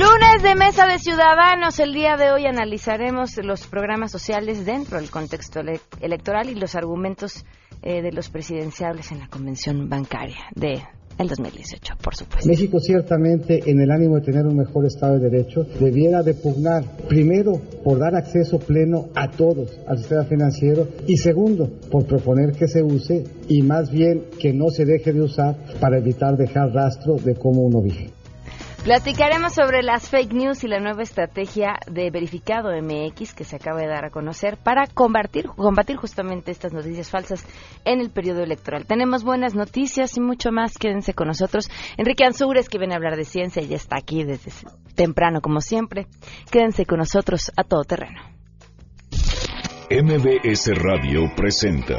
Lunes 0.00 0.42
de 0.42 0.54
Mesa 0.54 0.86
de 0.86 0.98
Ciudadanos. 0.98 1.78
El 1.78 1.92
día 1.92 2.16
de 2.16 2.32
hoy 2.32 2.46
analizaremos 2.46 3.36
los 3.44 3.66
programas 3.66 4.10
sociales 4.10 4.64
dentro 4.64 4.98
del 4.98 5.10
contexto 5.10 5.60
electoral 6.00 6.48
y 6.48 6.54
los 6.54 6.74
argumentos 6.74 7.44
eh, 7.82 8.00
de 8.00 8.10
los 8.10 8.30
presidenciables 8.30 9.12
en 9.12 9.18
la 9.18 9.28
convención 9.28 9.90
bancaria 9.90 10.46
de 10.54 10.80
el 11.18 11.28
2018, 11.28 11.96
por 12.02 12.16
supuesto. 12.16 12.48
México 12.48 12.80
ciertamente, 12.80 13.60
en 13.70 13.78
el 13.78 13.90
ánimo 13.90 14.16
de 14.16 14.22
tener 14.22 14.46
un 14.46 14.56
mejor 14.56 14.86
Estado 14.86 15.18
de 15.18 15.28
Derecho, 15.28 15.64
debiera 15.78 16.22
de 16.22 16.32
pugnar, 16.32 16.82
primero, 17.06 17.60
por 17.84 17.98
dar 17.98 18.14
acceso 18.14 18.58
pleno 18.58 19.10
a 19.14 19.30
todos 19.30 19.80
al 19.86 19.98
sistema 19.98 20.24
financiero 20.24 20.88
y 21.06 21.18
segundo, 21.18 21.68
por 21.90 22.06
proponer 22.06 22.52
que 22.52 22.68
se 22.68 22.82
use 22.82 23.24
y 23.48 23.60
más 23.60 23.90
bien 23.90 24.28
que 24.38 24.54
no 24.54 24.70
se 24.70 24.86
deje 24.86 25.12
de 25.12 25.20
usar 25.20 25.56
para 25.78 25.98
evitar 25.98 26.38
dejar 26.38 26.72
rastro 26.72 27.16
de 27.16 27.34
cómo 27.34 27.64
uno 27.64 27.82
vive. 27.82 28.19
Platicaremos 28.84 29.52
sobre 29.52 29.82
las 29.82 30.08
fake 30.08 30.32
news 30.32 30.64
y 30.64 30.68
la 30.68 30.80
nueva 30.80 31.02
estrategia 31.02 31.78
de 31.86 32.10
verificado 32.10 32.70
MX 32.70 33.34
que 33.34 33.44
se 33.44 33.56
acaba 33.56 33.78
de 33.78 33.86
dar 33.86 34.06
a 34.06 34.10
conocer 34.10 34.56
para 34.56 34.86
combatir, 34.86 35.46
justamente 35.96 36.50
estas 36.50 36.72
noticias 36.72 37.10
falsas 37.10 37.44
en 37.84 38.00
el 38.00 38.08
periodo 38.08 38.42
electoral. 38.42 38.86
Tenemos 38.86 39.22
buenas 39.22 39.54
noticias 39.54 40.16
y 40.16 40.20
mucho 40.22 40.50
más. 40.50 40.78
Quédense 40.78 41.12
con 41.12 41.26
nosotros. 41.28 41.68
Enrique 41.98 42.24
Ansúrez, 42.24 42.70
que 42.70 42.78
viene 42.78 42.94
a 42.94 42.96
hablar 42.96 43.16
de 43.16 43.26
ciencia, 43.26 43.62
ya 43.62 43.76
está 43.76 43.98
aquí 43.98 44.24
desde 44.24 44.50
temprano, 44.94 45.42
como 45.42 45.60
siempre. 45.60 46.06
Quédense 46.50 46.86
con 46.86 47.00
nosotros 47.00 47.52
a 47.58 47.64
todo 47.64 47.84
terreno. 47.84 48.18
MBS 49.90 50.70
Radio 50.76 51.30
presenta 51.36 51.98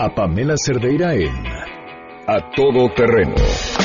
a 0.00 0.12
Pamela 0.12 0.56
Cerdeira 0.56 1.14
en 1.14 1.46
A 2.26 2.50
Todo 2.56 2.92
Terreno 2.92 3.83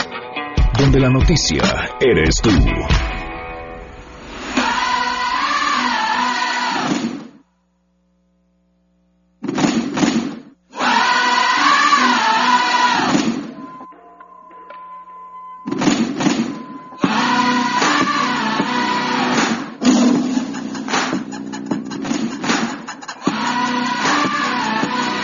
donde 0.79 0.99
la 1.01 1.09
noticia 1.09 1.61
eres 1.99 2.41
tú. 2.41 2.49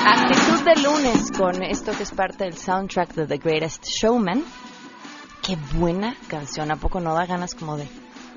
Actitud 0.06 0.66
de 0.66 0.82
lunes 0.84 1.32
con 1.32 1.64
esto 1.64 1.94
que 1.94 2.04
es 2.04 2.12
parte 2.12 2.44
del 2.44 2.58
soundtrack 2.58 3.14
de 3.14 3.26
The 3.26 3.38
Greatest 3.38 3.86
Showman 3.86 4.44
qué 5.46 5.58
buena 5.76 6.16
canción. 6.28 6.72
¿A 6.72 6.78
poco 6.78 7.00
no 7.00 7.14
da 7.14 7.28
ganas 7.28 7.54
como 7.54 7.78
de 7.78 7.88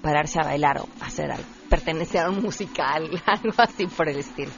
pararse 0.02 0.38
a 0.40 0.44
bailar 0.44 0.78
o 0.78 0.88
hacer 1.00 1.30
algo? 1.30 1.46
Pertenecer 1.70 2.20
a 2.22 2.30
un 2.30 2.42
musical, 2.42 3.22
algo 3.26 3.54
así 3.56 3.86
por 3.86 4.08
el 4.08 4.18
estilo. 4.18 4.50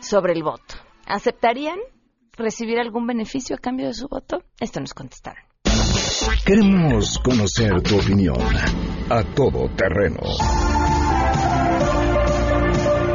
sobre 0.00 0.32
el 0.32 0.42
voto. 0.42 0.74
¿Aceptarían 1.06 1.78
recibir 2.36 2.78
algún 2.78 3.06
beneficio 3.06 3.56
a 3.56 3.58
cambio 3.58 3.86
de 3.86 3.94
su 3.94 4.08
voto? 4.08 4.42
Esto 4.58 4.80
nos 4.80 4.94
contestaron. 4.94 5.42
Queremos 6.44 7.18
conocer 7.18 7.82
tu 7.82 7.98
opinión 7.98 8.36
a 9.08 9.22
todo 9.34 9.68
terreno. 9.76 10.20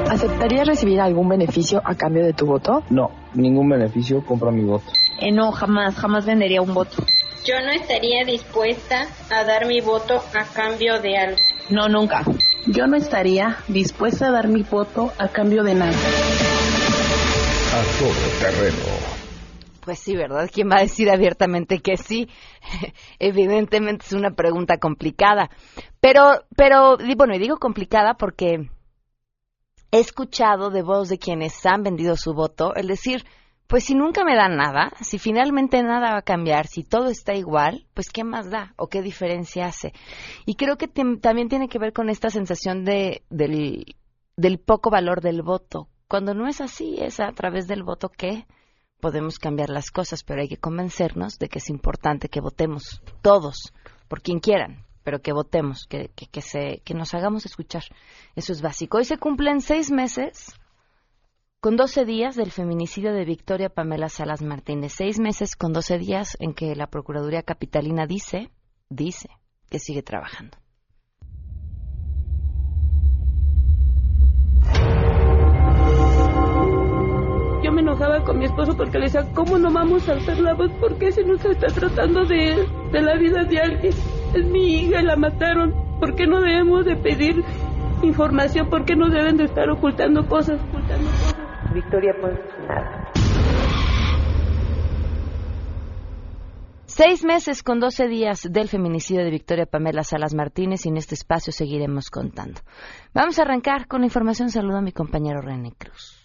¿Aceptarías 0.09 0.68
recibir 0.68 1.01
algún 1.01 1.28
beneficio 1.28 1.81
a 1.84 1.96
cambio 1.96 2.23
de 2.23 2.34
tu 2.34 2.46
voto? 2.46 2.84
No, 2.90 3.09
ningún 3.34 3.69
beneficio, 3.69 4.23
compro 4.23 4.52
mi 4.52 4.63
voto. 4.63 4.85
Eh, 5.19 5.31
no, 5.31 5.52
jamás, 5.52 5.96
jamás 5.96 6.25
vendería 6.25 6.62
un 6.62 6.73
voto. 6.73 7.03
Yo 7.46 7.56
no 7.62 7.72
estaría 7.72 8.23
dispuesta 8.25 9.07
a 9.29 9.44
dar 9.44 9.67
mi 9.67 9.81
voto 9.81 10.16
a 10.34 10.46
cambio 10.46 11.00
de 11.02 11.17
algo. 11.17 11.38
No, 11.69 11.88
nunca. 11.90 12.23
Yo 12.67 12.88
no 12.88 12.96
estaría 12.97 13.57
dispuesta 13.67 14.28
a 14.28 14.31
dar 14.31 14.47
mi 14.47 14.63
voto 14.63 15.12
a 15.19 15.28
cambio 15.28 15.63
de 15.63 15.75
nada. 15.75 15.94
Terreno. 18.40 19.16
Pues 19.81 20.00
sí, 20.00 20.16
¿verdad? 20.16 20.50
¿Quién 20.52 20.69
va 20.69 20.78
a 20.78 20.84
decir 20.84 21.09
abiertamente 21.09 21.80
que 21.80 21.97
sí? 21.97 22.30
Evidentemente 23.19 24.06
es 24.06 24.13
una 24.13 24.31
pregunta 24.31 24.78
complicada. 24.78 25.50
Pero, 26.00 26.46
pero, 26.56 26.97
bueno, 27.18 27.35
y 27.35 27.40
digo 27.40 27.58
complicada 27.58 28.14
porque 28.14 28.69
he 29.91 30.00
escuchado 30.00 30.69
de 30.69 30.84
voz 30.84 31.09
de 31.09 31.19
quienes 31.19 31.66
han 31.66 31.84
vendido 31.84 32.16
su 32.16 32.34
voto 32.34 32.74
el 32.75 32.88
decir, 32.88 33.25
pues 33.68 33.84
si 33.84 33.94
nunca 33.94 34.24
me 34.24 34.35
dan 34.35 34.56
nada, 34.56 34.94
si 35.02 35.19
finalmente 35.19 35.84
nada 35.84 36.14
va 36.14 36.19
a 36.19 36.22
cambiar, 36.22 36.68
si 36.68 36.84
todo 36.84 37.09
está 37.09 37.34
igual, 37.34 37.88
pues 37.94 38.09
qué 38.09 38.24
más 38.24 38.50
da 38.50 38.74
o 38.78 38.88
qué 38.88 39.02
diferencia 39.02 39.66
hace. 39.66 39.91
Y 40.46 40.56
creo 40.56 40.78
que 40.78 40.88
también 40.88 41.50
tiene 41.50 41.68
que 41.68 41.80
ver 41.80 41.91
con 41.91 42.09
esta 42.09 42.30
sensación 42.30 42.85
de, 42.85 43.24
del, 43.30 43.97
del 44.38 44.59
poco 44.59 44.90
valor 44.90 45.19
del 45.19 45.41
voto. 45.41 45.90
Cuando 46.07 46.33
no 46.33 46.47
es 46.47 46.61
así, 46.61 46.97
es 46.99 47.19
a 47.19 47.31
través 47.31 47.67
del 47.67 47.83
voto 47.83 48.09
que 48.09 48.45
podemos 48.99 49.39
cambiar 49.39 49.69
las 49.69 49.91
cosas, 49.91 50.23
pero 50.23 50.41
hay 50.41 50.47
que 50.47 50.57
convencernos 50.57 51.38
de 51.39 51.49
que 51.49 51.59
es 51.59 51.69
importante 51.69 52.29
que 52.29 52.41
votemos 52.41 53.01
todos, 53.21 53.73
por 54.07 54.21
quien 54.21 54.39
quieran, 54.39 54.85
pero 55.03 55.21
que 55.21 55.33
votemos, 55.33 55.85
que, 55.88 56.09
que, 56.16 56.27
que, 56.27 56.41
se, 56.41 56.81
que 56.83 56.93
nos 56.93 57.13
hagamos 57.13 57.45
escuchar. 57.45 57.83
Eso 58.35 58.51
es 58.51 58.61
básico. 58.61 58.97
Hoy 58.97 59.05
se 59.05 59.17
cumplen 59.17 59.61
seis 59.61 59.91
meses 59.91 60.53
con 61.59 61.75
12 61.77 62.05
días 62.05 62.35
del 62.35 62.51
feminicidio 62.51 63.11
de 63.11 63.25
Victoria 63.25 63.69
Pamela 63.69 64.09
Salas 64.09 64.43
Martínez. 64.43 64.93
Seis 64.93 65.19
meses 65.19 65.55
con 65.55 65.73
12 65.73 65.97
días 65.97 66.37
en 66.39 66.53
que 66.53 66.75
la 66.75 66.87
Procuraduría 66.87 67.41
Capitalina 67.41 68.05
dice, 68.05 68.51
dice, 68.89 69.29
que 69.69 69.79
sigue 69.79 70.03
trabajando. 70.03 70.57
Enojaba 77.95 78.23
con 78.25 78.39
mi 78.39 78.45
esposo 78.45 78.75
porque 78.75 79.00
le 79.00 79.06
decía, 79.06 79.25
¿cómo 79.33 79.57
no 79.57 79.72
vamos 79.72 80.07
a 80.09 80.13
hacer 80.13 80.39
la 80.39 80.53
voz? 80.53 80.69
¿Por 80.79 80.97
qué 80.97 81.11
se 81.11 81.23
nos 81.23 81.44
está 81.45 81.67
tratando 81.67 82.25
de, 82.25 82.67
de 82.91 83.01
la 83.01 83.16
vida 83.16 83.44
de 83.45 83.59
alguien? 83.59 83.94
Es 84.33 84.45
mi 84.45 84.81
hija, 84.81 85.01
la 85.01 85.16
mataron. 85.16 85.73
¿Por 86.00 86.16
qué 86.16 86.28
no 86.28 86.41
debemos 86.41 86.85
de 86.85 86.97
pedir 86.97 87.41
información? 88.03 88.69
¿Por 88.69 88.84
qué 88.84 88.95
no 88.95 89.09
deben 89.09 89.38
de 89.38 89.45
estar 89.45 89.69
ocultando 89.69 90.28
cosas? 90.28 90.59
Ocultando 90.61 91.09
cosas? 91.09 91.73
Victoria 91.73 92.13
pues 92.19 92.34
nada. 92.67 93.11
Seis 96.85 97.25
meses 97.25 97.61
con 97.63 97.79
doce 97.79 98.07
días 98.07 98.47
del 98.50 98.69
feminicidio 98.69 99.23
de 99.23 99.29
Victoria 99.29 99.66
Pamela 99.66 100.03
Salas 100.03 100.34
Martínez 100.34 100.85
y 100.85 100.89
en 100.89 100.97
este 100.97 101.16
espacio 101.16 101.51
seguiremos 101.51 102.09
contando. 102.09 102.61
Vamos 103.13 103.38
a 103.39 103.41
arrancar 103.41 103.88
con 103.88 104.01
la 104.01 104.07
información. 104.07 104.50
Saludo 104.50 104.78
a 104.78 104.81
mi 104.81 104.91
compañero 104.91 105.41
René 105.41 105.73
Cruz. 105.78 106.25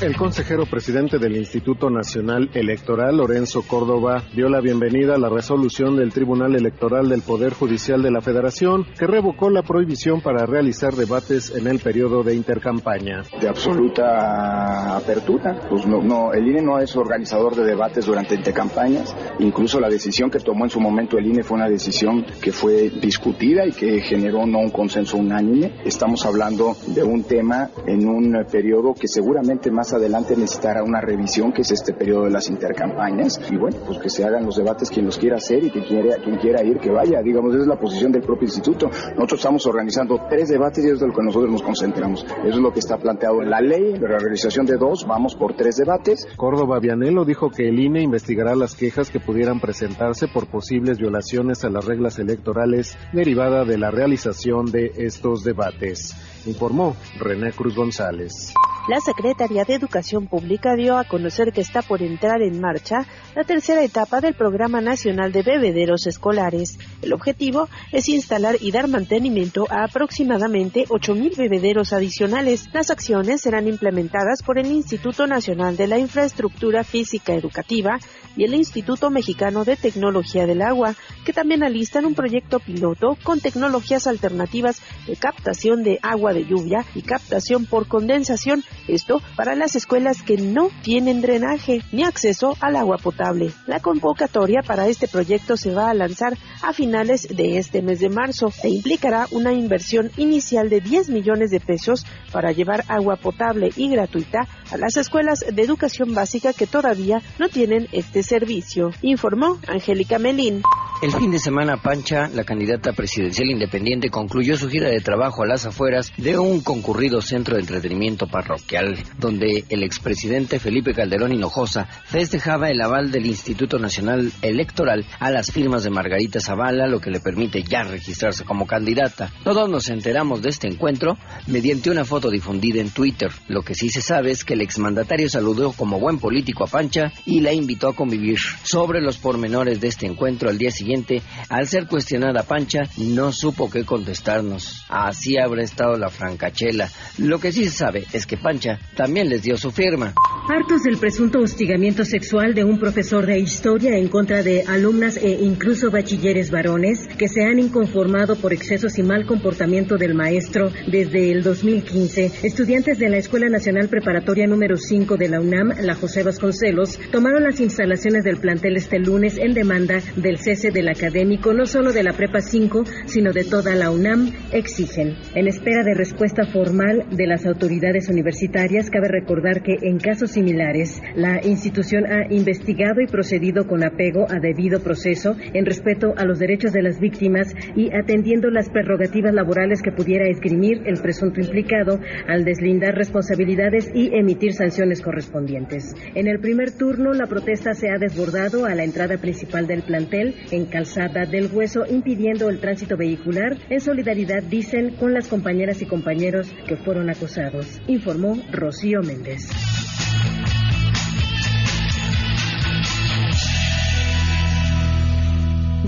El 0.00 0.16
consejero 0.16 0.64
presidente 0.64 1.18
del 1.18 1.36
Instituto 1.36 1.90
Nacional 1.90 2.48
Electoral, 2.54 3.18
Lorenzo 3.18 3.60
Córdoba, 3.60 4.24
dio 4.34 4.48
la 4.48 4.62
bienvenida 4.62 5.16
a 5.16 5.18
la 5.18 5.28
resolución 5.28 5.94
del 5.96 6.10
Tribunal 6.10 6.56
Electoral 6.56 7.10
del 7.10 7.20
Poder 7.20 7.52
Judicial 7.52 8.00
de 8.00 8.10
la 8.10 8.22
Federación, 8.22 8.86
que 8.98 9.06
revocó 9.06 9.50
la 9.50 9.62
prohibición 9.62 10.22
para 10.22 10.46
realizar 10.46 10.94
debates 10.94 11.54
en 11.54 11.66
el 11.66 11.80
periodo 11.80 12.22
de 12.22 12.34
intercampaña. 12.34 13.24
De 13.42 13.46
absoluta 13.46 14.96
apertura, 14.96 15.60
pues 15.68 15.86
no, 15.86 16.00
no, 16.00 16.32
el 16.32 16.48
INE 16.48 16.62
no 16.62 16.78
es 16.78 16.96
organizador 16.96 17.54
de 17.54 17.64
debates 17.64 18.06
durante 18.06 18.34
intercampañas, 18.34 19.14
incluso 19.38 19.80
la 19.80 19.90
decisión 19.90 20.30
que 20.30 20.38
tomó 20.38 20.64
en 20.64 20.70
su 20.70 20.80
momento 20.80 21.18
el 21.18 21.26
INE 21.26 21.42
fue 21.42 21.58
una 21.58 21.68
decisión 21.68 22.24
que 22.40 22.52
fue 22.52 22.88
discutida 22.88 23.66
y 23.66 23.72
que 23.72 24.00
generó 24.00 24.46
no 24.46 24.60
un 24.60 24.70
consenso 24.70 25.18
unánime. 25.18 25.82
Estamos 25.84 26.24
hablando 26.24 26.74
de 26.86 27.02
un 27.02 27.22
tema 27.24 27.68
en 27.86 28.08
un 28.08 28.46
periodo 28.50 28.94
que 28.94 29.06
seguramente 29.06 29.70
más 29.70 29.89
adelante 29.92 30.36
necesitará 30.36 30.82
una 30.82 31.00
revisión, 31.00 31.52
que 31.52 31.62
es 31.62 31.70
este 31.70 31.92
periodo 31.92 32.24
de 32.24 32.30
las 32.30 32.48
intercampañas, 32.48 33.40
y 33.50 33.56
bueno, 33.56 33.78
pues 33.86 33.98
que 33.98 34.10
se 34.10 34.24
hagan 34.24 34.44
los 34.44 34.56
debates 34.56 34.90
quien 34.90 35.06
los 35.06 35.18
quiera 35.18 35.36
hacer 35.36 35.64
y 35.64 35.70
que 35.70 35.82
quiera, 35.84 36.16
quien 36.16 36.36
quiera 36.36 36.62
ir, 36.62 36.78
que 36.78 36.90
vaya, 36.90 37.22
digamos, 37.22 37.54
esa 37.54 37.62
es 37.62 37.68
la 37.68 37.78
posición 37.78 38.12
del 38.12 38.22
propio 38.22 38.46
instituto. 38.46 38.86
Nosotros 38.88 39.40
estamos 39.40 39.66
organizando 39.66 40.18
tres 40.28 40.48
debates 40.48 40.84
y 40.84 40.88
es 40.88 41.00
de 41.00 41.06
lo 41.06 41.12
que 41.12 41.22
nosotros 41.22 41.50
nos 41.50 41.62
concentramos. 41.62 42.24
Eso 42.24 42.48
es 42.48 42.56
lo 42.56 42.72
que 42.72 42.80
está 42.80 42.96
planteado 42.96 43.42
en 43.42 43.50
la 43.50 43.60
ley, 43.60 43.94
la 43.98 44.18
realización 44.18 44.66
de 44.66 44.76
dos, 44.76 45.06
vamos 45.06 45.34
por 45.34 45.54
tres 45.54 45.76
debates. 45.76 46.26
Córdoba 46.36 46.78
Vianelo 46.80 47.24
dijo 47.24 47.50
que 47.50 47.68
el 47.68 47.78
INE 47.78 48.02
investigará 48.02 48.54
las 48.54 48.74
quejas 48.74 49.10
que 49.10 49.20
pudieran 49.20 49.60
presentarse 49.60 50.28
por 50.28 50.46
posibles 50.46 50.98
violaciones 50.98 51.64
a 51.64 51.70
las 51.70 51.84
reglas 51.84 52.18
electorales 52.18 52.96
derivada 53.12 53.64
de 53.64 53.78
la 53.78 53.90
realización 53.90 54.66
de 54.66 54.92
estos 54.96 55.44
debates. 55.44 56.14
Informó 56.46 56.96
René 57.18 57.52
Cruz 57.52 57.74
González. 57.74 58.52
La 58.88 58.98
Secretaría 59.00 59.64
de 59.64 59.74
Educación 59.74 60.26
Pública 60.26 60.74
dio 60.74 60.96
a 60.96 61.04
conocer 61.04 61.52
que 61.52 61.60
está 61.60 61.82
por 61.82 62.02
entrar 62.02 62.40
en 62.40 62.60
marcha 62.60 63.06
la 63.36 63.44
tercera 63.44 63.84
etapa 63.84 64.20
del 64.20 64.34
Programa 64.34 64.80
Nacional 64.80 65.32
de 65.32 65.42
Bebederos 65.42 66.06
Escolares. 66.06 66.78
El 67.02 67.12
objetivo 67.12 67.68
es 67.92 68.08
instalar 68.08 68.56
y 68.58 68.72
dar 68.72 68.88
mantenimiento 68.88 69.66
a 69.70 69.84
aproximadamente 69.84 70.86
8.000 70.88 71.36
bebederos 71.36 71.92
adicionales. 71.92 72.68
Las 72.72 72.90
acciones 72.90 73.42
serán 73.42 73.68
implementadas 73.68 74.42
por 74.42 74.58
el 74.58 74.66
Instituto 74.66 75.26
Nacional 75.26 75.76
de 75.76 75.86
la 75.86 75.98
Infraestructura 75.98 76.82
Física 76.82 77.34
Educativa 77.34 77.98
y 78.36 78.44
el 78.44 78.54
Instituto 78.54 79.10
Mexicano 79.10 79.64
de 79.64 79.76
Tecnología 79.76 80.46
del 80.46 80.62
Agua, 80.62 80.94
que 81.24 81.32
también 81.32 81.62
alistan 81.62 82.06
un 82.06 82.14
proyecto 82.14 82.60
piloto 82.60 83.16
con 83.22 83.40
tecnologías 83.40 84.06
alternativas 84.06 84.80
de 85.06 85.16
captación 85.16 85.82
de 85.82 85.98
agua 86.02 86.32
de 86.32 86.46
lluvia 86.46 86.84
y 86.94 87.02
captación 87.02 87.66
por 87.66 87.86
condensación, 87.86 88.64
esto 88.88 89.22
para 89.36 89.54
las 89.54 89.76
escuelas 89.76 90.22
que 90.22 90.36
no 90.36 90.70
tienen 90.82 91.20
drenaje 91.20 91.82
ni 91.92 92.02
acceso 92.02 92.56
al 92.60 92.76
agua 92.76 92.98
potable. 92.98 93.52
La 93.66 93.80
convocatoria 93.80 94.62
para 94.66 94.88
este 94.88 95.08
proyecto 95.08 95.56
se 95.56 95.72
va 95.72 95.90
a 95.90 95.94
lanzar 95.94 96.36
a 96.62 96.72
finales 96.72 97.28
de 97.28 97.58
este 97.58 97.82
mes 97.82 98.00
de 98.00 98.08
marzo 98.08 98.52
e 98.62 98.68
implicará 98.68 99.26
una 99.30 99.52
inversión 99.52 100.10
inicial 100.16 100.68
de 100.68 100.80
10 100.80 101.10
millones 101.10 101.50
de 101.50 101.60
pesos 101.60 102.04
para 102.32 102.52
llevar 102.52 102.84
agua 102.88 103.16
potable 103.16 103.70
y 103.76 103.88
gratuita 103.88 104.46
a 104.70 104.76
las 104.76 104.96
escuelas 104.96 105.40
de 105.40 105.62
educación 105.62 106.14
básica 106.14 106.52
que 106.52 106.66
todavía 106.66 107.22
no 107.38 107.48
tienen 107.48 107.88
este 107.92 108.22
servicio, 108.22 108.90
informó 109.02 109.58
Angélica 109.66 110.18
Melín. 110.18 110.62
El 111.02 111.12
fin 111.12 111.30
de 111.30 111.38
semana, 111.38 111.78
Pancha, 111.78 112.28
la 112.28 112.44
candidata 112.44 112.92
presidencial 112.92 113.48
independiente, 113.48 114.10
concluyó 114.10 114.58
su 114.58 114.68
gira 114.68 114.90
de 114.90 115.00
trabajo 115.00 115.42
a 115.42 115.46
las 115.46 115.64
afueras 115.64 116.12
de 116.18 116.38
un 116.38 116.60
concurrido 116.60 117.22
centro 117.22 117.54
de 117.54 117.62
entretenimiento 117.62 118.26
parroquial, 118.26 118.98
donde 119.18 119.64
el 119.70 119.82
expresidente 119.82 120.58
Felipe 120.58 120.92
Calderón 120.92 121.32
Hinojosa 121.32 121.86
festejaba 122.04 122.68
el 122.68 122.82
aval 122.82 123.10
del 123.10 123.24
Instituto 123.24 123.78
Nacional 123.78 124.30
Electoral 124.42 125.06
a 125.18 125.30
las 125.30 125.50
firmas 125.50 125.84
de 125.84 125.90
Margarita 125.90 126.38
Zavala, 126.38 126.86
lo 126.86 127.00
que 127.00 127.10
le 127.10 127.20
permite 127.20 127.62
ya 127.62 127.82
registrarse 127.82 128.44
como 128.44 128.66
candidata. 128.66 129.32
Todos 129.42 129.70
nos 129.70 129.88
enteramos 129.88 130.42
de 130.42 130.50
este 130.50 130.68
encuentro 130.68 131.16
mediante 131.46 131.88
una 131.88 132.04
foto 132.04 132.28
difundida 132.28 132.82
en 132.82 132.90
Twitter. 132.90 133.30
Lo 133.48 133.62
que 133.62 133.74
sí 133.74 133.88
se 133.88 134.02
sabe 134.02 134.32
es 134.32 134.44
que 134.44 134.54
el 134.60 134.64
exmandatario 134.64 135.26
saludó 135.30 135.72
como 135.72 135.98
buen 135.98 136.18
político 136.18 136.64
a 136.64 136.66
Pancha 136.66 137.10
y 137.24 137.40
la 137.40 137.52
invitó 137.52 137.88
a 137.88 137.96
convivir. 137.96 138.38
Sobre 138.62 139.00
los 139.00 139.16
pormenores 139.16 139.80
de 139.80 139.88
este 139.88 140.06
encuentro 140.06 140.50
al 140.50 140.58
día 140.58 140.70
siguiente, 140.70 141.22
al 141.48 141.66
ser 141.66 141.86
cuestionada 141.86 142.42
Pancha, 142.42 142.82
no 142.98 143.32
supo 143.32 143.70
qué 143.70 143.84
contestarnos. 143.84 144.84
Así 144.90 145.38
habrá 145.38 145.62
estado 145.62 145.96
la 145.96 146.10
francachela. 146.10 146.90
Lo 147.16 147.40
que 147.40 147.52
sí 147.52 147.64
se 147.64 147.70
sabe 147.70 148.06
es 148.12 148.26
que 148.26 148.36
Pancha 148.36 148.78
también 148.94 149.30
les 149.30 149.42
dio 149.42 149.56
su 149.56 149.70
firma. 149.70 150.12
Hartos 150.48 150.82
del 150.82 150.98
presunto 150.98 151.38
hostigamiento 151.38 152.04
sexual 152.04 152.54
de 152.54 152.64
un 152.64 152.78
profesor 152.78 153.24
de 153.24 153.38
historia 153.38 153.96
en 153.96 154.08
contra 154.08 154.42
de 154.42 154.64
alumnas 154.64 155.16
e 155.16 155.30
incluso 155.42 155.90
bachilleres 155.90 156.50
varones 156.50 157.06
que 157.16 157.28
se 157.28 157.44
han 157.44 157.58
inconformado 157.58 158.36
por 158.36 158.52
excesos 158.52 158.98
y 158.98 159.02
mal 159.02 159.24
comportamiento 159.24 159.96
del 159.96 160.14
maestro 160.14 160.70
desde 160.90 161.30
el 161.30 161.42
2015, 161.42 162.32
estudiantes 162.42 162.98
de 162.98 163.08
la 163.08 163.18
Escuela 163.18 163.48
Nacional 163.48 163.88
Preparatoria 163.88 164.49
número 164.50 164.76
5 164.76 165.16
de 165.16 165.28
la 165.28 165.40
UNAM, 165.40 165.72
la 165.80 165.94
José 165.94 166.24
Vasconcelos, 166.24 166.98
tomaron 167.12 167.44
las 167.44 167.60
instalaciones 167.60 168.24
del 168.24 168.38
plantel 168.38 168.76
este 168.76 168.98
lunes 168.98 169.38
en 169.38 169.54
demanda 169.54 170.00
del 170.16 170.38
cese 170.38 170.72
del 170.72 170.88
académico, 170.88 171.54
no 171.54 171.66
solo 171.66 171.92
de 171.92 172.02
la 172.02 172.12
Prepa 172.12 172.40
5, 172.40 172.84
sino 173.06 173.32
de 173.32 173.44
toda 173.44 173.76
la 173.76 173.90
UNAM, 173.90 174.32
exigen. 174.52 175.16
En 175.34 175.46
espera 175.46 175.84
de 175.84 175.94
respuesta 175.94 176.44
formal 176.44 177.06
de 177.12 177.26
las 177.28 177.46
autoridades 177.46 178.08
universitarias, 178.08 178.90
cabe 178.90 179.06
recordar 179.08 179.62
que 179.62 179.76
en 179.82 179.98
casos 179.98 180.32
similares, 180.32 181.00
la 181.14 181.40
institución 181.44 182.04
ha 182.06 182.26
investigado 182.34 183.00
y 183.00 183.06
procedido 183.06 183.66
con 183.68 183.84
apego 183.84 184.26
a 184.28 184.40
debido 184.40 184.80
proceso 184.80 185.36
en 185.54 185.64
respeto 185.64 186.12
a 186.16 186.24
los 186.24 186.40
derechos 186.40 186.72
de 186.72 186.82
las 186.82 186.98
víctimas 186.98 187.54
y 187.76 187.94
atendiendo 187.94 188.50
las 188.50 188.68
prerrogativas 188.68 189.32
laborales 189.32 189.80
que 189.80 189.92
pudiera 189.92 190.28
esgrimir 190.28 190.82
el 190.86 191.00
presunto 191.00 191.40
implicado 191.40 192.00
al 192.26 192.44
deslindar 192.44 192.96
responsabilidades 192.96 193.90
y 193.94 194.10
emitir 194.12 194.39
sanciones 194.48 195.02
correspondientes. 195.02 195.94
En 196.14 196.26
el 196.26 196.40
primer 196.40 196.72
turno, 196.76 197.12
la 197.12 197.26
protesta 197.26 197.74
se 197.74 197.90
ha 197.90 197.98
desbordado 197.98 198.64
a 198.66 198.74
la 198.74 198.84
entrada 198.84 199.18
principal 199.18 199.66
del 199.66 199.82
plantel 199.82 200.34
en 200.50 200.66
calzada 200.66 201.26
del 201.26 201.50
hueso, 201.52 201.84
impidiendo 201.88 202.48
el 202.48 202.60
tránsito 202.60 202.96
vehicular 202.96 203.56
en 203.68 203.80
solidaridad, 203.80 204.42
dicen, 204.42 204.96
con 204.96 205.12
las 205.12 205.28
compañeras 205.28 205.82
y 205.82 205.86
compañeros 205.86 206.52
que 206.66 206.76
fueron 206.76 207.10
acosados, 207.10 207.80
informó 207.86 208.36
Rocío 208.50 209.02
Méndez. 209.02 209.48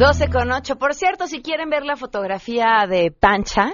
12 0.03 0.31
con 0.31 0.51
8. 0.51 0.77
Por 0.77 0.95
cierto, 0.95 1.27
si 1.27 1.43
quieren 1.43 1.71
ver 1.71 1.85
la 1.85 1.97
fotografía 1.97 2.87
de 2.89 3.13
Pancha 3.13 3.73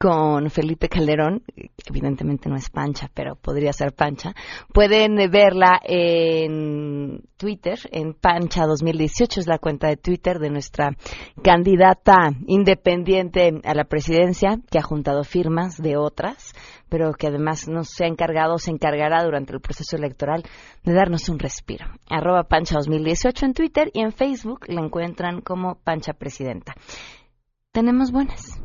con 0.00 0.48
Felipe 0.48 0.88
Calderón, 0.88 1.42
evidentemente 1.84 2.48
no 2.48 2.56
es 2.56 2.70
Pancha, 2.70 3.10
pero 3.12 3.36
podría 3.36 3.70
ser 3.74 3.92
Pancha, 3.92 4.32
pueden 4.72 5.16
verla 5.30 5.78
en 5.84 7.20
Twitter, 7.36 7.78
en 7.92 8.14
Pancha 8.14 8.64
2018, 8.64 9.40
es 9.40 9.46
la 9.46 9.58
cuenta 9.58 9.88
de 9.88 9.98
Twitter 9.98 10.38
de 10.38 10.48
nuestra 10.48 10.96
candidata 11.44 12.30
independiente 12.46 13.60
a 13.62 13.74
la 13.74 13.84
presidencia, 13.84 14.58
que 14.70 14.78
ha 14.78 14.82
juntado 14.82 15.22
firmas 15.22 15.76
de 15.76 15.98
otras 15.98 16.54
pero 16.88 17.12
que 17.12 17.28
además 17.28 17.68
nos 17.68 17.90
se 17.90 18.04
ha 18.04 18.08
encargado, 18.08 18.58
se 18.58 18.72
encargará 18.72 19.22
durante 19.22 19.52
el 19.52 19.60
proceso 19.60 19.96
electoral 19.96 20.42
de 20.82 20.92
darnos 20.92 21.28
un 21.28 21.38
respiro. 21.38 21.86
Arroba 22.08 22.42
Pancha 22.42 22.74
2018 22.78 23.46
en 23.46 23.54
Twitter 23.54 23.90
y 23.94 24.00
en 24.00 24.10
Facebook 24.10 24.66
la 24.66 24.80
encuentran 24.80 25.40
como 25.40 25.76
Pancha 25.76 26.14
Presidenta. 26.14 26.74
Tenemos 27.70 28.10
buenas. 28.10 28.60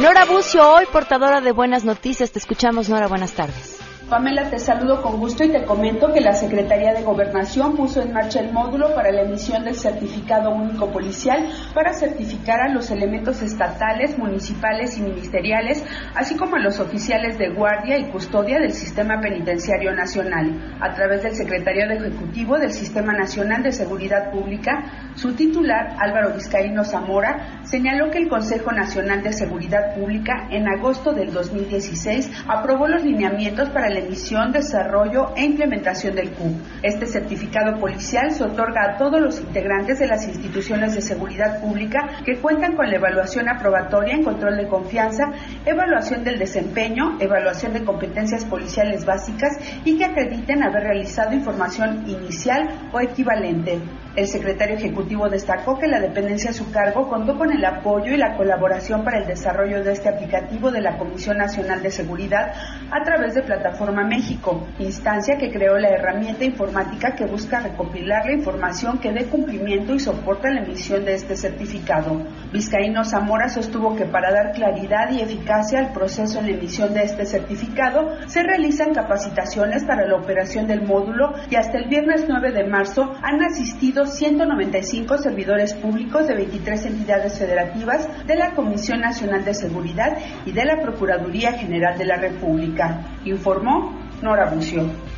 Nora 0.00 0.24
Bucio, 0.24 0.68
hoy 0.72 0.86
portadora 0.86 1.40
de 1.40 1.52
buenas 1.52 1.84
noticias. 1.84 2.32
Te 2.32 2.38
escuchamos, 2.38 2.88
Nora. 2.88 3.08
Buenas 3.08 3.32
tardes. 3.32 3.71
Pamela, 4.12 4.50
te 4.50 4.58
saludo 4.58 5.00
con 5.00 5.18
gusto 5.18 5.42
y 5.42 5.48
te 5.48 5.64
comento 5.64 6.12
que 6.12 6.20
la 6.20 6.34
Secretaría 6.34 6.92
de 6.92 7.02
Gobernación 7.02 7.74
puso 7.74 8.02
en 8.02 8.12
marcha 8.12 8.40
el 8.40 8.52
módulo 8.52 8.94
para 8.94 9.10
la 9.10 9.22
emisión 9.22 9.64
del 9.64 9.74
certificado 9.74 10.50
único 10.50 10.92
policial 10.92 11.48
para 11.72 11.94
certificar 11.94 12.60
a 12.60 12.68
los 12.68 12.90
elementos 12.90 13.40
estatales, 13.40 14.18
municipales 14.18 14.98
y 14.98 15.00
ministeriales, 15.00 15.82
así 16.14 16.36
como 16.36 16.56
a 16.56 16.58
los 16.58 16.78
oficiales 16.78 17.38
de 17.38 17.54
guardia 17.54 17.96
y 17.96 18.10
custodia 18.10 18.58
del 18.58 18.72
Sistema 18.72 19.18
Penitenciario 19.18 19.94
Nacional. 19.94 20.76
A 20.82 20.92
través 20.92 21.22
del 21.22 21.34
Secretario 21.34 21.90
Ejecutivo 21.90 22.58
del 22.58 22.72
Sistema 22.72 23.14
Nacional 23.14 23.62
de 23.62 23.72
Seguridad 23.72 24.30
Pública, 24.30 25.12
su 25.14 25.32
titular, 25.32 25.96
Álvaro 25.98 26.34
Vizcaíno 26.34 26.84
Zamora, 26.84 27.62
señaló 27.62 28.10
que 28.10 28.18
el 28.18 28.28
Consejo 28.28 28.72
Nacional 28.72 29.22
de 29.22 29.32
Seguridad 29.32 29.94
Pública 29.94 30.48
en 30.50 30.68
agosto 30.68 31.14
del 31.14 31.32
2016 31.32 32.30
aprobó 32.46 32.86
los 32.88 33.02
lineamientos 33.02 33.70
para 33.70 33.88
la 33.88 34.01
emisión, 34.02 34.52
desarrollo 34.52 35.32
e 35.36 35.44
implementación 35.44 36.14
del 36.14 36.30
CUP. 36.32 36.54
Este 36.82 37.06
certificado 37.06 37.78
policial 37.80 38.30
se 38.30 38.44
otorga 38.44 38.82
a 38.84 38.96
todos 38.96 39.20
los 39.20 39.40
integrantes 39.40 39.98
de 39.98 40.06
las 40.06 40.26
instituciones 40.26 40.94
de 40.94 41.00
seguridad 41.00 41.60
pública 41.60 42.22
que 42.24 42.38
cuentan 42.40 42.76
con 42.76 42.88
la 42.88 42.96
evaluación 42.96 43.48
aprobatoria 43.48 44.14
en 44.14 44.24
control 44.24 44.56
de 44.56 44.68
confianza, 44.68 45.24
evaluación 45.64 46.24
del 46.24 46.38
desempeño, 46.38 47.16
evaluación 47.20 47.72
de 47.72 47.84
competencias 47.84 48.44
policiales 48.44 49.04
básicas 49.04 49.58
y 49.84 49.96
que 49.96 50.04
acrediten 50.04 50.62
haber 50.62 50.82
realizado 50.82 51.32
información 51.32 52.04
inicial 52.06 52.68
o 52.92 53.00
equivalente. 53.00 53.80
El 54.14 54.26
secretario 54.26 54.76
ejecutivo 54.76 55.30
destacó 55.30 55.78
que 55.78 55.86
la 55.86 55.98
dependencia 55.98 56.50
a 56.50 56.52
su 56.52 56.70
cargo 56.70 57.08
contó 57.08 57.38
con 57.38 57.50
el 57.50 57.64
apoyo 57.64 58.12
y 58.12 58.18
la 58.18 58.36
colaboración 58.36 59.04
para 59.04 59.18
el 59.18 59.26
desarrollo 59.26 59.82
de 59.82 59.92
este 59.92 60.10
aplicativo 60.10 60.70
de 60.70 60.82
la 60.82 60.98
Comisión 60.98 61.38
Nacional 61.38 61.82
de 61.82 61.90
Seguridad 61.90 62.52
a 62.90 63.02
través 63.04 63.34
de 63.34 63.42
Plataforma 63.42 64.04
México, 64.04 64.66
instancia 64.78 65.38
que 65.38 65.50
creó 65.50 65.78
la 65.78 65.88
herramienta 65.88 66.44
informática 66.44 67.14
que 67.14 67.24
busca 67.24 67.60
recopilar 67.60 68.26
la 68.26 68.34
información 68.34 68.98
que 68.98 69.12
dé 69.12 69.24
cumplimiento 69.24 69.94
y 69.94 69.98
soporta 69.98 70.50
la 70.50 70.60
emisión 70.60 71.06
de 71.06 71.14
este 71.14 71.34
certificado. 71.34 72.22
Vizcaíno 72.52 73.06
Zamora 73.06 73.48
sostuvo 73.48 73.96
que 73.96 74.04
para 74.04 74.30
dar 74.30 74.52
claridad 74.52 75.10
y 75.10 75.22
eficacia 75.22 75.78
al 75.78 75.94
proceso 75.94 76.38
en 76.40 76.48
la 76.48 76.52
emisión 76.52 76.92
de 76.92 77.04
este 77.04 77.24
certificado 77.24 78.10
se 78.26 78.42
realizan 78.42 78.92
capacitaciones 78.92 79.84
para 79.84 80.06
la 80.06 80.16
operación 80.16 80.66
del 80.66 80.82
módulo 80.82 81.32
y 81.48 81.56
hasta 81.56 81.78
el 81.78 81.88
viernes 81.88 82.26
9 82.28 82.52
de 82.52 82.64
marzo 82.64 83.14
han 83.22 83.42
asistido 83.42 84.01
195 84.06 85.18
servidores 85.18 85.74
públicos 85.74 86.26
de 86.26 86.34
23 86.34 86.86
entidades 86.86 87.38
federativas 87.38 88.08
de 88.26 88.36
la 88.36 88.54
Comisión 88.54 89.00
Nacional 89.00 89.44
de 89.44 89.54
Seguridad 89.54 90.16
y 90.46 90.52
de 90.52 90.64
la 90.64 90.80
Procuraduría 90.80 91.52
General 91.52 91.96
de 91.98 92.06
la 92.06 92.16
República, 92.16 93.18
informó 93.24 93.98
Nora 94.22 94.50
Bucio. 94.50 95.11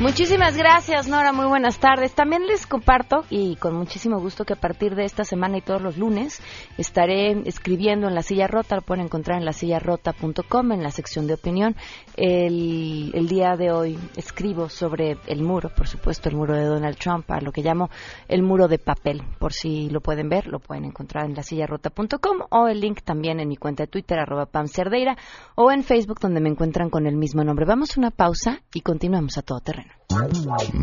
Muchísimas 0.00 0.56
gracias, 0.56 1.08
Nora. 1.08 1.32
Muy 1.32 1.46
buenas 1.46 1.80
tardes. 1.80 2.14
También 2.14 2.46
les 2.46 2.68
comparto, 2.68 3.24
y 3.30 3.56
con 3.56 3.74
muchísimo 3.74 4.20
gusto, 4.20 4.44
que 4.44 4.52
a 4.52 4.60
partir 4.60 4.94
de 4.94 5.04
esta 5.04 5.24
semana 5.24 5.58
y 5.58 5.60
todos 5.60 5.82
los 5.82 5.98
lunes 5.98 6.40
estaré 6.76 7.32
escribiendo 7.48 8.06
en 8.06 8.14
La 8.14 8.22
Silla 8.22 8.46
Rota. 8.46 8.76
Lo 8.76 8.82
pueden 8.82 9.06
encontrar 9.06 9.38
en 9.38 9.44
lasillarota.com, 9.44 10.70
en 10.70 10.84
la 10.84 10.92
sección 10.92 11.26
de 11.26 11.34
opinión. 11.34 11.74
El, 12.16 13.26
día 13.28 13.56
de 13.56 13.72
hoy 13.72 13.98
escribo 14.14 14.68
sobre 14.68 15.18
el 15.26 15.42
muro, 15.42 15.70
por 15.74 15.88
supuesto, 15.88 16.28
el 16.28 16.36
muro 16.36 16.54
de 16.54 16.64
Donald 16.64 16.96
Trump, 16.96 17.28
a 17.32 17.40
lo 17.40 17.50
que 17.50 17.62
llamo 17.62 17.90
el 18.28 18.44
muro 18.44 18.68
de 18.68 18.78
papel. 18.78 19.24
Por 19.40 19.52
si 19.52 19.90
lo 19.90 20.00
pueden 20.00 20.28
ver, 20.28 20.46
lo 20.46 20.60
pueden 20.60 20.84
encontrar 20.84 21.24
en 21.24 21.34
lasillarota.com 21.34 22.42
o 22.50 22.68
el 22.68 22.78
link 22.78 23.02
también 23.02 23.40
en 23.40 23.48
mi 23.48 23.56
cuenta 23.56 23.82
de 23.82 23.88
Twitter, 23.88 24.20
arroba 24.20 24.46
Pam 24.46 24.68
Cerdeira, 24.68 25.16
o 25.56 25.72
en 25.72 25.82
Facebook, 25.82 26.20
donde 26.20 26.40
me 26.40 26.50
encuentran 26.50 26.88
con 26.88 27.08
el 27.08 27.16
mismo 27.16 27.42
nombre. 27.42 27.66
Vamos 27.66 27.96
a 27.96 28.00
una 28.00 28.12
pausa 28.12 28.60
y 28.72 28.82
continuamos 28.82 29.36
a 29.38 29.42
todo 29.42 29.58
terreno. 29.58 29.87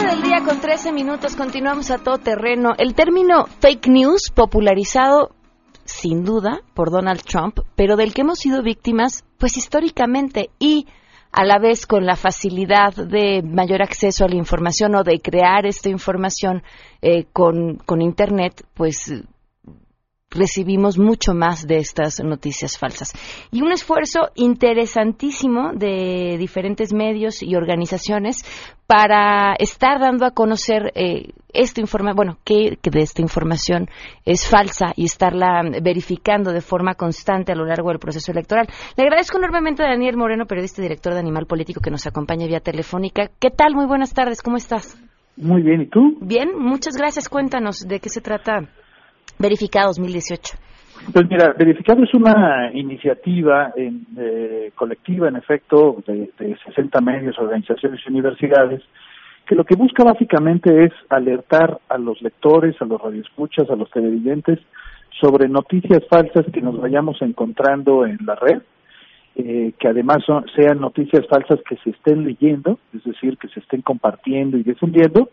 del 0.00 0.22
día 0.22 0.38
con 0.44 0.60
13 0.60 0.92
minutos, 0.92 1.36
continuamos 1.36 1.92
a 1.92 1.98
todo 1.98 2.18
terreno. 2.18 2.70
El 2.78 2.94
término 2.94 3.46
fake 3.60 3.86
news, 3.86 4.32
popularizado 4.34 5.30
sin 5.84 6.24
duda, 6.24 6.62
por 6.74 6.90
Donald 6.90 7.22
Trump, 7.22 7.60
pero 7.76 7.96
del 7.96 8.14
que 8.14 8.22
hemos 8.22 8.38
sido 8.38 8.62
víctimas, 8.62 9.24
pues 9.40 9.56
históricamente 9.56 10.50
y 10.60 10.86
a 11.32 11.44
la 11.44 11.58
vez 11.58 11.86
con 11.86 12.04
la 12.04 12.14
facilidad 12.14 12.94
de 12.94 13.42
mayor 13.42 13.82
acceso 13.82 14.24
a 14.24 14.28
la 14.28 14.36
información 14.36 14.94
o 14.94 15.02
de 15.02 15.20
crear 15.20 15.64
esta 15.64 15.88
información 15.88 16.62
eh, 17.00 17.24
con, 17.32 17.76
con 17.86 18.02
Internet, 18.02 18.64
pues 18.74 19.12
recibimos 20.30 20.96
mucho 20.98 21.34
más 21.34 21.66
de 21.66 21.78
estas 21.78 22.22
noticias 22.22 22.78
falsas. 22.78 23.12
Y 23.50 23.62
un 23.62 23.72
esfuerzo 23.72 24.30
interesantísimo 24.36 25.72
de 25.74 26.36
diferentes 26.38 26.92
medios 26.92 27.42
y 27.42 27.56
organizaciones 27.56 28.44
para 28.86 29.54
estar 29.54 30.00
dando 30.00 30.24
a 30.26 30.30
conocer 30.30 30.92
eh, 30.94 31.32
esta 31.52 31.80
información, 31.80 32.16
bueno, 32.16 32.38
que, 32.44 32.78
de 32.82 33.00
esta 33.00 33.22
información 33.22 33.88
es 34.24 34.48
falsa 34.48 34.92
y 34.96 35.04
estarla 35.04 35.62
verificando 35.82 36.52
de 36.52 36.60
forma 36.60 36.94
constante 36.94 37.52
a 37.52 37.56
lo 37.56 37.64
largo 37.64 37.88
del 37.88 37.98
proceso 37.98 38.30
electoral. 38.30 38.68
Le 38.96 39.04
agradezco 39.04 39.38
enormemente 39.38 39.82
a 39.82 39.88
Daniel 39.88 40.16
Moreno, 40.16 40.46
periodista 40.46 40.80
y 40.80 40.84
director 40.84 41.12
de 41.12 41.20
Animal 41.20 41.46
Político, 41.46 41.80
que 41.80 41.90
nos 41.90 42.06
acompaña 42.06 42.46
vía 42.46 42.60
telefónica. 42.60 43.30
¿Qué 43.38 43.50
tal? 43.50 43.74
Muy 43.74 43.86
buenas 43.86 44.14
tardes, 44.14 44.42
¿cómo 44.42 44.56
estás? 44.56 44.96
Muy 45.36 45.62
bien, 45.62 45.82
¿y 45.82 45.86
tú? 45.86 46.18
Bien, 46.20 46.50
muchas 46.56 46.96
gracias. 46.96 47.28
Cuéntanos 47.28 47.80
de 47.86 47.98
qué 48.00 48.08
se 48.08 48.20
trata 48.20 48.68
Verificado 49.38 49.88
2018. 49.88 50.56
Pues 51.12 51.26
mira, 51.30 51.54
Verificado 51.58 52.04
es 52.04 52.12
una 52.14 52.70
iniciativa 52.74 53.72
en, 53.74 54.06
eh, 54.18 54.70
colectiva, 54.74 55.28
en 55.28 55.36
efecto, 55.36 56.02
de, 56.06 56.30
de 56.38 56.56
60 56.66 57.00
medios, 57.00 57.38
organizaciones 57.38 58.00
y 58.04 58.10
universidades, 58.10 58.82
que 59.46 59.54
lo 59.54 59.64
que 59.64 59.76
busca 59.76 60.04
básicamente 60.04 60.84
es 60.84 60.92
alertar 61.08 61.80
a 61.88 61.98
los 61.98 62.20
lectores, 62.22 62.76
a 62.80 62.84
los 62.84 63.00
radioescuchas, 63.00 63.68
a 63.70 63.76
los 63.76 63.90
televidentes 63.90 64.58
sobre 65.20 65.48
noticias 65.48 66.02
falsas 66.08 66.46
que 66.52 66.60
nos 66.60 66.80
vayamos 66.80 67.20
encontrando 67.22 68.06
en 68.06 68.18
la 68.24 68.36
red, 68.36 68.62
eh, 69.36 69.72
que 69.78 69.88
además 69.88 70.18
son, 70.26 70.44
sean 70.54 70.80
noticias 70.80 71.26
falsas 71.28 71.60
que 71.68 71.76
se 71.78 71.90
estén 71.90 72.24
leyendo, 72.24 72.78
es 72.94 73.02
decir, 73.04 73.38
que 73.38 73.48
se 73.48 73.60
estén 73.60 73.82
compartiendo 73.82 74.56
y 74.56 74.62
difundiendo, 74.62 75.30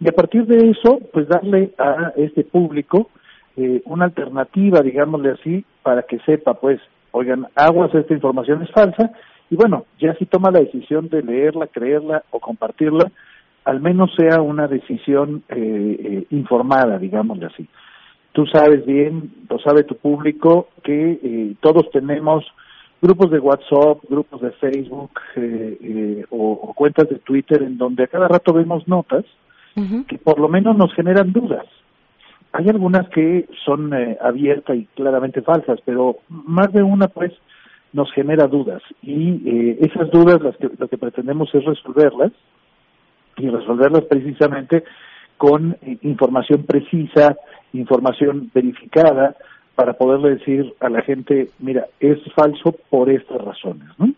y 0.00 0.08
a 0.08 0.12
partir 0.12 0.46
de 0.46 0.70
eso, 0.70 0.98
pues 1.12 1.28
darle 1.28 1.72
a 1.78 2.12
este 2.16 2.44
público 2.44 3.10
eh, 3.56 3.82
una 3.86 4.06
alternativa, 4.06 4.80
digámosle 4.80 5.30
así, 5.30 5.64
para 5.82 6.02
que 6.02 6.18
sepa, 6.20 6.54
pues, 6.54 6.80
oigan, 7.10 7.46
aguas, 7.54 7.94
esta 7.94 8.14
información 8.14 8.62
es 8.62 8.70
falsa, 8.70 9.12
y 9.52 9.56
bueno, 9.56 9.84
ya 10.00 10.14
si 10.14 10.24
toma 10.24 10.50
la 10.50 10.60
decisión 10.60 11.10
de 11.10 11.22
leerla, 11.22 11.66
creerla 11.66 12.24
o 12.30 12.40
compartirla, 12.40 13.12
al 13.64 13.80
menos 13.80 14.10
sea 14.16 14.40
una 14.40 14.66
decisión 14.66 15.42
eh, 15.48 15.56
eh, 16.00 16.26
informada, 16.30 16.98
digámosle 16.98 17.46
así. 17.46 17.68
Tú 18.32 18.46
sabes 18.46 18.86
bien, 18.86 19.30
lo 19.48 19.58
sabe 19.58 19.84
tu 19.84 19.96
público, 19.96 20.68
que 20.82 21.20
eh, 21.22 21.54
todos 21.60 21.90
tenemos 21.90 22.44
grupos 23.02 23.30
de 23.30 23.40
WhatsApp, 23.40 23.98
grupos 24.08 24.40
de 24.40 24.52
Facebook 24.52 25.10
o, 26.30 26.52
o, 26.52 26.72
cuentas 26.72 27.08
de 27.10 27.16
Twitter 27.16 27.62
en 27.62 27.76
donde 27.76 28.04
a 28.04 28.06
cada 28.06 28.28
rato 28.28 28.52
vemos 28.52 28.88
notas 28.88 29.24
que 30.08 30.18
por 30.18 30.38
lo 30.38 30.48
menos 30.48 30.76
nos 30.76 30.94
generan 30.94 31.32
dudas. 31.32 31.66
Hay 32.52 32.68
algunas 32.68 33.08
que 33.08 33.48
son 33.64 33.94
eh, 33.94 34.18
abiertas 34.20 34.76
y 34.76 34.86
claramente 34.94 35.42
falsas, 35.42 35.78
pero 35.84 36.16
más 36.28 36.72
de 36.72 36.82
una 36.82 37.08
pues 37.08 37.32
nos 37.92 38.12
genera 38.12 38.46
dudas 38.46 38.82
y 39.02 39.48
eh, 39.48 39.78
esas 39.80 40.10
dudas 40.10 40.40
las 40.40 40.56
que, 40.56 40.70
lo 40.78 40.88
que 40.88 40.98
pretendemos 40.98 41.54
es 41.54 41.64
resolverlas 41.64 42.32
y 43.36 43.48
resolverlas 43.48 44.04
precisamente 44.04 44.84
con 45.36 45.76
eh, 45.82 45.98
información 46.02 46.64
precisa, 46.64 47.36
información 47.72 48.50
verificada 48.54 49.36
para 49.74 49.94
poderle 49.94 50.36
decir 50.36 50.74
a 50.80 50.88
la 50.88 51.02
gente, 51.02 51.48
mira, 51.58 51.86
es 52.00 52.18
falso 52.34 52.74
por 52.90 53.10
estas 53.10 53.40
razones, 53.40 53.88
¿no? 53.98 54.12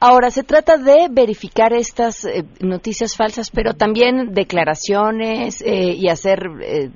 Ahora, 0.00 0.30
se 0.30 0.44
trata 0.44 0.76
de 0.76 1.08
verificar 1.10 1.72
estas 1.72 2.24
eh, 2.24 2.44
noticias 2.60 3.16
falsas, 3.16 3.50
pero 3.50 3.74
también 3.74 4.32
declaraciones 4.32 5.60
eh, 5.60 5.94
y 5.96 6.08
hacer 6.08 6.38
eh, 6.62 6.90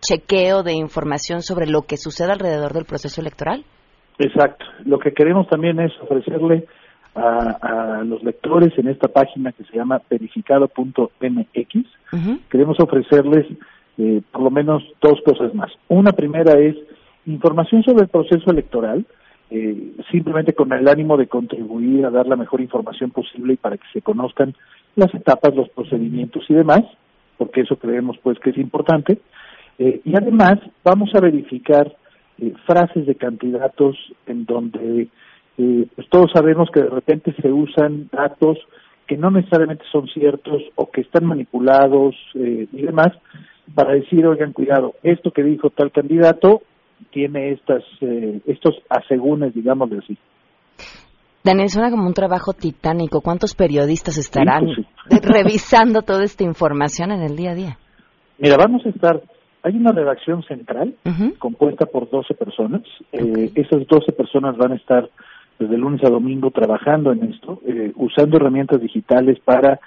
chequeo 0.00 0.62
de 0.62 0.72
información 0.72 1.42
sobre 1.42 1.66
lo 1.66 1.82
que 1.82 1.96
sucede 1.96 2.32
alrededor 2.32 2.72
del 2.72 2.84
proceso 2.84 3.20
electoral. 3.20 3.64
Exacto. 4.18 4.64
Lo 4.84 4.98
que 4.98 5.12
queremos 5.12 5.48
también 5.48 5.80
es 5.80 5.92
ofrecerle 6.02 6.66
a, 7.14 7.98
a 7.98 8.04
los 8.04 8.22
lectores 8.22 8.76
en 8.78 8.88
esta 8.88 9.08
página 9.08 9.52
que 9.52 9.64
se 9.64 9.76
llama 9.76 10.00
verificado.mx, 10.08 11.86
queremos 12.48 12.78
ofrecerles 12.80 13.46
eh, 13.98 14.22
por 14.30 14.42
lo 14.42 14.50
menos 14.50 14.82
dos 15.00 15.20
cosas 15.24 15.54
más. 15.54 15.70
Una 15.88 16.12
primera 16.12 16.58
es 16.58 16.76
información 17.26 17.82
sobre 17.82 18.04
el 18.04 18.08
proceso 18.08 18.50
electoral, 18.50 19.04
eh, 19.50 19.92
simplemente 20.10 20.52
con 20.52 20.72
el 20.72 20.86
ánimo 20.88 21.16
de 21.16 21.26
contribuir 21.26 22.06
a 22.06 22.10
dar 22.10 22.26
la 22.26 22.36
mejor 22.36 22.60
información 22.60 23.10
posible 23.10 23.54
y 23.54 23.56
para 23.56 23.76
que 23.76 23.86
se 23.92 24.00
conozcan 24.00 24.54
las 24.94 25.12
etapas, 25.14 25.54
los 25.54 25.68
procedimientos 25.70 26.44
y 26.48 26.54
demás, 26.54 26.82
porque 27.36 27.62
eso 27.62 27.76
creemos 27.76 28.16
pues 28.22 28.38
que 28.38 28.50
es 28.50 28.58
importante. 28.58 29.18
Eh, 29.80 30.00
y 30.04 30.16
además 30.16 30.60
vamos 30.84 31.10
a 31.14 31.20
verificar 31.20 31.92
eh, 32.38 32.52
frases 32.66 33.06
de 33.06 33.16
candidatos 33.16 33.96
en 34.26 34.44
donde 34.44 35.08
eh, 35.58 35.86
pues 35.96 36.08
todos 36.08 36.30
sabemos 36.32 36.68
que 36.72 36.82
de 36.82 36.90
repente 36.90 37.34
se 37.42 37.50
usan 37.50 38.08
datos 38.12 38.56
que 39.10 39.16
no 39.16 39.28
necesariamente 39.28 39.84
son 39.90 40.06
ciertos 40.06 40.62
o 40.76 40.88
que 40.88 41.00
están 41.00 41.24
manipulados 41.24 42.14
eh, 42.36 42.68
y 42.72 42.82
demás, 42.82 43.08
para 43.74 43.92
decir, 43.94 44.24
oigan, 44.24 44.52
cuidado, 44.52 44.94
esto 45.02 45.32
que 45.32 45.42
dijo 45.42 45.70
tal 45.70 45.90
candidato 45.90 46.62
tiene 47.10 47.50
estas 47.50 47.82
eh, 48.02 48.40
estos 48.46 48.76
asegúnes, 48.88 49.52
digamos 49.52 49.90
así. 49.92 50.16
Daniel, 51.42 51.70
suena 51.70 51.90
como 51.90 52.06
un 52.06 52.14
trabajo 52.14 52.52
titánico. 52.52 53.20
¿Cuántos 53.20 53.56
periodistas 53.56 54.16
estarán 54.16 54.66
pues 55.08 55.22
revisando 55.22 56.02
toda 56.02 56.22
esta 56.22 56.44
información 56.44 57.10
en 57.10 57.22
el 57.22 57.34
día 57.34 57.50
a 57.50 57.54
día? 57.54 57.78
Mira, 58.38 58.56
vamos 58.56 58.86
a 58.86 58.90
estar, 58.90 59.20
hay 59.62 59.76
una 59.76 59.92
redacción 59.92 60.42
central 60.44 60.94
compuesta 61.38 61.86
por 61.86 62.08
12 62.08 62.34
personas. 62.34 62.82
Eh, 63.12 63.50
esas 63.54 63.86
12 63.86 64.12
personas 64.12 64.56
van 64.56 64.72
a 64.72 64.76
estar 64.76 65.08
desde 65.58 65.76
lunes 65.76 66.02
a 66.04 66.08
domingo 66.08 66.50
trabajando 66.50 67.12
en 67.12 67.24
esto, 67.24 67.60
eh, 67.66 67.92
usando 67.96 68.36
herramientas 68.36 68.80
digitales 68.80 69.38
para 69.40 69.78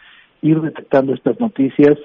ir 0.41 0.61
detectando 0.61 1.13
estas 1.13 1.39
noticias, 1.39 1.97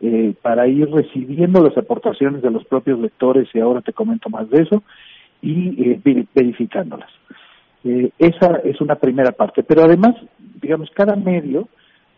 eh, 0.00 0.34
para 0.40 0.68
ir 0.68 0.88
recibiendo 0.90 1.62
las 1.62 1.76
aportaciones 1.76 2.42
de 2.42 2.50
los 2.50 2.64
propios 2.66 3.00
lectores, 3.00 3.48
y 3.52 3.58
ahora 3.58 3.80
te 3.80 3.92
comento 3.92 4.30
más 4.30 4.48
de 4.50 4.62
eso, 4.62 4.82
y 5.42 5.94
verificándolas. 6.34 7.10
Eh, 7.84 8.10
esa 8.18 8.56
es 8.64 8.80
una 8.80 8.96
primera 8.96 9.32
parte. 9.32 9.62
Pero 9.62 9.84
además, 9.84 10.14
digamos, 10.60 10.90
cada 10.94 11.16
medio 11.16 11.68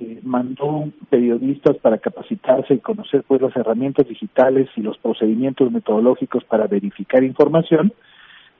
eh, 0.01 0.21
mandó 0.23 0.89
periodistas 1.11 1.77
para 1.77 1.99
capacitarse 1.99 2.75
y 2.75 2.79
conocer 2.79 3.23
pues 3.29 3.43
las 3.43 3.55
herramientas 3.55 4.09
digitales 4.09 4.69
y 4.77 4.81
los 4.81 4.97
procedimientos 4.99 5.71
metodológicos 5.71 6.43
para 6.45 6.67
verificar 6.67 7.23
información, 7.23 7.93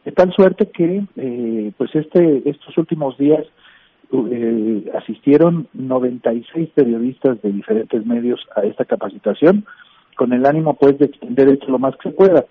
de 0.05 0.13
tal 0.13 0.33
suerte 0.33 0.71
que 0.71 1.03
eh, 1.17 1.73
pues 1.79 1.95
este 1.95 2.49
estos 2.49 2.77
últimos 2.77 3.17
días 3.17 3.47
eh, 4.13 4.91
asistieron 4.95 5.69
96 5.73 6.71
periodistas 6.75 7.41
de 7.43 7.53
diferentes 7.53 8.05
medios 8.05 8.41
a 8.55 8.63
esta 8.63 8.85
capacitación 8.85 9.65
con 10.17 10.35
el 10.35 10.45
ánimo 10.45 10.75
pues 10.75 10.99
de 10.99 11.07
extender 11.07 11.49
esto 11.49 11.69
lo 11.69 11.79
más 11.79 11.97
que 11.97 12.11
se 12.11 12.15
pueda. 12.15 12.45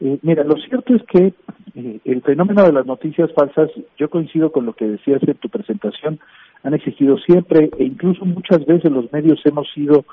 Eh, 0.00 0.18
mira, 0.22 0.44
lo 0.44 0.56
cierto 0.56 0.94
es 0.94 1.02
que 1.04 1.34
eh, 1.74 2.00
el 2.04 2.22
fenómeno 2.22 2.64
de 2.64 2.72
las 2.72 2.86
noticias 2.86 3.30
falsas, 3.34 3.70
yo 3.98 4.08
coincido 4.08 4.50
con 4.50 4.64
lo 4.64 4.72
que 4.72 4.86
decías 4.86 5.22
en 5.22 5.34
tu 5.34 5.48
presentación, 5.48 6.18
han 6.62 6.74
existido 6.74 7.18
siempre 7.18 7.70
e 7.78 7.84
incluso 7.84 8.24
muchas 8.24 8.64
veces 8.64 8.90
los 8.90 9.12
medios 9.12 9.40
hemos 9.44 9.70
sido, 9.72 10.04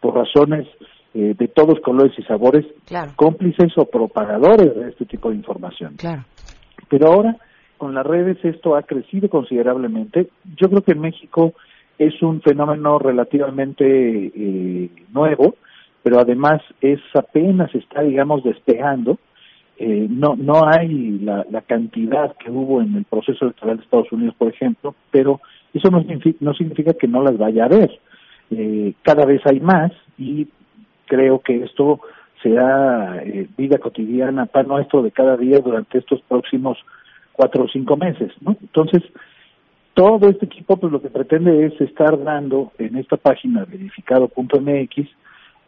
por 0.00 0.14
razones 0.14 0.66
eh, 1.14 1.34
de 1.38 1.48
todos 1.48 1.80
colores 1.80 2.12
y 2.18 2.22
sabores, 2.22 2.66
cómplices 3.14 3.72
o 3.76 3.86
propagadores 3.86 4.74
de 4.74 4.88
este 4.90 5.06
tipo 5.06 5.30
de 5.30 5.36
información. 5.36 5.94
Claro. 5.96 6.24
Pero 6.88 7.06
ahora, 7.06 7.36
con 7.78 7.94
las 7.94 8.06
redes, 8.06 8.38
esto 8.44 8.76
ha 8.76 8.82
crecido 8.82 9.28
considerablemente. 9.28 10.28
Yo 10.56 10.68
creo 10.68 10.82
que 10.82 10.92
en 10.92 11.00
México 11.00 11.54
es 11.98 12.20
un 12.20 12.42
fenómeno 12.42 12.98
relativamente 12.98 14.90
nuevo, 15.12 15.54
pero 16.02 16.20
además 16.20 16.60
es 16.80 17.00
apenas 17.14 17.74
está, 17.74 18.02
digamos, 18.02 18.44
despejando 18.44 19.18
eh, 19.78 20.06
no 20.08 20.36
no 20.36 20.66
hay 20.66 21.18
la, 21.18 21.44
la, 21.50 21.60
cantidad 21.60 22.34
que 22.36 22.50
hubo 22.50 22.80
en 22.80 22.94
el 22.94 23.04
proceso 23.04 23.44
electoral 23.44 23.76
de 23.76 23.84
Estados 23.84 24.10
Unidos, 24.10 24.34
por 24.38 24.48
ejemplo, 24.48 24.94
pero 25.10 25.40
eso 25.74 25.90
no 25.90 26.00
significa, 26.00 26.38
no 26.40 26.54
significa 26.54 26.94
que 26.94 27.08
no 27.08 27.22
las 27.22 27.36
vaya 27.36 27.64
a 27.64 27.66
haber. 27.66 27.98
Eh, 28.50 28.94
cada 29.02 29.26
vez 29.26 29.42
hay 29.44 29.60
más 29.60 29.92
y 30.16 30.48
creo 31.06 31.40
que 31.40 31.64
esto 31.64 32.00
será 32.42 33.22
eh, 33.22 33.48
vida 33.56 33.78
cotidiana, 33.78 34.46
pan 34.46 34.68
nuestro 34.68 35.02
de 35.02 35.10
cada 35.10 35.36
día 35.36 35.58
durante 35.58 35.98
estos 35.98 36.20
próximos 36.22 36.78
cuatro 37.32 37.64
o 37.64 37.68
cinco 37.68 37.96
meses, 37.96 38.32
¿no? 38.40 38.56
Entonces, 38.60 39.02
todo 39.94 40.28
este 40.28 40.46
equipo 40.46 40.76
pues 40.76 40.92
lo 40.92 41.02
que 41.02 41.10
pretende 41.10 41.66
es 41.66 41.80
estar 41.80 42.22
dando 42.22 42.72
en 42.78 42.96
esta 42.96 43.16
página 43.16 43.64
verificado.mx 43.64 44.98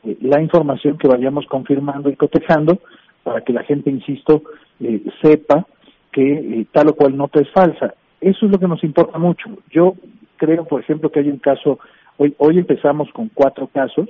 eh, 0.05 0.17
la 0.21 0.41
información 0.41 0.97
que 0.99 1.09
vayamos 1.09 1.47
confirmando 1.47 2.09
y 2.11 2.17
cotejando 2.17 2.81
para 3.29 3.43
que 3.43 3.53
la 3.53 3.63
gente, 3.63 3.91
insisto, 3.91 4.43
eh, 4.81 5.03
sepa 5.21 5.67
que 6.11 6.33
eh, 6.33 6.67
tal 6.73 6.89
o 6.89 6.95
cual 6.95 7.15
nota 7.15 7.43
es 7.43 7.51
falsa. 7.51 7.93
Eso 8.23 8.47
es 8.47 8.53
lo 8.53 8.59
que 8.59 8.67
nos 8.67 8.83
importa 8.83 9.19
mucho. 9.19 9.51
Yo 9.71 9.97
creo, 10.39 10.65
por 10.65 10.81
ejemplo, 10.81 11.11
que 11.11 11.21
hay 11.21 11.29
un 11.29 11.37
caso, 11.37 11.79
hoy, 12.17 12.35
hoy 12.39 12.57
empezamos 12.57 13.13
con 13.13 13.29
cuatro 13.35 13.67
casos, 13.67 14.09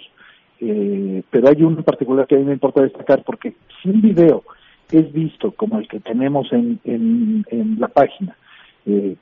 eh, 0.60 1.24
pero 1.30 1.48
hay 1.48 1.64
uno 1.64 1.82
particular 1.82 2.28
que 2.28 2.36
a 2.36 2.38
mí 2.38 2.44
me 2.44 2.52
importa 2.52 2.80
destacar 2.80 3.24
porque 3.24 3.54
si 3.82 3.90
un 3.90 4.00
video 4.02 4.44
es 4.92 5.12
visto 5.12 5.50
como 5.50 5.80
el 5.80 5.88
que 5.88 5.98
tenemos 5.98 6.52
en, 6.52 6.78
en, 6.84 7.44
en 7.50 7.80
la 7.80 7.88
página 7.88 8.36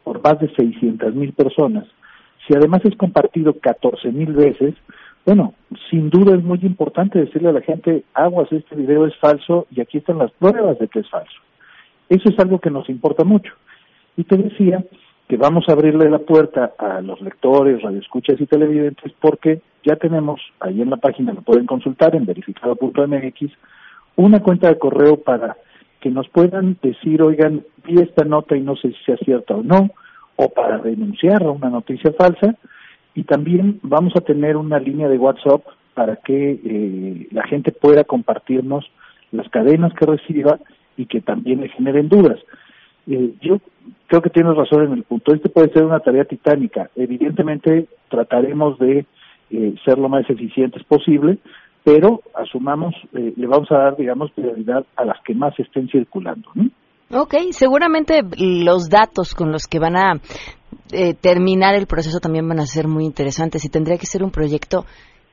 por 0.05 0.23
más 0.23 0.39
de 0.39 0.49
600 0.55 1.13
mil 1.17 1.33
personas, 1.33 1.87
si 2.47 2.55
además 2.55 2.83
es 2.85 2.97
compartido 2.97 3.59
14 3.59 4.13
mil 4.13 4.33
veces, 4.33 4.75
bueno, 5.27 5.55
sin 5.91 6.09
duda 6.09 6.37
es 6.37 6.45
muy 6.45 6.61
importante 6.63 7.19
decirle 7.19 7.49
a 7.49 7.53
la 7.53 7.61
gente, 7.61 8.05
aguas, 8.15 8.51
este 8.53 8.77
video 8.77 9.07
es 9.07 9.17
falso 9.17 9.67
y 9.73 9.81
aquí 9.81 9.99
están 9.99 10.19
las 10.19 10.31
pruebas 10.31 10.79
de 10.79 10.87
que 10.87 11.01
es 11.01 11.11
falso. 11.11 11.37
Eso 12.09 12.29
es 12.29 12.39
algo 12.39 12.61
que 12.61 12.71
nos 12.71 12.89
importa 12.89 13.25
mucho. 13.25 13.53
Y 14.17 14.23
te 14.23 14.37
decía 14.37 14.85
que 15.29 15.37
vamos 15.37 15.69
a 15.69 15.73
abrirle 15.73 16.09
la 16.09 16.21
puerta 16.21 16.75
a 16.79 17.01
los 17.01 17.21
lectores, 17.21 17.83
radioescuchas 17.83 18.41
y 18.41 18.47
televidentes 18.47 19.13
porque 19.21 19.61
ya 19.85 19.97
tenemos, 19.97 20.41
ahí 20.61 20.81
en 20.81 20.91
la 20.91 20.97
página 20.97 21.33
lo 21.33 21.43
pueden 21.43 21.67
consultar 21.67 22.15
en 22.15 22.25
verificado.mx, 22.25 23.51
una 24.15 24.41
cuenta 24.41 24.69
de 24.69 24.79
correo 24.79 25.17
para 25.17 25.57
que 26.01 26.11
nos 26.11 26.29
puedan 26.29 26.79
decir, 26.81 27.21
oigan, 27.21 27.65
vi 27.85 28.01
esta 28.01 28.25
nota 28.25 28.57
y 28.57 28.61
no 28.61 28.77
sé 28.77 28.91
si 28.91 29.05
sea 29.05 29.17
cierta 29.17 29.57
o 29.57 29.65
no, 29.65 29.91
o 30.37 30.49
para 30.51 30.79
denunciar 30.79 31.43
una 31.49 31.69
noticia 31.69 32.13
falsa, 32.13 32.55
y 33.17 33.25
también 33.25 33.81
vamos 33.83 34.15
a 34.15 34.21
tener 34.21 34.57
una 34.59 34.79
línea 34.79 35.09
de 35.09 35.17
WhatsApp 35.17 35.63
para 35.95 36.17
que 36.17 36.61
eh, 36.63 37.29
la 37.33 37.45
gente 37.47 37.73
pueda 37.73 38.05
compartirnos 38.05 38.85
las 39.33 39.49
cadenas 39.49 39.95
que 39.95 40.05
reciba 40.05 40.61
y 40.99 41.07
que 41.07 41.23
también 41.23 41.63
le 41.63 41.71
generen 41.71 42.11
dudas. 42.11 42.39
Eh, 43.07 43.33
yo 43.41 43.59
creo 44.07 44.21
que 44.21 44.29
tienes 44.29 44.55
razón 44.55 44.85
en 44.85 44.93
el 44.93 45.03
punto. 45.05 45.35
Este 45.35 45.49
puede 45.49 45.73
ser 45.73 45.85
una 45.85 46.01
tarea 46.01 46.27
titánica. 46.27 46.91
Evidentemente 46.95 47.87
trataremos 48.11 48.79
de 48.79 49.07
eh, 49.51 49.75
ser 49.83 49.97
lo 49.97 50.11
más 50.11 50.29
eficientes 50.29 50.85
posible, 50.85 51.39
pero 51.85 52.21
asumamos, 52.35 52.95
le 53.13 53.47
vamos 53.47 53.71
a 53.73 53.79
dar, 53.79 53.97
digamos, 53.97 54.31
prioridad 54.33 54.85
a 54.97 55.07
las 55.07 55.23
que 55.23 55.35
más 55.35 55.59
estén 55.59 55.89
circulando. 55.89 56.51
¿no? 56.55 56.69
Ok, 57.11 57.35
seguramente 57.51 58.23
los 58.39 58.89
datos 58.91 59.35
con 59.35 59.53
los 59.53 59.67
que 59.69 59.79
van 59.79 59.97
a 59.97 60.15
eh, 60.93 61.15
terminar 61.15 61.77
el 61.77 61.87
proceso 61.87 62.19
también 62.19 62.49
van 62.49 62.59
a 62.59 62.67
ser 62.67 62.89
muy 62.89 63.05
interesantes 63.05 63.65
y 63.65 63.71
tendría 63.71 63.97
que 63.97 64.07
ser 64.07 64.25
un 64.25 64.33
proyecto 64.33 64.85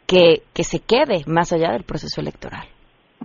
que, 0.05 0.43
que 0.53 0.63
se 0.63 0.79
quede 0.79 1.23
más 1.25 1.51
allá 1.51 1.71
del 1.71 1.83
proceso 1.83 2.21
electoral. 2.21 2.65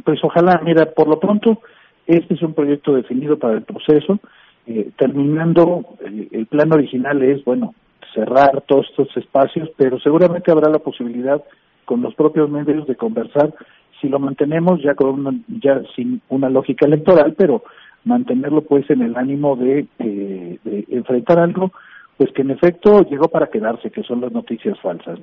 Pues 0.03 0.19
ojalá, 0.23 0.61
mira, 0.65 0.87
por 0.87 1.09
lo 1.09 1.21
pronto, 1.21 1.61
este 2.07 2.35
es 2.35 2.43
un 2.43 2.55
proyecto 2.55 2.95
definido 2.95 3.39
para 3.39 3.55
el 3.55 3.65
proceso. 3.65 4.19
Eh, 4.67 4.91
terminando, 4.97 5.85
eh, 6.01 6.29
el 6.33 6.47
plan 6.47 6.73
original 6.73 7.23
es, 7.23 7.45
bueno, 7.45 7.75
cerrar 8.15 8.63
todos 8.67 8.87
estos 8.89 9.15
espacios, 9.17 9.69
pero 9.77 9.99
seguramente 10.01 10.51
habrá 10.51 10.71
la 10.71 10.79
posibilidad 10.79 11.43
con 11.85 12.01
los 12.01 12.15
propios 12.15 12.49
medios 12.49 12.87
de 12.87 12.97
conversar 12.97 13.55
si 14.01 14.09
lo 14.09 14.19
mantenemos 14.19 14.81
ya 14.83 14.95
con 14.95 15.45
ya 15.49 15.83
sin 15.97 16.21
una 16.29 16.49
lógica 16.49 16.87
electoral, 16.87 17.35
pero 17.37 17.63
mantenerlo 18.05 18.63
pues 18.63 18.89
en 18.91 19.03
el 19.03 19.17
ánimo 19.17 19.57
de, 19.57 19.87
eh, 19.99 20.59
de 20.65 20.85
enfrentar 20.89 21.39
algo 21.39 21.73
pues 22.19 22.31
que 22.35 22.43
en 22.43 22.51
efecto 22.51 23.03
llegó 23.03 23.29
para 23.29 23.47
quedarse, 23.47 23.91
que 23.91 24.03
son 24.03 24.21
las 24.21 24.33
noticias 24.33 24.77
falsas. 24.83 25.21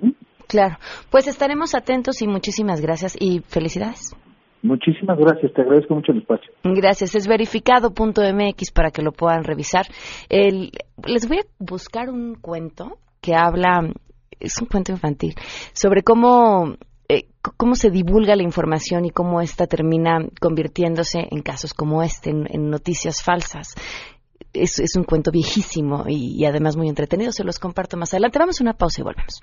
Claro, 0.47 0.75
pues 1.11 1.27
estaremos 1.27 1.75
atentos 1.75 2.21
y 2.21 2.27
muchísimas 2.27 2.79
gracias 2.79 3.17
y 3.19 3.41
felicidades. 3.41 4.15
Muchísimas 4.63 5.19
gracias, 5.19 5.53
te 5.53 5.61
agradezco 5.61 5.93
mucho 5.93 6.13
el 6.13 6.19
espacio. 6.19 6.51
Gracias, 6.63 7.13
es 7.15 7.27
verificado.mx 7.27 8.71
para 8.71 8.89
que 8.91 9.03
lo 9.03 9.11
puedan 9.11 9.43
revisar. 9.43 9.85
El, 10.29 10.71
les 11.05 11.27
voy 11.27 11.39
a 11.39 11.45
buscar 11.59 12.09
un 12.09 12.35
cuento 12.35 12.97
que 13.21 13.35
habla, 13.35 13.81
es 14.39 14.59
un 14.59 14.67
cuento 14.67 14.91
infantil, 14.91 15.35
sobre 15.73 16.01
cómo 16.01 16.77
eh, 17.07 17.27
cómo 17.57 17.75
se 17.75 17.89
divulga 17.89 18.35
la 18.35 18.43
información 18.43 19.05
y 19.05 19.11
cómo 19.11 19.41
ésta 19.41 19.67
termina 19.67 20.19
convirtiéndose 20.39 21.27
en 21.29 21.41
casos 21.41 21.73
como 21.73 22.01
este, 22.01 22.31
en, 22.31 22.69
noticias 22.69 23.21
falsas. 23.21 23.75
Es, 24.53 24.95
un 24.95 25.03
cuento 25.03 25.31
viejísimo 25.31 26.05
y, 26.07 26.41
y, 26.41 26.45
además 26.45 26.77
muy 26.77 26.87
entretenido. 26.87 27.31
Se 27.31 27.43
los 27.43 27.59
comparto 27.59 27.97
más 27.97 28.13
adelante. 28.13 28.39
Vamos 28.39 28.59
a 28.59 28.63
una 28.63 28.73
pausa 28.73 29.01
y 29.01 29.03
volvemos. 29.03 29.41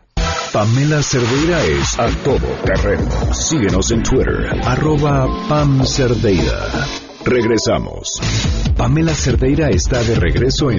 Pamela 0.52 1.02
Cerdeira 1.02 1.62
es 1.64 1.98
a 1.98 2.08
todo 2.24 2.46
terreno. 2.64 3.10
Síguenos 3.32 3.90
en 3.90 4.02
Twitter, 4.02 4.60
arroba 4.64 5.26
Pam 5.48 5.84
Cerdeira. 5.84 6.86
Regresamos. 7.24 8.20
Pamela 8.76 9.14
Cerdeira 9.14 9.68
está 9.70 10.02
de 10.02 10.14
regreso 10.16 10.70
en 10.70 10.78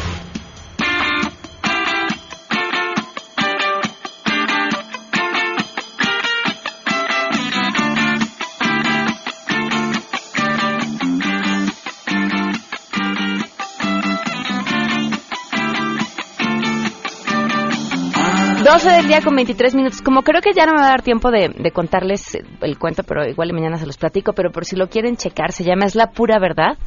12 18.71 18.89
del 18.89 19.07
día 19.07 19.21
con 19.21 19.35
23 19.35 19.75
minutos. 19.75 20.01
Como 20.01 20.21
creo 20.21 20.41
que 20.41 20.53
ya 20.53 20.65
no 20.65 20.71
me 20.71 20.79
va 20.79 20.87
a 20.87 20.91
dar 20.91 21.01
tiempo 21.01 21.29
de, 21.29 21.49
de 21.49 21.71
contarles 21.71 22.37
el 22.61 22.79
cuento, 22.79 23.03
pero 23.03 23.27
igual 23.27 23.49
y 23.49 23.53
mañana 23.53 23.77
se 23.77 23.85
los 23.85 23.97
platico, 23.97 24.31
pero 24.31 24.49
por 24.49 24.63
si 24.63 24.77
lo 24.77 24.87
quieren 24.87 25.17
checar, 25.17 25.51
se 25.51 25.65
llama 25.65 25.85
Es 25.85 25.95
la 25.95 26.11
pura 26.11 26.39
verdad 26.39 26.77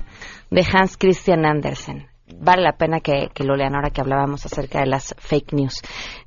de 0.50 0.64
Hans 0.72 0.96
Christian 0.96 1.44
Andersen. 1.44 2.06
Vale 2.40 2.62
la 2.62 2.78
pena 2.78 3.00
que, 3.00 3.28
que 3.34 3.44
lo 3.44 3.54
lean 3.54 3.74
ahora 3.74 3.90
que 3.90 4.00
hablábamos 4.00 4.46
acerca 4.46 4.80
de 4.80 4.86
las 4.86 5.14
fake 5.18 5.52
news. 5.52 5.82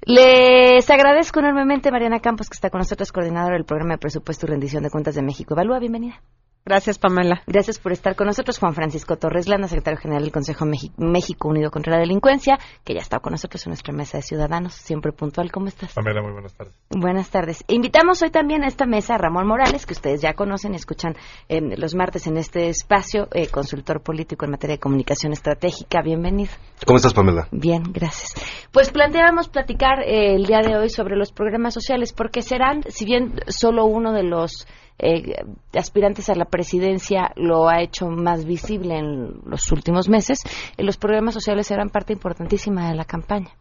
Les 0.05 0.87
agradezco 0.91 1.39
enormemente, 1.39 1.89
Mariana 1.89 2.19
Campos, 2.19 2.49
que 2.49 2.55
está 2.55 2.69
con 2.69 2.77
nosotros, 2.77 3.11
coordinadora 3.11 3.55
del 3.55 3.65
programa 3.65 3.95
de 3.95 3.97
presupuesto 3.97 4.45
y 4.45 4.49
rendición 4.49 4.83
de 4.83 4.91
cuentas 4.91 5.15
de 5.15 5.23
México. 5.23 5.55
Evalúa, 5.55 5.79
bienvenida. 5.79 6.21
Gracias, 6.67 6.99
Pamela. 6.99 7.43
Gracias 7.47 7.79
por 7.79 7.93
estar 7.93 8.17
con 8.17 8.27
nosotros. 8.27 8.59
Juan 8.59 8.73
Francisco 8.73 9.15
Torres 9.15 9.47
Landa, 9.47 9.69
secretario 9.69 10.01
general 10.01 10.23
del 10.23 10.33
Consejo 10.33 10.65
México 10.65 11.47
Unido 11.47 11.71
contra 11.71 11.93
la 11.93 11.99
Delincuencia, 11.99 12.59
que 12.83 12.93
ya 12.93 12.99
está 12.99 13.19
con 13.19 13.31
nosotros 13.31 13.65
en 13.65 13.69
nuestra 13.69 13.93
mesa 13.93 14.17
de 14.17 14.23
ciudadanos, 14.23 14.73
siempre 14.73 15.13
puntual. 15.13 15.49
¿Cómo 15.49 15.67
estás? 15.67 15.93
Pamela, 15.93 16.21
muy 16.21 16.33
buenas 16.33 16.53
tardes. 16.53 16.75
Buenas 16.89 17.29
tardes. 17.29 17.63
Invitamos 17.69 18.21
hoy 18.21 18.31
también 18.31 18.65
a 18.65 18.67
esta 18.67 18.85
mesa 18.85 19.15
a 19.15 19.17
Ramón 19.17 19.47
Morales, 19.47 19.85
que 19.85 19.93
ustedes 19.93 20.21
ya 20.21 20.33
conocen 20.33 20.73
y 20.73 20.75
escuchan 20.75 21.15
eh, 21.47 21.61
los 21.77 21.95
martes 21.95 22.27
en 22.27 22.35
este 22.35 22.67
espacio, 22.67 23.29
eh, 23.31 23.47
consultor 23.47 24.01
político 24.01 24.43
en 24.43 24.51
materia 24.51 24.75
de 24.75 24.81
comunicación 24.81 25.31
estratégica. 25.31 26.01
Bienvenido. 26.01 26.51
¿Cómo 26.85 26.97
estás, 26.97 27.13
Pamela? 27.13 27.47
Bien, 27.53 27.81
gracias. 27.93 28.33
Pues 28.73 28.91
planteábamos 28.91 29.47
platicar 29.47 30.01
eh, 30.01 30.35
el 30.35 30.45
día 30.45 30.59
de 30.59 30.75
hoy 30.75 30.89
sobre 30.89 31.15
los 31.15 31.31
programas 31.31 31.73
sociales, 31.73 32.11
porque 32.11 32.41
serán, 32.41 32.83
si 32.89 33.05
bien 33.05 33.35
solo 33.47 33.85
uno 33.85 34.11
de 34.11 34.23
los 34.23 34.67
eh, 34.99 35.35
aspirantes 35.73 36.29
a 36.29 36.35
la 36.35 36.45
presidencia 36.45 37.31
lo 37.35 37.69
ha 37.69 37.81
hecho 37.81 38.07
más 38.07 38.45
visible 38.45 38.97
en 38.97 39.41
los 39.45 39.71
últimos 39.71 40.09
meses, 40.09 40.39
eh, 40.75 40.83
los 40.83 40.97
programas 40.97 41.33
sociales 41.33 41.69
eran 41.71 41.89
parte 41.89 42.13
importantísima 42.13 42.89
de 42.89 42.95
la 42.95 43.05
campaña. 43.05 43.51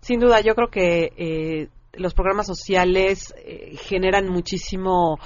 Sin 0.00 0.20
duda, 0.20 0.40
yo 0.40 0.54
creo 0.54 0.68
que 0.68 1.12
eh, 1.16 1.68
los 1.94 2.12
programas 2.14 2.46
sociales 2.46 3.34
eh, 3.44 3.76
generan 3.76 4.28
muchísimo, 4.28 5.18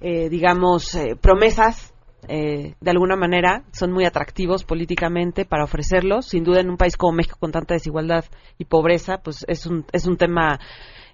digamos, 0.00 0.96
promesas. 1.20 1.92
de 2.28 2.90
alguna 2.90 3.16
manera 3.16 3.64
son 3.72 3.90
muy 3.90 4.04
atractivos 4.04 4.62
políticamente 4.62 5.44
para 5.44 5.64
ofrecerlos. 5.64 6.26
Sin 6.26 6.44
duda, 6.44 6.60
en 6.60 6.70
un 6.70 6.76
país 6.76 6.96
como 6.96 7.16
México 7.16 7.36
con 7.40 7.50
tanta 7.50 7.74
desigualdad 7.74 8.24
y 8.58 8.66
pobreza, 8.66 9.18
pues 9.18 9.44
es 9.48 9.66
un, 9.66 9.86
es 9.92 10.06
un 10.06 10.16
tema 10.16 10.60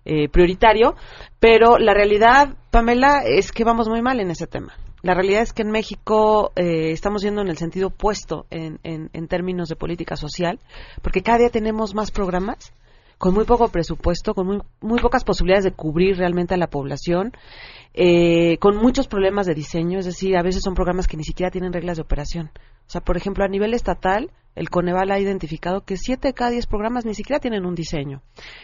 eh, 0.04 0.28
prioritario, 0.28 0.94
pero 1.40 1.78
la 1.78 1.94
realidad, 1.94 2.56
Pamela, 2.70 3.22
es 3.26 3.52
que 3.52 3.64
vamos 3.64 3.88
muy 3.88 4.02
mal 4.02 4.20
en 4.20 4.30
ese 4.30 4.46
tema. 4.46 4.74
La 5.02 5.14
realidad 5.14 5.42
es 5.42 5.52
que 5.52 5.62
en 5.62 5.70
México 5.70 6.52
eh, 6.56 6.90
estamos 6.90 7.22
yendo 7.22 7.42
en 7.42 7.48
el 7.48 7.58
sentido 7.58 7.88
opuesto 7.88 8.46
en, 8.50 8.80
en, 8.84 9.10
en 9.12 9.28
términos 9.28 9.68
de 9.68 9.76
política 9.76 10.16
social, 10.16 10.58
porque 11.02 11.22
cada 11.22 11.38
día 11.38 11.50
tenemos 11.50 11.94
más 11.94 12.10
programas 12.10 12.72
con 13.18 13.34
muy 13.34 13.44
poco 13.44 13.68
presupuesto, 13.68 14.34
con 14.34 14.46
muy, 14.46 14.58
muy 14.80 15.00
pocas 15.00 15.24
posibilidades 15.24 15.64
de 15.64 15.72
cubrir 15.72 16.16
realmente 16.16 16.54
a 16.54 16.58
la 16.58 16.68
población, 16.68 17.32
eh, 17.94 18.58
con 18.58 18.76
muchos 18.76 19.06
problemas 19.06 19.46
de 19.46 19.54
diseño, 19.54 19.98
es 19.98 20.06
decir, 20.06 20.36
a 20.36 20.42
veces 20.42 20.62
son 20.62 20.74
programas 20.74 21.06
que 21.06 21.16
ni 21.16 21.24
siquiera 21.24 21.50
tienen 21.50 21.72
reglas 21.72 21.96
de 21.96 22.02
operación. 22.02 22.50
O 22.86 22.90
sea, 22.90 23.00
por 23.00 23.16
ejemplo, 23.16 23.44
a 23.44 23.48
nivel 23.48 23.72
estatal, 23.72 24.30
el 24.54 24.70
Coneval 24.70 25.10
ha 25.10 25.18
identificado 25.18 25.84
que 25.84 25.96
7 25.96 26.28
de 26.28 26.34
cada 26.34 26.50
10 26.50 26.66
programas 26.66 27.04
ni 27.04 27.14
siquiera 27.14 27.40
tienen 27.40 27.66
un 27.66 27.74
diseño. 27.74 28.22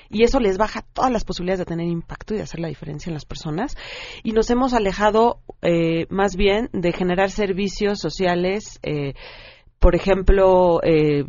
Y 0.09 0.22
eso 0.22 0.40
les 0.40 0.59
baja 0.59 0.83
todas 0.92 1.11
las 1.11 1.24
posibilidades 1.24 1.61
de 1.61 1.64
tener 1.64 1.87
impacto 1.87 2.35
y 2.35 2.38
de 2.38 2.44
hacer 2.44 2.61
la 2.61 2.68
diferencia 2.68 3.11
en 3.11 3.14
las 3.14 3.24
personas. 3.24 3.76
Y 4.22 4.33
nos 4.33 4.50
hemos 4.50 4.72
alejado 4.72 5.40
eh, 5.62 6.07
más 6.11 6.37
bien 6.37 6.68
de 6.72 6.92
generar 6.92 7.31
servicios 7.31 7.98
sociales, 7.98 8.79
eh, 8.83 9.14
por 9.79 9.94
ejemplo, 9.94 10.81
eh, 10.83 11.24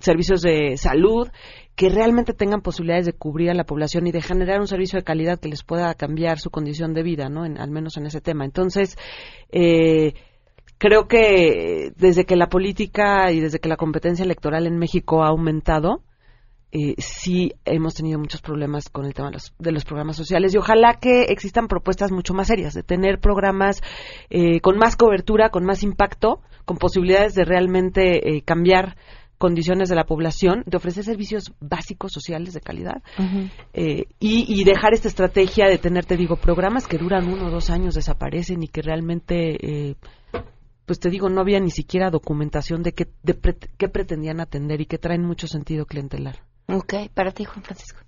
servicios 0.00 0.42
de 0.42 0.76
salud 0.76 1.28
que 1.74 1.90
realmente 1.90 2.32
tengan 2.32 2.62
posibilidades 2.62 3.04
de 3.04 3.12
cubrir 3.12 3.50
a 3.50 3.54
la 3.54 3.64
población 3.64 4.06
y 4.06 4.12
de 4.12 4.22
generar 4.22 4.60
un 4.60 4.66
servicio 4.66 4.98
de 4.98 5.04
calidad 5.04 5.38
que 5.38 5.50
les 5.50 5.62
pueda 5.62 5.92
cambiar 5.94 6.38
su 6.38 6.50
condición 6.50 6.94
de 6.94 7.02
vida, 7.02 7.28
¿no? 7.28 7.44
En, 7.44 7.58
al 7.60 7.70
menos 7.70 7.98
en 7.98 8.06
ese 8.06 8.22
tema. 8.22 8.46
Entonces, 8.46 8.96
eh, 9.50 10.14
creo 10.78 11.08
que 11.08 11.92
desde 11.96 12.24
que 12.24 12.36
la 12.36 12.48
política 12.48 13.32
y 13.32 13.40
desde 13.40 13.58
que 13.58 13.68
la 13.68 13.76
competencia 13.76 14.24
electoral 14.24 14.66
en 14.66 14.78
México 14.78 15.22
ha 15.22 15.28
aumentado, 15.28 16.02
eh, 16.72 16.94
sí 16.98 17.52
hemos 17.64 17.94
tenido 17.94 18.18
muchos 18.18 18.42
problemas 18.42 18.88
con 18.88 19.06
el 19.06 19.14
tema 19.14 19.28
de 19.28 19.34
los, 19.34 19.54
de 19.58 19.72
los, 19.72 19.84
programas 19.84 20.16
sociales 20.16 20.52
y 20.54 20.58
ojalá 20.58 20.94
que 21.00 21.22
existan 21.24 21.68
propuestas 21.68 22.10
mucho 22.12 22.34
más 22.34 22.48
serias, 22.48 22.74
de 22.74 22.82
tener 22.82 23.20
programas 23.20 23.82
eh, 24.30 24.60
con 24.60 24.76
más 24.76 24.96
cobertura, 24.96 25.50
con 25.50 25.64
más 25.64 25.82
impacto, 25.82 26.40
con 26.64 26.76
posibilidades 26.76 27.34
de 27.34 27.44
realmente 27.44 28.36
eh, 28.36 28.42
cambiar 28.42 28.96
condiciones 29.38 29.88
de 29.88 29.94
la 29.94 30.04
población, 30.04 30.62
de 30.66 30.76
ofrecer 30.76 31.04
servicios 31.04 31.52
básicos 31.60 32.12
sociales 32.12 32.54
de 32.54 32.60
calidad 32.60 33.02
uh 33.18 33.22
-huh. 33.22 33.50
eh, 33.74 34.04
y, 34.18 34.46
y, 34.48 34.64
dejar 34.64 34.94
esta 34.94 35.08
estrategia 35.08 35.68
de 35.68 35.78
tener, 35.78 36.06
te 36.06 36.16
digo, 36.16 36.36
programas 36.36 36.86
que 36.86 36.98
duran 36.98 37.28
uno 37.28 37.46
o 37.46 37.50
dos 37.50 37.70
años, 37.70 37.94
desaparecen 37.94 38.62
y 38.62 38.68
que 38.68 38.82
realmente, 38.82 39.90
eh, 39.90 39.96
pues 40.86 41.00
te 41.00 41.10
digo, 41.10 41.28
no 41.28 41.40
había 41.40 41.60
ni 41.60 41.70
siquiera 41.70 42.10
documentación 42.10 42.82
de 42.82 42.92
qué, 42.92 43.08
de 43.22 43.34
pre 43.34 43.56
qué 43.76 43.88
pretendían 43.88 44.40
atender 44.40 44.80
y 44.80 44.86
que 44.86 44.98
traen 44.98 45.24
mucho 45.24 45.46
sentido 45.46 45.84
clientelar. 45.84 46.36
Ok, 46.68 46.94
para 47.14 47.32
ti, 47.32 47.44
Juan 47.44 47.62
Francisco. 47.62 48.00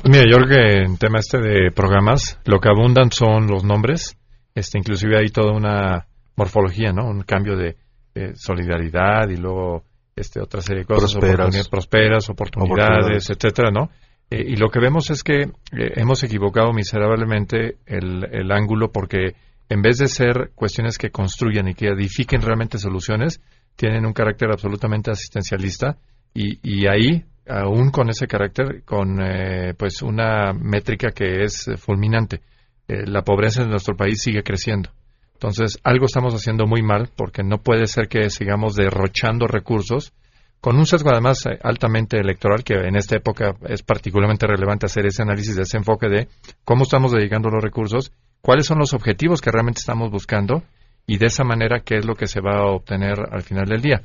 Pues 0.00 0.10
mira, 0.10 0.24
yo 0.30 0.38
creo 0.38 0.48
que 0.48 0.82
en 0.84 0.96
tema 0.96 1.18
este 1.18 1.38
de 1.38 1.70
programas, 1.72 2.38
lo 2.44 2.58
que 2.58 2.68
abundan 2.68 3.10
son 3.12 3.46
los 3.46 3.64
nombres, 3.64 4.16
este, 4.54 4.78
inclusive 4.78 5.18
hay 5.18 5.28
toda 5.28 5.52
una 5.52 6.06
morfología, 6.36 6.92
¿no? 6.92 7.08
Un 7.08 7.22
cambio 7.22 7.56
de, 7.56 7.76
de 8.14 8.34
solidaridad 8.34 9.28
y 9.28 9.36
luego 9.36 9.84
este, 10.16 10.40
otra 10.40 10.60
serie 10.60 10.82
de 10.82 10.86
cosas, 10.86 11.12
prosperas, 11.12 11.34
oportunidades, 11.34 11.68
prosperas, 11.68 12.30
oportunidades, 12.30 12.80
oportunidades. 12.80 13.30
etcétera, 13.30 13.70
¿no? 13.70 13.90
Eh, 14.30 14.44
y 14.46 14.56
lo 14.56 14.68
que 14.70 14.80
vemos 14.80 15.10
es 15.10 15.22
que 15.22 15.42
eh, 15.42 15.48
hemos 15.96 16.22
equivocado 16.22 16.72
miserablemente 16.72 17.78
el, 17.86 18.24
el, 18.30 18.52
ángulo 18.52 18.92
porque 18.92 19.34
en 19.70 19.82
vez 19.82 19.98
de 19.98 20.08
ser 20.08 20.50
cuestiones 20.54 20.98
que 20.98 21.10
construyan 21.10 21.68
y 21.68 21.74
que 21.74 21.88
edifiquen 21.88 22.42
realmente 22.42 22.76
soluciones, 22.76 23.40
tienen 23.76 24.04
un 24.04 24.12
carácter 24.12 24.50
absolutamente 24.50 25.12
asistencialista 25.12 25.96
y, 26.34 26.58
y 26.62 26.88
ahí, 26.88 27.24
aún 27.48 27.90
con 27.90 28.10
ese 28.10 28.26
carácter, 28.26 28.82
con 28.84 29.20
eh, 29.22 29.74
pues 29.78 30.02
una 30.02 30.52
métrica 30.52 31.12
que 31.12 31.44
es 31.44 31.70
fulminante. 31.78 32.40
Eh, 32.88 33.06
la 33.06 33.22
pobreza 33.22 33.62
en 33.62 33.70
nuestro 33.70 33.96
país 33.96 34.20
sigue 34.20 34.42
creciendo. 34.42 34.90
Entonces, 35.34 35.78
algo 35.84 36.06
estamos 36.06 36.34
haciendo 36.34 36.66
muy 36.66 36.82
mal 36.82 37.08
porque 37.16 37.44
no 37.44 37.58
puede 37.58 37.86
ser 37.86 38.08
que 38.08 38.28
sigamos 38.28 38.74
derrochando 38.74 39.46
recursos 39.46 40.12
con 40.60 40.76
un 40.76 40.84
sesgo 40.84 41.10
además 41.10 41.46
eh, 41.46 41.58
altamente 41.62 42.18
electoral 42.18 42.62
que 42.62 42.74
en 42.74 42.96
esta 42.96 43.16
época 43.16 43.54
es 43.66 43.82
particularmente 43.82 44.46
relevante 44.46 44.86
hacer 44.86 45.06
ese 45.06 45.22
análisis, 45.22 45.56
ese 45.56 45.78
enfoque 45.78 46.08
de 46.08 46.28
cómo 46.64 46.82
estamos 46.82 47.12
dedicando 47.12 47.48
los 47.48 47.62
recursos, 47.62 48.12
cuáles 48.42 48.66
son 48.66 48.78
los 48.78 48.94
objetivos 48.94 49.40
que 49.40 49.50
realmente 49.50 49.80
estamos 49.80 50.10
buscando 50.10 50.62
y 51.06 51.18
de 51.18 51.26
esa 51.26 51.44
manera 51.44 51.80
qué 51.80 51.96
es 51.96 52.06
lo 52.06 52.14
que 52.14 52.26
se 52.26 52.40
va 52.40 52.58
a 52.58 52.66
obtener 52.66 53.18
al 53.30 53.42
final 53.42 53.66
del 53.66 53.82
día. 53.82 54.02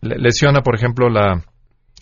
Lesiona, 0.00 0.60
por 0.60 0.74
ejemplo, 0.74 1.08
la, 1.08 1.42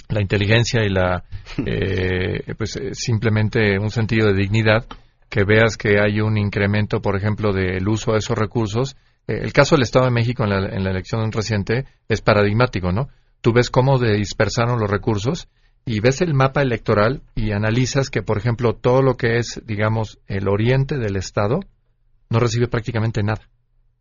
la 0.09 0.21
inteligencia 0.21 0.83
y 0.85 0.89
la 0.89 1.25
eh, 1.67 2.55
pues 2.57 2.77
eh, 2.77 2.91
simplemente 2.93 3.79
un 3.79 3.91
sentido 3.91 4.29
de 4.29 4.35
dignidad 4.35 4.87
que 5.29 5.45
veas 5.45 5.77
que 5.77 6.01
hay 6.01 6.21
un 6.21 6.37
incremento, 6.37 7.01
por 7.01 7.17
ejemplo, 7.17 7.53
del 7.53 7.89
uso 7.89 8.13
de 8.13 8.19
esos 8.19 8.37
recursos. 8.37 8.97
Eh, 9.29 9.39
el 9.43 9.53
caso 9.53 9.77
del 9.77 9.85
Estado 9.85 10.07
de 10.07 10.11
México 10.11 10.43
en 10.43 10.51
la, 10.51 10.59
en 10.69 10.83
la, 10.83 10.91
elección 10.91 11.31
reciente 11.31 11.85
es 12.09 12.21
paradigmático, 12.21 12.91
¿no? 12.91 13.09
Tú 13.41 13.53
ves 13.53 13.71
cómo 13.71 13.99
dispersaron 13.99 14.81
los 14.81 14.91
recursos 14.91 15.49
y 15.85 16.01
ves 16.01 16.21
el 16.21 16.35
mapa 16.35 16.63
electoral 16.63 17.23
y 17.35 17.53
analizas 17.53 18.11
que, 18.11 18.23
por 18.23 18.39
ejemplo, 18.39 18.75
todo 18.75 19.03
lo 19.03 19.17
que 19.17 19.39
es, 19.39 19.61
digamos, 19.65 20.19
el 20.27 20.49
oriente 20.49 20.99
del 20.99 21.17
Estado 21.17 21.61
no 22.29 22.39
recibe 22.39 22.69
prácticamente 22.69 23.23
nada. 23.23 23.49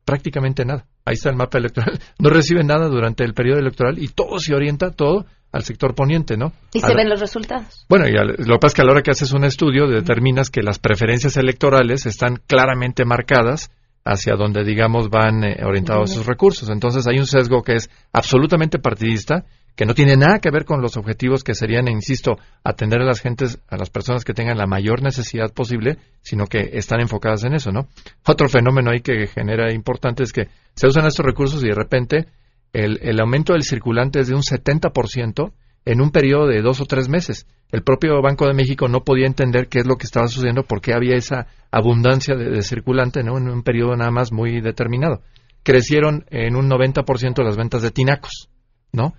Prácticamente 0.05 0.65
nada. 0.65 0.85
Ahí 1.05 1.13
está 1.13 1.29
el 1.29 1.35
mapa 1.35 1.57
electoral. 1.57 1.99
No 2.19 2.29
recibe 2.29 2.63
nada 2.63 2.87
durante 2.87 3.23
el 3.23 3.33
periodo 3.33 3.59
electoral 3.59 3.97
y 3.99 4.07
todo 4.09 4.39
se 4.39 4.53
orienta, 4.53 4.91
todo 4.91 5.25
al 5.51 5.63
sector 5.63 5.95
poniente, 5.95 6.37
¿no? 6.37 6.53
Y 6.73 6.81
se 6.81 6.93
ven 6.93 7.09
los 7.09 7.19
resultados. 7.19 7.85
Bueno, 7.89 8.07
y 8.07 8.15
al, 8.15 8.35
lo 8.37 8.55
que 8.55 8.59
pasa 8.59 8.67
es 8.67 8.73
que 8.75 8.81
a 8.81 8.85
la 8.85 8.91
hora 8.91 9.01
que 9.01 9.11
haces 9.11 9.31
un 9.31 9.45
estudio 9.45 9.87
determinas 9.87 10.49
que 10.49 10.61
las 10.61 10.77
preferencias 10.77 11.37
electorales 11.37 12.05
están 12.05 12.39
claramente 12.45 13.03
marcadas 13.05 13.71
hacia 14.05 14.35
donde, 14.35 14.63
digamos, 14.63 15.09
van 15.09 15.43
eh, 15.43 15.57
orientados 15.63 16.11
esos 16.11 16.25
recursos. 16.25 16.69
Entonces 16.69 17.07
hay 17.07 17.17
un 17.17 17.25
sesgo 17.25 17.63
que 17.63 17.75
es 17.75 17.89
absolutamente 18.13 18.79
partidista, 18.79 19.45
que 19.79 19.85
no 19.85 19.93
tiene 19.93 20.17
nada 20.17 20.39
que 20.39 20.51
ver 20.51 20.65
con 20.65 20.81
los 20.81 20.97
objetivos 20.97 21.41
que 21.41 21.55
serían, 21.55 21.87
insisto, 21.87 22.35
atender 22.65 22.99
a 22.99 23.05
las 23.05 23.21
gentes, 23.21 23.59
a 23.69 23.77
las 23.77 23.89
personas 23.89 24.25
que 24.25 24.33
tengan 24.33 24.57
la 24.57 24.67
mayor 24.67 25.01
necesidad 25.01 25.53
posible, 25.53 25.99
sino 26.19 26.47
que 26.47 26.71
están 26.73 26.99
enfocadas 26.99 27.45
en 27.45 27.53
eso, 27.53 27.71
¿no? 27.71 27.87
Otro 28.27 28.49
fenómeno 28.49 28.91
ahí 28.91 28.99
que 28.99 29.27
genera 29.27 29.73
importante 29.73 30.23
es 30.23 30.33
que 30.33 30.49
se 30.75 30.85
usan 30.85 31.05
estos 31.05 31.25
recursos 31.25 31.63
y 31.63 31.67
de 31.67 31.75
repente 31.75 32.25
el, 32.73 32.99
el 33.03 33.21
aumento 33.21 33.53
del 33.53 33.63
circulante 33.63 34.19
es 34.19 34.27
de 34.27 34.35
un 34.35 34.41
70% 34.41 35.53
en 35.85 36.01
un 36.01 36.11
periodo 36.11 36.47
de 36.47 36.61
dos 36.61 36.81
o 36.81 36.85
tres 36.85 37.07
meses. 37.07 37.47
El 37.71 37.81
propio 37.81 38.21
Banco 38.21 38.47
de 38.47 38.53
México 38.53 38.89
no 38.89 39.05
podía 39.05 39.27
entender 39.27 39.69
qué 39.69 39.79
es 39.79 39.87
lo 39.87 39.95
que 39.95 40.07
estaba 40.07 40.27
sucediendo, 40.27 40.63
por 40.63 40.81
qué 40.81 40.93
había 40.93 41.15
esa 41.15 41.47
abundancia 41.71 42.35
de, 42.35 42.49
de 42.49 42.63
circulante 42.63 43.23
¿no? 43.23 43.37
en 43.37 43.47
un 43.47 43.63
periodo 43.63 43.95
nada 43.95 44.11
más 44.11 44.33
muy 44.33 44.59
determinado. 44.59 45.21
Crecieron 45.63 46.25
en 46.31 46.57
un 46.57 46.69
90% 46.69 47.41
las 47.45 47.55
ventas 47.55 47.81
de 47.81 47.91
tinacos, 47.91 48.49
¿no? 48.91 49.13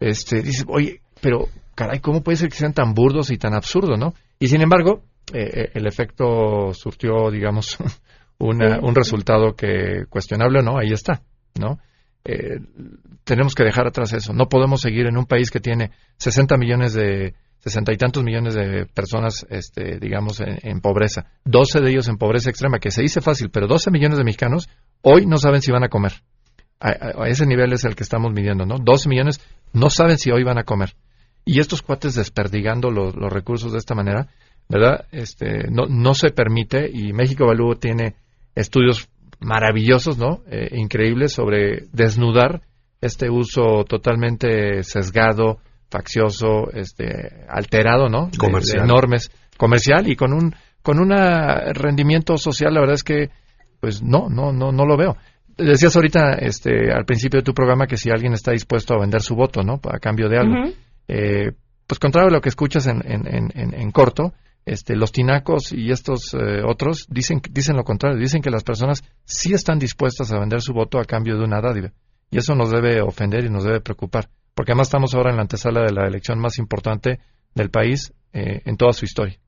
Este, 0.00 0.42
dice, 0.42 0.64
oye, 0.68 1.00
pero 1.20 1.48
caray, 1.74 2.00
¿cómo 2.00 2.22
puede 2.22 2.36
ser 2.36 2.48
que 2.48 2.56
sean 2.56 2.72
tan 2.72 2.94
burdos 2.94 3.30
y 3.30 3.38
tan 3.38 3.54
absurdos, 3.54 3.98
no? 3.98 4.14
Y 4.38 4.48
sin 4.48 4.62
embargo, 4.62 5.02
eh, 5.32 5.70
el 5.74 5.86
efecto 5.86 6.72
surtió, 6.72 7.30
digamos, 7.30 7.78
una, 8.38 8.80
un 8.80 8.94
resultado 8.94 9.54
que 9.54 10.04
cuestionable 10.08 10.60
o 10.60 10.62
no, 10.62 10.78
ahí 10.78 10.92
está, 10.92 11.22
¿no? 11.58 11.78
Eh, 12.24 12.58
tenemos 13.24 13.54
que 13.54 13.64
dejar 13.64 13.86
atrás 13.86 14.12
eso. 14.12 14.32
No 14.32 14.48
podemos 14.48 14.80
seguir 14.80 15.06
en 15.06 15.16
un 15.16 15.26
país 15.26 15.50
que 15.50 15.60
tiene 15.60 15.90
60 16.18 16.56
millones 16.56 16.92
de, 16.92 17.34
sesenta 17.66 17.92
y 17.92 17.96
tantos 17.96 18.22
millones 18.22 18.54
de 18.54 18.86
personas, 18.86 19.44
este, 19.50 19.98
digamos, 19.98 20.40
en, 20.40 20.80
pobreza. 20.80 21.26
12 21.44 21.80
de 21.80 21.90
ellos 21.90 22.08
en 22.08 22.16
pobreza 22.16 22.48
extrema, 22.48 22.78
que 22.78 22.92
se 22.92 23.02
dice 23.02 23.20
fácil, 23.20 23.50
pero 23.50 23.66
12 23.66 23.90
millones 23.90 24.18
de 24.18 24.24
mexicanos 24.24 24.68
hoy 25.02 25.26
no 25.26 25.36
saben 25.38 25.60
si 25.62 25.72
van 25.72 25.82
a 25.82 25.88
comer. 25.88 26.12
A, 26.80 27.26
ese 27.28 27.46
nivel 27.46 27.72
es 27.72 27.84
el 27.84 27.96
que 27.96 28.02
estamos 28.02 28.32
midiendo, 28.32 28.66
¿no? 28.66 28.76
12 28.78 29.08
millones 29.08 29.40
no 29.72 29.90
saben 29.90 30.18
si 30.18 30.30
hoy 30.30 30.44
van 30.44 30.58
a 30.58 30.64
comer. 30.64 30.94
Y 31.44 31.60
estos 31.60 31.82
cuates 31.82 32.14
desperdigando 32.14 32.90
los, 32.90 33.14
los 33.14 33.32
recursos 33.32 33.72
de 33.72 33.78
esta 33.78 33.94
manera, 33.94 34.28
¿verdad? 34.68 35.06
Este, 35.12 35.70
no, 35.70 35.86
no 35.88 36.14
se 36.14 36.30
permite 36.30 36.90
y 36.92 37.12
México 37.12 37.44
Evalúo 37.44 37.76
tiene 37.76 38.16
estudios 38.54 39.08
maravillosos, 39.40 40.18
¿no? 40.18 40.42
Eh, 40.50 40.70
increíbles 40.72 41.32
sobre 41.32 41.84
desnudar 41.92 42.62
este 43.00 43.30
uso 43.30 43.84
totalmente 43.84 44.82
sesgado, 44.82 45.58
faccioso, 45.90 46.70
este, 46.72 47.44
alterado, 47.48 48.08
¿no? 48.08 48.30
Comercial. 48.38 48.84
enormes, 48.84 49.30
comercial 49.56 50.08
y 50.08 50.16
con 50.16 50.32
un 50.32 50.54
con 50.82 51.00
un 51.00 51.10
rendimiento 51.10 52.36
social, 52.36 52.72
la 52.72 52.78
verdad 52.78 52.94
es 52.94 53.02
que 53.02 53.30
pues 53.80 54.04
no, 54.04 54.28
no, 54.28 54.52
no, 54.52 54.70
no 54.70 54.86
lo 54.86 54.96
veo. 54.96 55.16
Decías 55.56 55.96
ahorita, 55.96 56.32
este, 56.34 56.92
al 56.92 57.04
principio 57.04 57.40
de 57.40 57.44
tu 57.44 57.54
programa 57.54 57.86
que 57.86 57.96
si 57.96 58.10
alguien 58.10 58.32
está 58.34 58.52
dispuesto 58.52 58.94
a 58.94 59.00
vender 59.00 59.22
su 59.22 59.34
voto, 59.34 59.62
¿no? 59.62 59.80
A 59.90 59.98
cambio 59.98 60.28
de 60.28 60.38
algo. 60.38 60.54
eh, 61.08 61.52
pues 61.86 61.98
contrario 61.98 62.28
a 62.28 62.32
lo 62.32 62.40
que 62.40 62.48
escuchas 62.48 62.86
en, 62.88 63.00
en, 63.04 63.26
en, 63.54 63.74
en 63.74 63.90
corto, 63.92 64.34
este, 64.66 64.96
los 64.96 65.12
tinacos 65.12 65.72
y 65.72 65.92
estos 65.92 66.34
eh, 66.34 66.60
otros 66.66 67.06
dicen, 67.08 67.40
dicen 67.50 67.76
lo 67.76 67.84
contrario, 67.84 68.18
dicen 68.18 68.42
que 68.42 68.50
las 68.50 68.64
personas 68.64 69.04
sí 69.24 69.54
están 69.54 69.78
dispuestas 69.78 70.32
a 70.32 70.40
vender 70.40 70.60
su 70.60 70.72
voto 70.72 70.98
a 70.98 71.04
cambio 71.04 71.38
de 71.38 71.44
una 71.44 71.60
dádiva. 71.60 71.92
Y 72.30 72.38
eso 72.38 72.56
nos 72.56 72.72
debe 72.72 73.00
ofender 73.00 73.44
y 73.44 73.48
nos 73.50 73.62
debe 73.64 73.80
preocupar, 73.80 74.28
porque 74.54 74.72
además 74.72 74.88
estamos 74.88 75.14
ahora 75.14 75.30
en 75.30 75.36
la 75.36 75.42
antesala 75.42 75.82
de 75.82 75.92
la 75.92 76.08
elección 76.08 76.40
más 76.40 76.58
importante 76.58 77.20
del 77.54 77.70
país 77.70 78.12
eh, 78.32 78.62
en 78.64 78.76
toda 78.76 78.92
su 78.92 79.04
historia. 79.04 79.38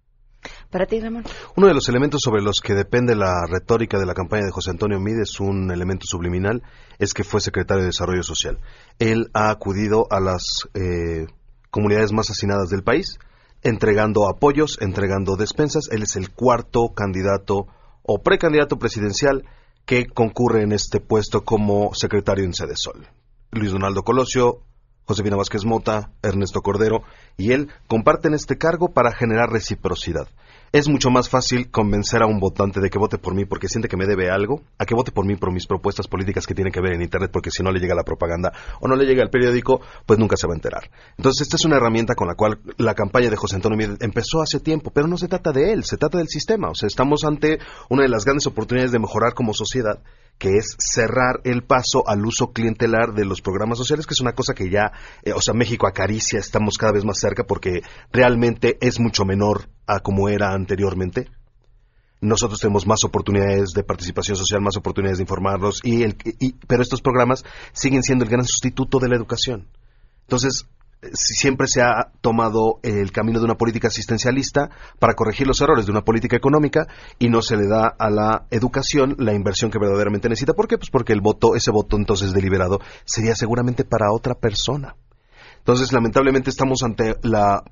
Para 0.70 0.87
ti, 0.87 1.01
Ramón. 1.01 1.24
Uno 1.57 1.66
de 1.66 1.74
los 1.74 1.88
elementos 1.88 2.20
sobre 2.22 2.42
los 2.42 2.61
que 2.62 2.74
depende 2.74 3.14
la 3.14 3.46
retórica 3.46 3.98
de 3.98 4.07
la 4.07 4.14
campaña 4.14 4.44
de 4.44 4.53
José 4.53 4.70
Antonio 4.70 5.01
Mide 5.01 5.22
es 5.22 5.40
un 5.40 5.70
elemento 5.70 6.05
subliminal, 6.07 6.62
es 6.98 7.14
que 7.14 7.24
fue 7.24 7.40
secretario 7.40 7.83
de 7.83 7.88
Desarrollo 7.88 8.22
Social. 8.22 8.59
Él 8.98 9.31
ha 9.33 9.51
acudido 9.51 10.07
a 10.11 10.20
las 10.20 10.68
eh, 10.74 11.27
comunidades 11.70 12.12
más 12.12 12.31
hacinadas 12.31 12.68
del 12.68 12.83
país, 12.83 13.18
entregando 13.62 14.29
apoyos, 14.29 14.79
entregando 14.81 15.37
despensas. 15.37 15.88
Él 15.90 16.03
es 16.03 16.16
el 16.16 16.31
cuarto 16.31 16.92
candidato 16.94 17.66
o 18.03 18.22
precandidato 18.22 18.79
presidencial 18.79 19.44
que 19.85 20.07
concurre 20.07 20.62
en 20.62 20.72
este 20.72 21.01
puesto 21.01 21.44
como 21.44 21.94
secretario 21.94 22.44
en 22.44 22.55
Sede 22.55 22.77
Sol. 22.77 23.07
Luis 23.51 23.72
Donaldo 23.72 24.03
Colosio, 24.03 24.61
Josefina 25.08 25.36
Vázquez 25.36 25.64
Mota, 25.64 26.10
Ernesto 26.22 26.60
Cordero 26.60 27.02
y 27.38 27.52
él 27.52 27.70
comparten 27.86 28.34
este 28.34 28.58
cargo 28.58 28.92
para 28.92 29.10
generar 29.10 29.48
reciprocidad 29.48 30.28
es 30.72 30.88
mucho 30.88 31.10
más 31.10 31.28
fácil 31.28 31.70
convencer 31.70 32.22
a 32.22 32.26
un 32.26 32.40
votante 32.40 32.80
de 32.80 32.90
que 32.90 32.98
vote 32.98 33.18
por 33.18 33.34
mí 33.34 33.44
porque 33.44 33.68
siente 33.68 33.88
que 33.88 33.96
me 33.96 34.06
debe 34.06 34.30
algo, 34.30 34.62
a 34.78 34.84
que 34.84 34.94
vote 34.94 35.12
por 35.12 35.24
mí 35.24 35.36
por 35.36 35.52
mis 35.52 35.66
propuestas 35.66 36.06
políticas 36.08 36.46
que 36.46 36.54
tienen 36.54 36.72
que 36.72 36.80
ver 36.80 36.92
en 36.92 37.02
Internet, 37.02 37.30
porque 37.32 37.50
si 37.50 37.62
no 37.62 37.72
le 37.72 37.80
llega 37.80 37.94
la 37.94 38.04
propaganda 38.04 38.52
o 38.80 38.88
no 38.88 38.94
le 38.94 39.06
llega 39.06 39.22
el 39.22 39.30
periódico, 39.30 39.80
pues 40.04 40.18
nunca 40.18 40.36
se 40.36 40.46
va 40.46 40.52
a 40.52 40.56
enterar. 40.56 40.90
Entonces, 41.16 41.42
esta 41.42 41.56
es 41.56 41.64
una 41.64 41.76
herramienta 41.76 42.14
con 42.14 42.28
la 42.28 42.34
cual 42.34 42.58
la 42.76 42.94
campaña 42.94 43.30
de 43.30 43.36
José 43.36 43.56
Antonio 43.56 43.78
Miedes 43.78 43.98
empezó 44.00 44.42
hace 44.42 44.60
tiempo, 44.60 44.90
pero 44.92 45.06
no 45.06 45.16
se 45.16 45.28
trata 45.28 45.52
de 45.52 45.72
él, 45.72 45.84
se 45.84 45.96
trata 45.96 46.18
del 46.18 46.28
sistema. 46.28 46.68
O 46.68 46.74
sea, 46.74 46.86
estamos 46.86 47.24
ante 47.24 47.58
una 47.88 48.02
de 48.02 48.08
las 48.08 48.24
grandes 48.24 48.46
oportunidades 48.46 48.92
de 48.92 48.98
mejorar 48.98 49.34
como 49.34 49.54
sociedad 49.54 50.00
que 50.38 50.57
es 50.57 50.77
cerrar 50.79 51.40
el 51.44 51.64
paso 51.64 52.09
al 52.09 52.24
uso 52.24 52.53
clientelar 52.53 53.12
de 53.12 53.24
los 53.24 53.40
programas 53.42 53.79
sociales, 53.79 54.07
que 54.07 54.14
es 54.14 54.20
una 54.20 54.35
cosa 54.35 54.55
que 54.55 54.70
ya, 54.70 54.92
eh, 55.22 55.33
o 55.33 55.40
sea, 55.40 55.53
México 55.53 55.87
acaricia, 55.87 56.38
estamos 56.38 56.79
cada 56.79 56.92
vez 56.92 57.05
más 57.05 57.18
cerca 57.18 57.44
porque 57.44 57.83
realmente 58.12 58.79
es 58.81 59.01
mucho 59.01 59.24
menor 59.24 59.68
a 59.87 60.01
como 60.01 60.29
era 60.29 60.53
anteriormente. 60.53 61.29
Nosotros 62.20 62.61
tenemos 62.61 62.87
más 62.87 63.05
oportunidades 63.05 63.70
de 63.74 63.85
participación 63.85 64.37
social, 64.37 64.61
más 64.61 64.77
oportunidades 64.77 65.18
de 65.18 65.22
informarnos, 65.22 65.81
y, 65.85 66.03
el, 66.03 66.16
pero 66.66 66.83
estos 66.83 67.01
programas 67.01 67.44
siguen 67.72 68.03
siendo 68.03 68.24
el 68.24 68.31
gran 68.31 68.44
sustituto 68.44 68.98
de 68.98 69.09
la 69.09 69.16
educación. 69.16 69.68
Entonces, 70.22 70.66
siempre 71.12 71.66
se 71.68 71.80
ha 71.80 72.11
tomado 72.20 72.80
el 72.82 73.12
camino 73.12 73.38
de 73.38 73.44
una 73.44 73.54
política 73.54 73.88
asistencialista 73.88 74.70
para 74.98 75.14
corregir 75.14 75.46
los 75.46 75.61
errores 75.61 75.87
de 75.87 75.92
una 75.92 76.02
política 76.02 76.37
económica 76.37 76.87
y 77.18 77.28
no 77.28 77.42
se 77.42 77.56
le 77.56 77.66
da 77.68 77.94
a 77.98 78.11
la 78.11 78.46
educación 78.50 79.14
la 79.18 79.34
inversión 79.34 79.70
que 79.70 79.78
verdaderamente 79.78 80.28
necesita. 80.28 80.54
¿Por 80.54 80.66
qué? 80.66 80.76
Pues 80.76 80.90
porque 80.90 81.12
el 81.12 81.20
voto, 81.20 81.54
ese 81.54 81.70
voto 81.70 81.96
entonces 81.96 82.32
deliberado, 82.32 82.80
sería 83.04 83.34
seguramente 83.34 83.84
para 83.84 84.12
otra 84.12 84.34
persona. 84.34 84.96
Entonces, 85.58 85.92
lamentablemente 85.92 86.50
estamos 86.50 86.82
ante 86.82 87.16
la 87.22 87.62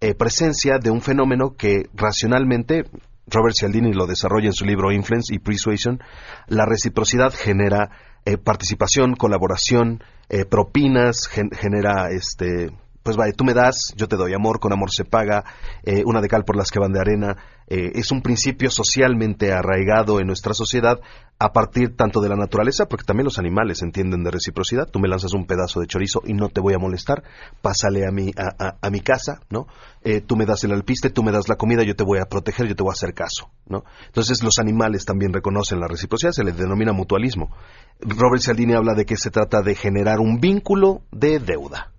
eh, 0.00 0.14
presencia 0.14 0.78
de 0.78 0.90
un 0.90 1.00
fenómeno 1.00 1.56
que 1.56 1.88
racionalmente 1.94 2.84
Robert 3.26 3.54
Cialdini 3.54 3.92
lo 3.92 4.06
desarrolla 4.06 4.48
en 4.48 4.52
su 4.52 4.64
libro 4.64 4.92
Influence 4.92 5.34
y 5.34 5.38
Persuasion, 5.38 6.00
la 6.48 6.66
reciprocidad 6.66 7.32
genera 7.32 7.90
eh, 8.24 8.36
participación, 8.36 9.14
colaboración, 9.14 10.02
eh, 10.30 10.44
propinas, 10.44 11.28
genera 11.28 12.10
este 12.10 12.70
pues 13.02 13.16
vaya, 13.16 13.32
tú 13.32 13.44
me 13.44 13.54
das, 13.54 13.94
yo 13.96 14.08
te 14.08 14.16
doy 14.16 14.34
amor, 14.34 14.60
con 14.60 14.72
amor 14.72 14.90
se 14.92 15.04
paga, 15.04 15.44
eh, 15.84 16.02
una 16.04 16.20
de 16.20 16.28
cal 16.28 16.44
por 16.44 16.56
las 16.56 16.70
que 16.70 16.78
van 16.78 16.92
de 16.92 17.00
arena, 17.00 17.36
eh, 17.70 17.92
es 17.94 18.10
un 18.10 18.20
principio 18.20 18.70
socialmente 18.70 19.52
arraigado 19.52 20.20
en 20.20 20.26
nuestra 20.26 20.54
sociedad 20.54 21.00
a 21.38 21.52
partir 21.52 21.96
tanto 21.96 22.20
de 22.20 22.28
la 22.28 22.36
naturaleza, 22.36 22.86
porque 22.86 23.04
también 23.04 23.24
los 23.24 23.38
animales 23.38 23.80
entienden 23.80 24.22
de 24.24 24.30
reciprocidad, 24.30 24.90
tú 24.90 24.98
me 24.98 25.08
lanzas 25.08 25.32
un 25.32 25.46
pedazo 25.46 25.80
de 25.80 25.86
chorizo 25.86 26.20
y 26.26 26.34
no 26.34 26.50
te 26.50 26.60
voy 26.60 26.74
a 26.74 26.78
molestar, 26.78 27.22
pásale 27.62 28.06
a 28.06 28.10
mi, 28.10 28.30
a, 28.36 28.90
mi 28.90 29.00
casa, 29.00 29.40
¿no? 29.48 29.66
Eh, 30.02 30.20
tú 30.20 30.36
me 30.36 30.44
das 30.44 30.64
el 30.64 30.72
alpiste, 30.72 31.08
tú 31.08 31.22
me 31.22 31.32
das 31.32 31.48
la 31.48 31.56
comida, 31.56 31.82
yo 31.82 31.96
te 31.96 32.04
voy 32.04 32.18
a 32.18 32.26
proteger, 32.26 32.68
yo 32.68 32.76
te 32.76 32.82
voy 32.82 32.90
a 32.90 32.92
hacer 32.92 33.14
caso, 33.14 33.50
¿no? 33.66 33.84
Entonces 34.04 34.42
los 34.42 34.58
animales 34.58 35.06
también 35.06 35.32
reconocen 35.32 35.80
la 35.80 35.88
reciprocidad, 35.88 36.32
se 36.32 36.44
les 36.44 36.58
denomina 36.58 36.92
mutualismo. 36.92 37.56
Robert 38.00 38.42
Cialdini 38.42 38.74
habla 38.74 38.92
de 38.94 39.06
que 39.06 39.16
se 39.16 39.30
trata 39.30 39.62
de 39.62 39.74
generar 39.74 40.20
un 40.20 40.40
vínculo 40.40 41.02
de 41.10 41.38
deuda, 41.38 41.92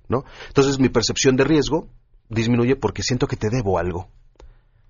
entonces 0.47 0.79
mi 0.79 0.89
percepción 0.89 1.35
de 1.35 1.43
riesgo 1.43 1.87
disminuye 2.29 2.75
porque 2.75 3.03
siento 3.03 3.27
que 3.27 3.37
te 3.37 3.49
debo 3.49 3.77
algo. 3.77 4.09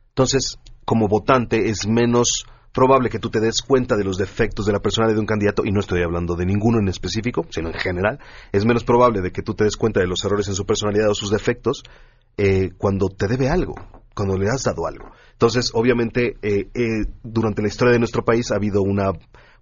Entonces, 0.09 0.57
como 0.91 1.07
votante 1.07 1.69
es 1.69 1.87
menos 1.87 2.45
probable 2.73 3.09
que 3.09 3.17
tú 3.17 3.29
te 3.29 3.39
des 3.39 3.61
cuenta 3.61 3.95
de 3.95 4.03
los 4.03 4.17
defectos 4.17 4.65
de 4.65 4.73
la 4.73 4.81
personalidad 4.81 5.15
de 5.15 5.21
un 5.21 5.25
candidato, 5.25 5.63
y 5.63 5.71
no 5.71 5.79
estoy 5.79 6.03
hablando 6.03 6.35
de 6.35 6.45
ninguno 6.45 6.79
en 6.79 6.89
específico, 6.89 7.45
sino 7.49 7.69
en 7.69 7.75
general, 7.75 8.19
es 8.51 8.65
menos 8.65 8.83
probable 8.83 9.21
de 9.21 9.31
que 9.31 9.41
tú 9.41 9.53
te 9.53 9.63
des 9.63 9.77
cuenta 9.77 10.01
de 10.01 10.07
los 10.07 10.21
errores 10.25 10.49
en 10.49 10.53
su 10.53 10.65
personalidad 10.65 11.09
o 11.09 11.15
sus 11.15 11.31
defectos 11.31 11.83
eh, 12.35 12.71
cuando 12.77 13.07
te 13.07 13.29
debe 13.29 13.47
algo, 13.47 13.75
cuando 14.13 14.37
le 14.37 14.49
has 14.49 14.63
dado 14.63 14.85
algo. 14.85 15.13
Entonces, 15.31 15.71
obviamente, 15.73 16.35
eh, 16.41 16.67
eh, 16.73 17.05
durante 17.23 17.61
la 17.61 17.69
historia 17.69 17.93
de 17.93 17.99
nuestro 17.99 18.25
país 18.25 18.51
ha 18.51 18.55
habido 18.55 18.81
una 18.81 19.13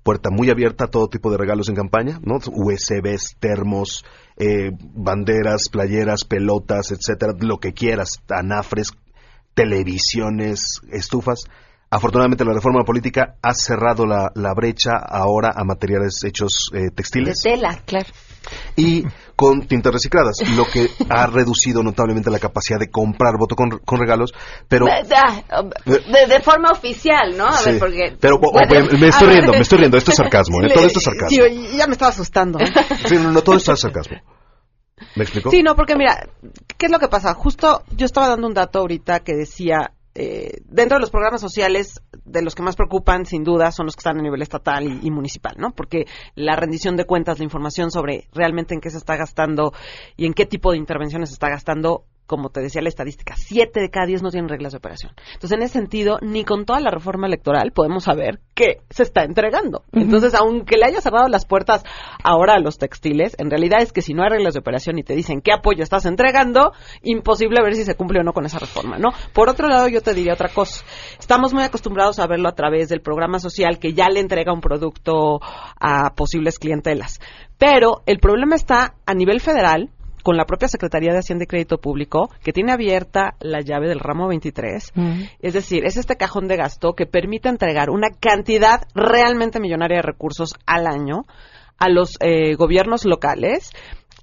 puerta 0.02 0.32
muy 0.32 0.50
abierta 0.50 0.86
a 0.86 0.90
todo 0.90 1.10
tipo 1.10 1.30
de 1.30 1.38
regalos 1.38 1.70
en 1.70 1.76
campaña, 1.76 2.20
¿no? 2.24 2.38
USBs, 2.38 3.36
termos, 3.40 4.04
eh, 4.36 4.72
banderas, 4.96 5.70
playeras, 5.70 6.26
pelotas, 6.26 6.92
etcétera, 6.92 7.34
lo 7.40 7.60
que 7.60 7.74
quieras, 7.74 8.20
anafres, 8.30 8.94
televisiones, 9.54 10.82
estufas. 10.92 11.46
Afortunadamente 11.92 12.46
la 12.46 12.54
reforma 12.54 12.84
política 12.84 13.36
ha 13.42 13.54
cerrado 13.54 14.06
la, 14.06 14.54
brecha 14.54 14.92
ahora 14.98 15.52
a 15.56 15.64
materiales 15.64 16.24
hechos 16.24 16.70
eh, 16.74 16.92
textiles. 16.96 17.42
De 17.42 17.52
tela, 17.52 17.82
claro 17.86 18.10
y 18.76 19.04
con 19.36 19.68
tintas 19.68 19.94
recicladas, 19.94 20.38
lo 20.56 20.66
que 20.66 20.90
ha 21.10 21.28
reducido 21.28 21.82
notablemente 21.84 22.30
la 22.30 22.40
capacidad 22.40 22.80
de 22.80 22.90
comprar 22.90 23.38
voto 23.38 23.56
con, 23.56 24.00
regalos, 24.00 24.34
pero... 24.68 24.86
De, 24.86 26.40
forma 26.42 26.72
oficial, 26.72 27.38
¿no? 27.38 27.48
A 27.48 27.62
ver, 27.62 27.80
porque... 27.80 28.18
Pero 28.20 28.40
me 29.00 29.08
estoy 29.08 29.28
riendo, 29.30 29.52
me 29.52 29.60
estoy 29.60 29.80
riendo, 29.80 29.98
esto 29.98 30.12
es 30.12 30.18
sarcasmo, 30.18 30.62
¿eh? 30.62 30.70
todo 30.74 30.86
esto 30.86 31.00
es 31.00 31.06
sarcasmo. 31.06 31.30
Sí, 31.30 31.78
ya 31.78 31.88
me 31.88 31.94
estaba 31.94 32.10
asustando. 32.10 32.60
Sí, 33.06 33.16
no, 33.18 33.42
todo 33.42 33.56
esto 33.56 33.74
es 33.74 33.80
sarcasmo. 33.80 34.18
¿Me 35.16 35.24
explico? 35.24 35.50
Sí, 35.52 35.64
no, 35.64 35.76
porque 35.76 35.96
mira, 35.96 36.28
¿qué 36.78 36.86
es 36.88 36.92
lo 36.92 37.00
que 37.00 37.08
pasa? 37.08 37.34
Justo 37.34 37.84
yo 37.96 38.06
estaba 38.06 38.30
dando 38.30 38.48
un 38.48 38.54
dato 38.54 38.80
ahorita 38.80 39.22
que 39.22 39.34
decía 39.34 39.94
eh, 40.16 40.62
dentro 40.66 40.98
de 40.98 41.02
los 41.02 41.12
programas 41.12 41.40
sociales, 41.40 42.02
de 42.26 42.42
los 42.42 42.56
que 42.56 42.64
más 42.64 42.76
preocupan, 42.76 43.26
sin 43.26 43.44
duda, 43.44 43.72
son 43.72 43.86
los 43.86 43.96
que 43.96 44.02
están 44.02 44.20
a 44.20 44.22
nivel 44.22 44.42
estatal 44.42 45.00
y, 45.02 45.12
municipal, 45.12 45.56
¿no? 45.58 45.72
Porque 45.72 46.08
la 46.36 46.56
rendición 46.56 46.98
de 46.98 47.06
cuentas, 47.06 47.38
la 47.40 47.46
información 47.46 47.90
sobre 47.92 48.28
realmente 48.34 48.74
en 48.74 48.82
qué 48.82 48.90
se 48.90 48.98
está 48.98 49.16
gastando 49.16 49.72
y 50.18 50.26
en 50.26 50.34
qué 50.34 50.46
tipo 50.46 50.72
de 50.72 50.78
intervenciones 50.78 51.30
se 51.30 51.34
está 51.34 51.48
gastando, 51.48 52.06
como 52.30 52.50
te 52.50 52.62
decía 52.62 52.84
la 52.84 52.90
estadística, 52.90 53.34
siete 53.36 53.82
de 53.82 53.90
cada 53.90 54.06
diez 54.06 54.22
no 54.22 54.30
tienen 54.30 54.50
reglas 54.50 54.74
de 54.74 54.78
operación. 54.78 55.14
Entonces, 55.34 55.52
en 55.58 55.64
ese 55.64 55.74
sentido, 55.74 56.20
ni 56.22 56.46
con 56.46 56.64
toda 56.64 56.80
la 56.80 56.92
reforma 56.92 57.26
electoral 57.26 57.72
podemos 57.72 58.04
saber 58.04 58.40
qué 58.54 58.82
se 58.92 59.02
está 59.02 59.24
entregando. 59.24 59.84
Entonces, 59.94 60.36
aunque 60.36 60.78
le 60.78 60.86
haya 60.86 61.02
cerrado 61.02 61.28
las 61.28 61.48
puertas 61.48 61.84
ahora 62.24 62.54
a 62.54 62.60
los 62.60 62.78
textiles, 62.78 63.36
en 63.40 63.50
realidad 63.50 63.82
es 63.82 63.92
que 63.92 64.04
si 64.04 64.14
no 64.14 64.22
hay 64.22 64.30
reglas 64.30 64.54
de 64.54 64.60
operación 64.60 65.00
y 65.00 65.04
te 65.04 65.16
dicen 65.16 65.42
qué 65.42 65.52
apoyo 65.52 65.82
estás 65.82 66.06
entregando, 66.06 66.72
imposible 67.02 67.64
ver 67.64 67.74
si 67.74 67.84
se 67.84 67.96
cumple 67.96 68.20
o 68.20 68.24
no 68.24 68.32
con 68.32 68.46
esa 68.46 68.60
reforma, 68.60 69.00
¿no? 69.00 69.10
Por 69.34 69.50
otro 69.50 69.68
lado, 69.68 69.88
yo 69.88 70.02
te 70.02 70.14
diría 70.14 70.34
otra 70.34 70.50
cosa. 70.50 70.86
Estamos 71.18 71.52
muy 71.52 71.64
acostumbrados 71.64 72.20
a 72.20 72.28
verlo 72.28 72.48
a 72.48 72.54
través 72.54 72.90
del 72.90 73.02
programa 73.02 73.40
social 73.40 73.80
que 73.80 73.94
ya 73.94 74.08
le 74.08 74.20
entrega 74.20 74.54
un 74.54 74.62
producto 74.62 75.40
a 75.80 76.14
posibles 76.14 76.60
clientelas. 76.60 77.20
Pero 77.58 78.04
el 78.06 78.20
problema 78.20 78.56
está 78.56 78.94
a 79.08 79.16
nivel 79.16 79.42
federal, 79.42 79.90
con 80.24 80.38
la 80.38 80.46
propia 80.46 80.68
Secretaría 80.68 81.12
de 81.12 81.20
Hacienda 81.20 81.44
y 81.44 81.48
Crédito 81.48 81.78
Público, 81.78 82.30
que 82.44 82.54
tiene 82.54 82.72
abierta 82.72 83.36
la 83.40 83.62
llave 83.62 83.88
del 83.88 84.00
ramo 84.00 84.28
23. 84.28 84.94
Es 85.40 85.54
decir, 85.54 85.86
es 85.86 85.98
este 85.98 86.16
cajón 86.16 86.48
de 86.48 86.58
gasto 86.58 86.94
que 86.94 87.06
permite 87.06 87.50
entregar 87.50 87.90
una 87.90 88.10
cantidad 88.20 88.82
realmente 88.94 89.60
millonaria 89.60 89.98
de 89.98 90.04
recursos 90.04 90.56
al 90.66 90.88
año 90.88 91.24
a 91.78 91.90
los 91.90 92.18
eh, 92.20 92.56
gobiernos 92.56 93.06
locales. 93.06 93.72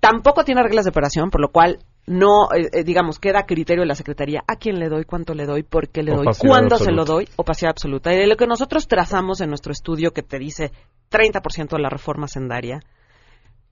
Tampoco 0.01 0.45
tiene 0.45 0.63
reglas 0.63 0.85
de 0.85 0.91
operación, 0.91 1.31
por 1.31 1.41
lo 1.41 1.49
cual 1.51 1.79
no, 2.07 2.53
eh, 2.55 2.69
eh, 2.73 2.85
digamos, 2.85 3.19
queda 3.19 3.41
a 3.41 3.47
criterio 3.47 3.83
de 3.83 3.89
la 3.89 3.95
Secretaría 3.95 4.43
a 4.47 4.57
quién 4.57 4.79
le 4.79 4.89
doy, 4.89 5.05
cuánto 5.05 5.35
le 5.35 5.45
doy, 5.45 5.63
por 5.63 5.89
qué 5.89 6.03
le 6.03 6.13
doy, 6.13 6.27
cuándo 6.39 6.77
se 6.77 6.93
lo 6.93 7.05
doy, 7.05 7.29
opacidad 7.37 7.71
absoluta. 7.71 8.13
Y 8.13 8.19
de 8.19 8.27
lo 8.27 8.37
que 8.37 8.47
nosotros 8.47 8.87
trazamos 8.87 9.41
en 9.41 9.49
nuestro 9.49 9.73
estudio 9.73 10.13
que 10.13 10.23
te 10.23 10.39
dice 10.39 10.71
30% 11.11 11.71
de 11.71 11.83
la 11.83 11.89
reforma 11.89 12.29
sendaria, 12.29 12.81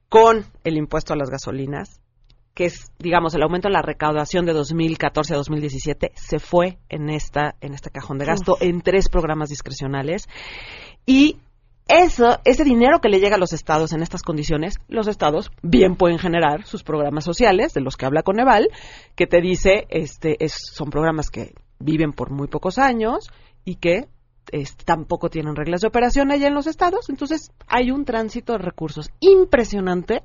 con 0.09 0.45
el 0.65 0.77
impuesto 0.77 1.13
a 1.13 1.17
las 1.17 1.31
gasolinas, 1.31 2.01
que 2.55 2.67
es, 2.67 2.93
digamos, 2.99 3.35
el 3.35 3.43
aumento 3.43 3.69
en 3.69 3.75
la 3.75 3.83
recaudación 3.83 4.47
de 4.47 4.53
2014 4.53 5.35
a 5.35 5.37
2017, 5.37 6.13
se 6.15 6.39
fue 6.39 6.79
en 6.89 7.11
esta 7.11 7.57
en 7.61 7.75
este 7.75 7.91
cajón 7.91 8.19
de 8.19 8.27
gasto 8.27 8.57
en 8.61 8.81
tres 8.81 9.09
programas 9.09 9.49
discrecionales 9.49 10.29
y 11.05 11.39
eso, 11.87 12.39
ese 12.45 12.65
dinero 12.65 13.01
que 13.01 13.11
le 13.11 13.21
llega 13.21 13.37
a 13.37 13.39
los 13.39 13.53
estados 13.53 13.93
en 13.93 14.03
estas 14.03 14.23
condiciones, 14.23 14.77
los 14.89 15.07
estados 15.07 15.51
bien 15.63 15.97
pueden 15.97 16.19
generar 16.19 16.65
sus 16.65 16.83
programas 16.83 17.25
sociales, 17.25 17.75
de 17.75 17.83
los 17.83 17.97
que 17.97 18.07
habla 18.07 18.23
Coneval, 18.23 18.69
que 19.15 19.27
te 19.27 19.43
dice, 19.43 19.87
este, 19.91 20.43
es, 20.43 20.55
son 20.73 20.89
programas 20.89 21.29
que 21.29 21.53
viven 21.79 22.13
por 22.13 22.31
muy 22.31 22.49
pocos 22.49 22.79
años 22.79 23.29
y 23.67 23.77
que 23.77 24.09
tampoco 24.87 25.29
tienen 25.29 25.57
reglas 25.57 25.83
de 25.83 25.89
operación 25.89 26.31
allá 26.31 26.49
en 26.49 26.55
los 26.55 26.67
estados. 26.67 27.11
Entonces, 27.11 27.51
hay 27.67 27.91
un 27.91 28.05
tránsito 28.07 28.53
de 28.53 28.61
recursos 28.61 29.11
impresionante 29.21 30.23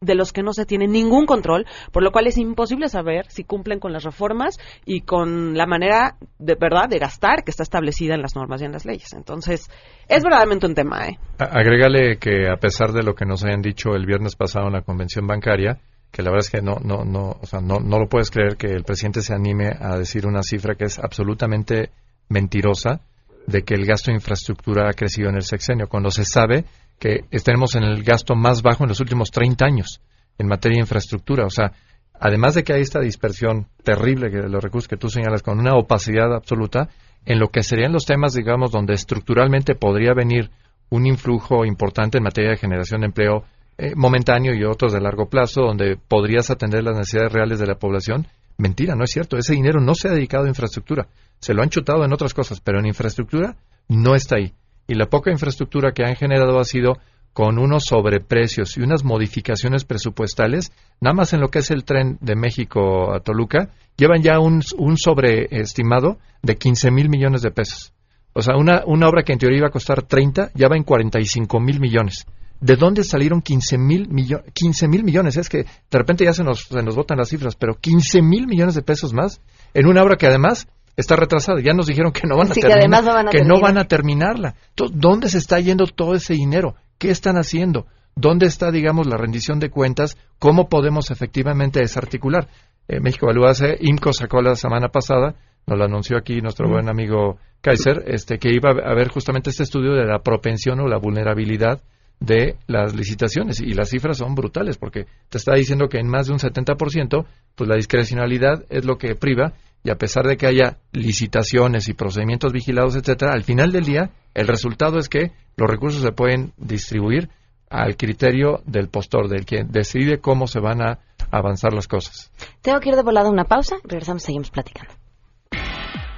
de 0.00 0.14
los 0.14 0.32
que 0.32 0.42
no 0.42 0.52
se 0.52 0.66
tiene 0.66 0.86
ningún 0.86 1.26
control, 1.26 1.66
por 1.92 2.02
lo 2.02 2.12
cual 2.12 2.26
es 2.26 2.38
imposible 2.38 2.88
saber 2.88 3.26
si 3.28 3.44
cumplen 3.44 3.80
con 3.80 3.92
las 3.92 4.04
reformas 4.04 4.58
y 4.84 5.00
con 5.00 5.56
la 5.56 5.66
manera 5.66 6.16
de 6.38 6.54
verdad 6.54 6.88
de 6.88 6.98
gastar 6.98 7.44
que 7.44 7.50
está 7.50 7.62
establecida 7.62 8.14
en 8.14 8.22
las 8.22 8.36
normas 8.36 8.60
y 8.60 8.66
en 8.66 8.72
las 8.72 8.84
leyes. 8.84 9.12
Entonces, 9.14 9.70
es 10.08 10.22
verdaderamente 10.22 10.66
un 10.66 10.74
tema. 10.74 11.08
¿eh? 11.08 11.18
Agrégale 11.38 12.18
que 12.18 12.48
a 12.48 12.56
pesar 12.56 12.92
de 12.92 13.02
lo 13.02 13.14
que 13.14 13.24
nos 13.24 13.44
hayan 13.44 13.62
dicho 13.62 13.94
el 13.94 14.06
viernes 14.06 14.36
pasado 14.36 14.66
en 14.66 14.74
la 14.74 14.82
convención 14.82 15.26
bancaria, 15.26 15.78
que 16.10 16.22
la 16.22 16.30
verdad 16.30 16.46
es 16.46 16.50
que 16.50 16.62
no, 16.62 16.76
no, 16.82 17.04
no, 17.04 17.36
o 17.40 17.46
sea, 17.46 17.60
no, 17.60 17.80
no 17.80 17.98
lo 17.98 18.08
puedes 18.08 18.30
creer 18.30 18.56
que 18.56 18.68
el 18.68 18.84
presidente 18.84 19.22
se 19.22 19.34
anime 19.34 19.72
a 19.78 19.96
decir 19.96 20.26
una 20.26 20.42
cifra 20.42 20.74
que 20.74 20.84
es 20.84 20.98
absolutamente 20.98 21.90
mentirosa 22.28 23.00
de 23.46 23.62
que 23.62 23.74
el 23.74 23.86
gasto 23.86 24.10
de 24.10 24.16
infraestructura 24.16 24.88
ha 24.88 24.92
crecido 24.92 25.28
en 25.28 25.36
el 25.36 25.42
sexenio, 25.42 25.88
cuando 25.88 26.10
se 26.10 26.24
sabe 26.24 26.64
que 26.98 27.24
estemos 27.30 27.74
en 27.74 27.84
el 27.84 28.02
gasto 28.02 28.34
más 28.34 28.62
bajo 28.62 28.84
en 28.84 28.88
los 28.88 29.00
últimos 29.00 29.30
30 29.30 29.64
años 29.64 30.00
en 30.38 30.48
materia 30.48 30.76
de 30.76 30.82
infraestructura. 30.82 31.44
O 31.44 31.50
sea, 31.50 31.72
además 32.18 32.54
de 32.54 32.64
que 32.64 32.72
hay 32.72 32.82
esta 32.82 33.00
dispersión 33.00 33.68
terrible 33.82 34.30
de 34.30 34.48
los 34.48 34.62
recursos 34.62 34.88
que 34.88 34.96
tú 34.96 35.08
señalas 35.08 35.42
con 35.42 35.58
una 35.58 35.74
opacidad 35.74 36.34
absoluta, 36.34 36.88
en 37.24 37.40
lo 37.40 37.48
que 37.48 37.62
serían 37.62 37.92
los 37.92 38.06
temas, 38.06 38.34
digamos, 38.34 38.70
donde 38.70 38.94
estructuralmente 38.94 39.74
podría 39.74 40.14
venir 40.14 40.50
un 40.90 41.06
influjo 41.06 41.64
importante 41.64 42.18
en 42.18 42.24
materia 42.24 42.50
de 42.50 42.56
generación 42.56 43.00
de 43.00 43.06
empleo 43.06 43.44
eh, 43.78 43.94
momentáneo 43.96 44.54
y 44.54 44.64
otros 44.64 44.92
de 44.92 45.00
largo 45.00 45.28
plazo, 45.28 45.62
donde 45.62 45.96
podrías 45.96 46.50
atender 46.50 46.84
las 46.84 46.96
necesidades 46.96 47.32
reales 47.32 47.58
de 47.58 47.66
la 47.66 47.74
población. 47.74 48.26
Mentira, 48.58 48.94
no 48.94 49.04
es 49.04 49.10
cierto. 49.10 49.36
Ese 49.36 49.54
dinero 49.54 49.80
no 49.80 49.94
se 49.94 50.08
ha 50.08 50.12
dedicado 50.12 50.44
a 50.44 50.48
infraestructura. 50.48 51.08
Se 51.40 51.52
lo 51.52 51.62
han 51.62 51.68
chutado 51.68 52.04
en 52.04 52.12
otras 52.12 52.32
cosas, 52.32 52.60
pero 52.60 52.78
en 52.78 52.86
infraestructura 52.86 53.56
no 53.88 54.14
está 54.14 54.36
ahí 54.36 54.54
y 54.86 54.94
la 54.94 55.06
poca 55.06 55.30
infraestructura 55.30 55.92
que 55.92 56.04
han 56.04 56.16
generado 56.16 56.58
ha 56.58 56.64
sido 56.64 56.98
con 57.36 57.58
unos 57.58 57.84
sobreprecios 57.84 58.78
y 58.78 58.80
unas 58.80 59.04
modificaciones 59.04 59.84
presupuestales, 59.84 60.72
nada 61.02 61.12
más 61.12 61.34
en 61.34 61.40
lo 61.40 61.48
que 61.48 61.58
es 61.58 61.70
el 61.70 61.84
tren 61.84 62.16
de 62.22 62.34
México 62.34 63.12
a 63.14 63.20
Toluca, 63.20 63.68
llevan 63.98 64.22
ya 64.22 64.40
un, 64.40 64.62
sobreestimado 64.62 66.18
de 66.42 66.56
15 66.56 66.90
mil 66.90 67.10
millones 67.10 67.42
de 67.42 67.50
pesos. 67.50 67.92
O 68.32 68.40
sea, 68.40 68.56
una, 68.56 68.84
obra 68.86 69.22
que 69.22 69.34
en 69.34 69.38
teoría 69.38 69.58
iba 69.58 69.68
a 69.68 69.70
costar 69.70 70.02
30, 70.02 70.52
ya 70.54 70.68
va 70.68 70.76
en 70.76 70.84
45 70.84 71.60
mil 71.60 71.78
millones. 71.78 72.24
¿De 72.60 72.76
dónde 72.76 73.04
salieron 73.04 73.42
15 73.42 73.76
mil 73.76 74.08
millones? 74.08 74.46
15 74.54 74.88
mil 74.88 75.04
millones, 75.04 75.36
es 75.36 75.50
que 75.50 75.58
de 75.58 75.98
repente 75.98 76.24
ya 76.24 76.32
se 76.32 76.42
nos, 76.42 76.60
se 76.62 76.82
nos 76.82 76.96
botan 76.96 77.18
las 77.18 77.28
cifras, 77.28 77.54
pero 77.54 77.74
15 77.74 78.22
mil 78.22 78.46
millones 78.46 78.74
de 78.74 78.80
pesos 78.80 79.12
más 79.12 79.42
en 79.74 79.86
una 79.86 80.02
obra 80.02 80.16
que 80.16 80.26
además 80.26 80.68
está 80.96 81.16
retrasada. 81.16 81.60
Ya 81.60 81.72
nos 81.72 81.86
dijeron 81.86 82.12
que 82.12 82.26
no 82.26 82.36
van 82.36 82.50
a, 82.50 82.54
terminar, 82.54 83.28
que, 83.30 83.44
no 83.44 83.60
van 83.60 83.78
a 83.78 83.84
terminarla. 83.84 84.54
Entonces, 84.70 84.98
¿dónde 84.98 85.28
se 85.28 85.38
está 85.38 85.60
yendo 85.60 85.86
todo 85.86 86.14
ese 86.14 86.34
dinero? 86.34 86.74
¿Qué 86.98 87.10
están 87.10 87.36
haciendo? 87.36 87.86
¿Dónde 88.14 88.46
está, 88.46 88.70
digamos, 88.70 89.06
la 89.06 89.18
rendición 89.18 89.60
de 89.60 89.70
cuentas? 89.70 90.16
¿Cómo 90.38 90.68
podemos 90.68 91.10
efectivamente 91.10 91.80
desarticular? 91.80 92.48
Eh, 92.88 93.00
México 93.00 93.26
Evalúa 93.26 93.50
hace, 93.50 93.76
IMCO 93.80 94.12
sacó 94.12 94.40
la 94.40 94.54
semana 94.54 94.88
pasada, 94.88 95.34
nos 95.66 95.78
lo 95.78 95.84
anunció 95.84 96.16
aquí 96.16 96.40
nuestro 96.40 96.68
buen 96.68 96.88
amigo 96.88 97.38
Kaiser, 97.60 98.04
este, 98.06 98.38
que 98.38 98.50
iba 98.52 98.70
a 98.70 98.90
haber 98.90 99.08
justamente 99.08 99.50
este 99.50 99.64
estudio 99.64 99.92
de 99.92 100.06
la 100.06 100.20
propensión 100.20 100.80
o 100.80 100.86
la 100.86 100.98
vulnerabilidad 100.98 101.82
de 102.20 102.56
las 102.66 102.94
licitaciones 102.94 103.60
y 103.60 103.74
las 103.74 103.90
cifras 103.90 104.18
son 104.18 104.34
brutales 104.34 104.78
porque 104.78 105.06
te 105.28 105.36
está 105.36 105.54
diciendo 105.54 105.88
que 105.88 105.98
en 105.98 106.08
más 106.08 106.26
de 106.26 106.32
un 106.32 106.38
70% 106.38 107.26
pues 107.54 107.68
la 107.68 107.76
discrecionalidad 107.76 108.64
es 108.70 108.86
lo 108.86 108.96
que 108.96 109.14
priva 109.16 109.52
y 109.86 109.90
a 109.90 109.94
pesar 109.94 110.26
de 110.26 110.36
que 110.36 110.48
haya 110.48 110.78
licitaciones 110.90 111.88
y 111.88 111.94
procedimientos 111.94 112.52
vigilados, 112.52 112.96
etcétera, 112.96 113.32
al 113.32 113.44
final 113.44 113.70
del 113.70 113.84
día 113.84 114.10
el 114.34 114.48
resultado 114.48 114.98
es 114.98 115.08
que 115.08 115.30
los 115.56 115.70
recursos 115.70 116.02
se 116.02 116.10
pueden 116.10 116.52
distribuir 116.56 117.28
al 117.70 117.96
criterio 117.96 118.62
del 118.66 118.88
postor, 118.88 119.28
del 119.28 119.46
que 119.46 119.62
decide 119.62 120.18
cómo 120.18 120.48
se 120.48 120.58
van 120.58 120.82
a 120.82 120.98
avanzar 121.30 121.72
las 121.72 121.86
cosas. 121.86 122.32
Tengo 122.62 122.80
que 122.80 122.88
ir 122.88 122.96
de 122.96 123.02
volada 123.02 123.30
una 123.30 123.44
pausa, 123.44 123.76
regresamos, 123.84 124.24
seguimos 124.24 124.50
platicando. 124.50 124.92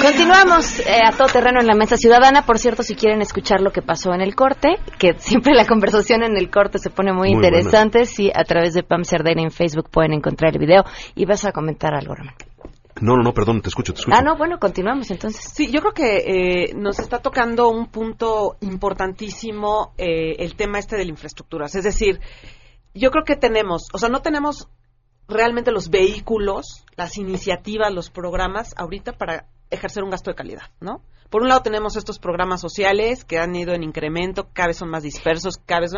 Continuamos 0.00 0.78
eh, 0.80 1.00
a 1.04 1.10
todo 1.10 1.26
terreno 1.26 1.60
en 1.60 1.66
la 1.66 1.74
mesa 1.74 1.96
ciudadana. 1.96 2.46
Por 2.46 2.58
cierto, 2.58 2.84
si 2.84 2.94
quieren 2.94 3.20
escuchar 3.20 3.60
lo 3.60 3.72
que 3.72 3.82
pasó 3.82 4.12
en 4.14 4.20
el 4.20 4.36
corte, 4.36 4.78
que 4.98 5.14
siempre 5.18 5.54
la 5.54 5.66
conversación 5.66 6.22
en 6.22 6.36
el 6.36 6.50
corte 6.50 6.78
se 6.78 6.90
pone 6.90 7.12
muy, 7.12 7.30
interesante, 7.30 8.04
si 8.04 8.30
a 8.32 8.44
través 8.44 8.74
de 8.74 8.84
Pam 8.84 9.04
Cerdena 9.04 9.42
en 9.42 9.50
Facebook 9.50 9.90
pueden 9.90 10.12
encontrar 10.12 10.52
el 10.52 10.60
video. 10.60 10.84
Y 11.16 11.26
vas 11.26 11.44
a 11.44 11.52
comentar 11.52 11.94
algo, 11.94 12.14
Román. 12.14 12.34
No, 13.00 13.16
no, 13.16 13.22
no, 13.22 13.32
perdón, 13.32 13.60
te 13.60 13.68
escucho, 13.68 13.92
te 13.92 14.00
escucho. 14.00 14.16
Ah, 14.16 14.22
no, 14.22 14.36
bueno, 14.36 14.58
continuamos 14.58 15.10
entonces. 15.10 15.52
Sí, 15.52 15.70
yo 15.70 15.80
creo 15.80 15.92
que 15.92 16.16
eh, 16.18 16.74
nos 16.74 16.98
está 17.00 17.18
tocando 17.18 17.68
un 17.68 17.86
punto 17.86 18.56
importantísimo 18.60 19.94
eh, 19.98 20.36
el 20.38 20.54
tema 20.54 20.78
este 20.78 20.96
de 20.96 21.04
la 21.04 21.10
infraestructura. 21.10 21.66
Es 21.66 21.84
decir, 21.84 22.20
yo 22.94 23.10
creo 23.10 23.24
que 23.24 23.36
tenemos, 23.36 23.88
o 23.92 23.98
sea, 23.98 24.08
no 24.08 24.20
tenemos 24.20 24.68
realmente 25.28 25.70
los 25.70 25.90
vehículos, 25.90 26.84
las 26.96 27.18
iniciativas, 27.18 27.92
los 27.92 28.10
programas 28.10 28.74
ahorita 28.76 29.12
para 29.12 29.46
ejercer 29.70 30.02
un 30.02 30.10
gasto 30.10 30.30
de 30.30 30.36
calidad, 30.36 30.70
¿no? 30.80 31.02
Por 31.30 31.42
un 31.42 31.48
lado 31.48 31.62
tenemos 31.62 31.96
estos 31.96 32.18
programas 32.18 32.60
sociales 32.60 33.24
que 33.24 33.38
han 33.38 33.54
ido 33.54 33.74
en 33.74 33.82
incremento, 33.82 34.48
cada 34.52 34.68
vez 34.68 34.78
son 34.78 34.90
más 34.90 35.02
dispersos, 35.02 35.58
cada 35.64 35.80
vez 35.80 35.92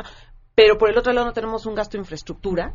pero 0.54 0.76
por 0.76 0.90
el 0.90 0.98
otro 0.98 1.12
lado 1.12 1.26
no 1.26 1.32
tenemos 1.32 1.64
un 1.66 1.74
gasto 1.74 1.92
de 1.92 2.00
infraestructura 2.00 2.74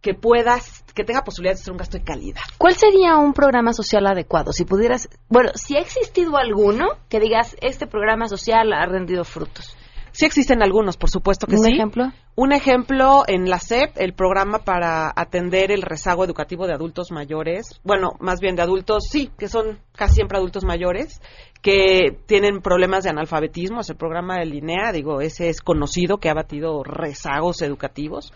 que 0.00 0.14
puedas, 0.14 0.84
que 0.94 1.04
tenga 1.04 1.22
posibilidad 1.22 1.54
de 1.56 1.62
ser 1.62 1.72
un 1.72 1.78
gasto 1.78 1.98
de 1.98 2.04
calidad. 2.04 2.42
¿Cuál 2.56 2.74
sería 2.74 3.16
un 3.16 3.32
programa 3.32 3.72
social 3.72 4.06
adecuado? 4.06 4.52
Si 4.52 4.64
pudieras, 4.64 5.08
bueno, 5.28 5.50
si 5.54 5.76
ha 5.76 5.80
existido 5.80 6.36
alguno 6.36 6.86
que 7.08 7.18
digas, 7.18 7.56
este 7.60 7.86
programa 7.86 8.28
social 8.28 8.72
ha 8.72 8.86
rendido 8.86 9.24
frutos. 9.24 9.76
Sí 10.18 10.24
existen 10.26 10.64
algunos, 10.64 10.96
por 10.96 11.10
supuesto 11.10 11.46
que 11.46 11.54
¿Un 11.54 11.62
sí. 11.62 11.72
ejemplo? 11.74 12.06
Un 12.34 12.52
ejemplo 12.52 13.22
en 13.28 13.48
la 13.48 13.60
SEP, 13.60 13.96
el 13.98 14.14
programa 14.14 14.58
para 14.64 15.12
atender 15.14 15.70
el 15.70 15.82
rezago 15.82 16.24
educativo 16.24 16.66
de 16.66 16.72
adultos 16.72 17.12
mayores, 17.12 17.80
bueno, 17.84 18.10
más 18.18 18.40
bien 18.40 18.56
de 18.56 18.62
adultos, 18.62 19.04
sí, 19.08 19.30
que 19.38 19.46
son 19.46 19.78
casi 19.94 20.14
siempre 20.14 20.38
adultos 20.38 20.64
mayores, 20.64 21.20
que 21.62 22.18
tienen 22.26 22.62
problemas 22.62 23.04
de 23.04 23.10
analfabetismo, 23.10 23.82
es 23.82 23.90
el 23.90 23.96
programa 23.96 24.40
de 24.40 24.46
Linea, 24.46 24.90
digo, 24.90 25.20
ese 25.20 25.50
es 25.50 25.60
conocido, 25.60 26.18
que 26.18 26.28
ha 26.28 26.34
batido 26.34 26.82
rezagos 26.82 27.62
educativos. 27.62 28.32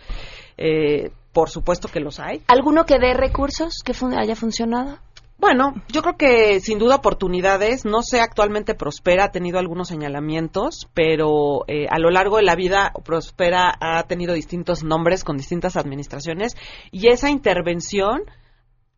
Eh, 0.59 1.11
por 1.33 1.51
supuesto 1.51 1.89
que 1.89 1.99
los 1.99 2.21
hay. 2.21 2.43
¿Alguno 2.47 2.85
que 2.85 3.01
dé 3.01 3.13
recursos 3.13 3.83
que 3.85 3.93
fun 3.93 4.15
haya 4.15 4.37
funcionado? 4.37 4.99
Bueno, 5.43 5.75
yo 5.89 6.03
creo 6.03 6.17
que 6.17 6.61
sin 6.61 6.79
duda 6.79 6.95
oportunidades, 6.95 7.85
no 7.85 8.03
sé, 8.03 8.21
actualmente 8.21 8.77
Prospera 8.77 9.25
ha 9.25 9.33
tenido 9.33 9.59
algunos 9.59 9.89
señalamientos, 9.89 10.89
pero 10.95 11.65
eh, 11.67 11.89
a 11.91 11.99
lo 11.99 12.11
largo 12.11 12.37
de 12.37 12.45
la 12.45 12.55
vida 12.55 12.93
Prospera 13.05 13.75
ha 13.81 14.05
tenido 14.05 14.35
distintos 14.35 14.85
nombres 14.85 15.25
con 15.25 15.37
distintas 15.37 15.77
administraciones 15.77 16.55
y 16.93 17.09
esa 17.09 17.29
intervención 17.29 18.23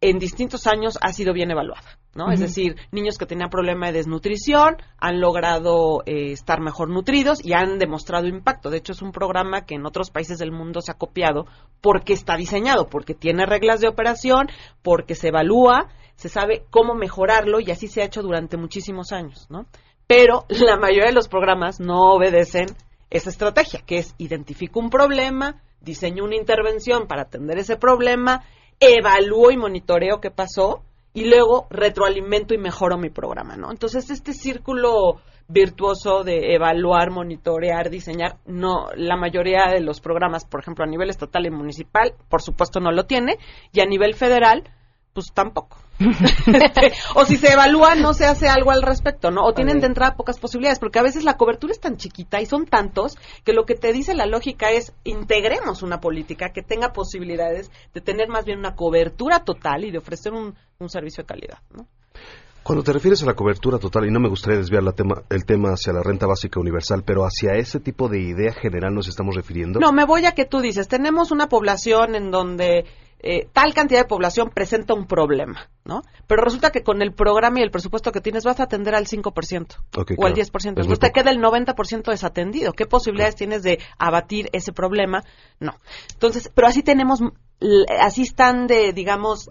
en 0.03 0.19
distintos 0.19 0.67
años 0.67 0.99
ha 1.01 1.15
sido 1.15 1.33
bien 1.33 1.51
evaluada, 1.51 1.99
¿no? 2.15 2.31
Es 2.31 2.41
decir, 2.41 2.77
niños 2.93 3.17
que 3.17 3.25
tenían 3.25 3.49
problema 3.49 3.87
de 3.87 3.95
desnutrición 3.95 4.77
han 4.99 5.23
logrado 5.23 6.03
eh, 6.05 6.33
estar 6.33 6.61
mejor 6.61 6.91
nutridos 6.91 7.43
y 7.43 7.55
han 7.55 7.79
demostrado 7.79 8.27
impacto. 8.27 8.69
De 8.69 8.77
hecho, 8.77 8.93
es 8.93 9.01
un 9.01 9.13
programa 9.13 9.65
que 9.65 9.77
en 9.77 9.87
otros 9.87 10.11
países 10.11 10.37
del 10.37 10.53
mundo 10.53 10.83
se 10.83 10.91
ha 10.91 10.99
copiado 10.99 11.47
porque 11.81 12.13
está 12.13 12.37
diseñado, 12.37 12.89
porque 12.89 13.15
tiene 13.15 13.47
reglas 13.47 13.81
de 13.81 13.89
operación, 13.89 14.49
porque 14.83 15.15
se 15.15 15.29
evalúa, 15.29 15.89
se 16.17 16.29
sabe 16.29 16.65
cómo 16.71 16.95
mejorarlo 16.95 17.61
y 17.61 17.71
así 17.71 17.89
se 17.89 18.03
ha 18.03 18.07
hecho 18.07 18.23
durante 18.23 18.57
muchísimos 18.57 19.13
años, 19.13 19.47
¿no? 19.51 19.67
Pero 20.07 20.45
la 20.49 20.77
mayoría 20.77 21.07
de 21.07 21.15
los 21.15 21.29
programas 21.29 21.81
no 21.81 22.15
obedecen 22.15 22.67
esa 23.11 23.31
estrategia, 23.31 23.83
que 23.87 23.99
es 23.99 24.15
identifico 24.19 24.81
un 24.81 24.91
problema, 24.91 25.63
diseño 25.81 26.25
una 26.25 26.37
intervención 26.37 27.07
para 27.07 27.23
atender 27.23 27.59
ese 27.59 27.77
problema, 27.77 28.45
evalúo 28.81 29.51
y 29.51 29.57
monitoreo 29.57 30.21
qué 30.21 30.31
pasó 30.31 30.83
y 31.13 31.27
luego 31.27 31.69
retroalimento 31.71 32.55
y 32.55 32.59
mejoro 32.59 32.99
mi 32.99 33.09
programa, 33.09 33.57
¿no? 33.57 33.71
Entonces, 33.71 34.11
este 34.11 34.33
círculo 34.33 35.21
virtuoso 35.47 36.25
de 36.25 36.55
evaluar, 36.55 37.11
monitorear, 37.11 37.91
diseñar, 37.91 38.39
no, 38.47 38.89
la 38.97 39.17
mayoría 39.17 39.67
de 39.73 39.81
los 39.81 40.01
programas, 40.01 40.45
por 40.45 40.61
ejemplo, 40.61 40.85
a 40.85 40.89
nivel 40.89 41.11
estatal 41.11 41.47
y 41.47 41.51
municipal, 41.51 42.15
por 42.29 42.43
supuesto 42.43 42.81
no 42.81 42.91
lo 42.91 43.05
tiene, 43.05 43.39
y 43.73 43.81
a 43.81 43.87
nivel 43.87 44.15
federal, 44.15 44.65
pues 45.15 45.33
tampoco. 45.33 45.79
Este, 46.47 46.93
o 47.15 47.25
si 47.25 47.37
se 47.37 47.53
evalúa, 47.53 47.95
no 47.95 48.13
se 48.15 48.27
hace 48.27 48.49
algo 48.49 48.71
al 48.71 48.83
respecto, 48.83 49.31
¿no? 49.31 49.45
O 49.45 49.55
tienen 49.55 49.81
de 49.81 49.87
entrada 49.87 50.17
pocas 50.17 50.39
posibilidades, 50.39 50.79
porque 50.79 50.99
a 50.99 51.03
veces 51.03 51.25
la 51.25 51.37
cobertura 51.37 51.73
es 51.73 51.81
tan 51.81 51.97
chiquita 51.97 52.41
y 52.41 52.47
son 52.47 52.67
tantos 52.67 53.17
que 53.45 53.53
lo 53.53 53.65
que 53.65 53.75
te 53.75 53.93
dice 53.93 54.15
la 54.15 54.27
lógica 54.27 54.71
es 54.71 54.93
integremos 55.05 55.83
una 55.83 56.01
política 56.01 56.51
que 56.51 56.63
tenga 56.63 56.93
posibilidades 56.93 57.71
de 57.95 58.01
tener 58.01 58.29
más 58.29 58.45
bien 58.45 58.59
una 58.59 58.75
cobertura 58.75 59.45
total 59.45 59.85
y 59.85 59.91
de 59.91 59.99
ofrecer 59.99 60.33
un, 60.33 60.55
un 60.79 60.89
servicio 60.89 61.23
de 61.23 61.27
calidad, 61.27 61.59
¿no? 61.71 61.87
Cuando 62.65 62.83
te 62.83 62.95
refieres 62.95 63.23
a 63.23 63.27
la 63.27 63.35
cobertura 63.35 63.79
total, 63.79 64.07
y 64.07 64.11
no 64.11 64.21
me 64.21 64.31
gustaría 64.31 64.59
desviar 64.59 64.83
la 64.83 64.93
tema, 64.93 65.23
el 65.29 65.45
tema 65.45 65.73
hacia 65.73 65.93
la 65.93 66.03
renta 66.03 66.27
básica 66.27 66.59
universal, 66.59 67.03
pero 67.05 67.25
hacia 67.25 67.57
ese 67.57 67.79
tipo 67.79 68.09
de 68.09 68.21
idea 68.21 68.55
general 68.55 68.95
nos 68.95 69.07
estamos 69.07 69.37
refiriendo. 69.37 69.81
No, 69.81 69.93
me 69.93 70.07
voy 70.07 70.25
a 70.25 70.33
que 70.33 70.47
tú 70.47 70.61
dices, 70.61 70.89
tenemos 70.89 71.31
una 71.31 71.51
población 71.51 72.15
en 72.15 72.31
donde 72.31 72.87
eh, 73.27 73.49
tal 73.55 73.73
cantidad 73.73 74.01
de 74.01 74.07
población 74.07 74.51
presenta 74.51 74.93
un 74.93 75.07
problema, 75.07 75.71
¿no? 75.85 76.03
Pero 76.27 76.45
resulta 76.45 76.71
que 76.71 76.83
con 76.83 77.01
el 77.01 77.15
programa 77.15 77.61
y 77.61 77.63
el 77.63 77.71
presupuesto 77.71 78.13
que 78.13 78.21
tienes 78.21 78.45
vas 78.45 78.61
a 78.61 78.65
atender 78.65 78.95
al 78.95 79.07
5% 79.07 79.77
Ok, 79.97 80.13
o 80.19 80.27
al 80.27 80.35
claro. 80.35 80.51
10%. 80.51 80.55
Es 80.55 80.65
muy 80.65 80.71
Entonces 80.71 80.99
te 80.99 81.11
queda 81.11 81.31
el 81.31 81.39
90% 81.39 82.11
desatendido. 82.11 82.75
¿Qué 82.75 82.85
posibilidades 82.85 83.35
tienes 83.35 83.63
de 83.63 83.79
abatir 83.99 84.51
ese 84.53 84.73
problema? 84.73 85.25
No. 85.59 85.75
Entonces, 86.13 86.51
pero 86.55 86.69
así 86.69 86.83
tenemos, 86.83 87.21
así 88.01 88.23
están 88.23 88.67
de, 88.67 88.93
digamos, 88.93 89.47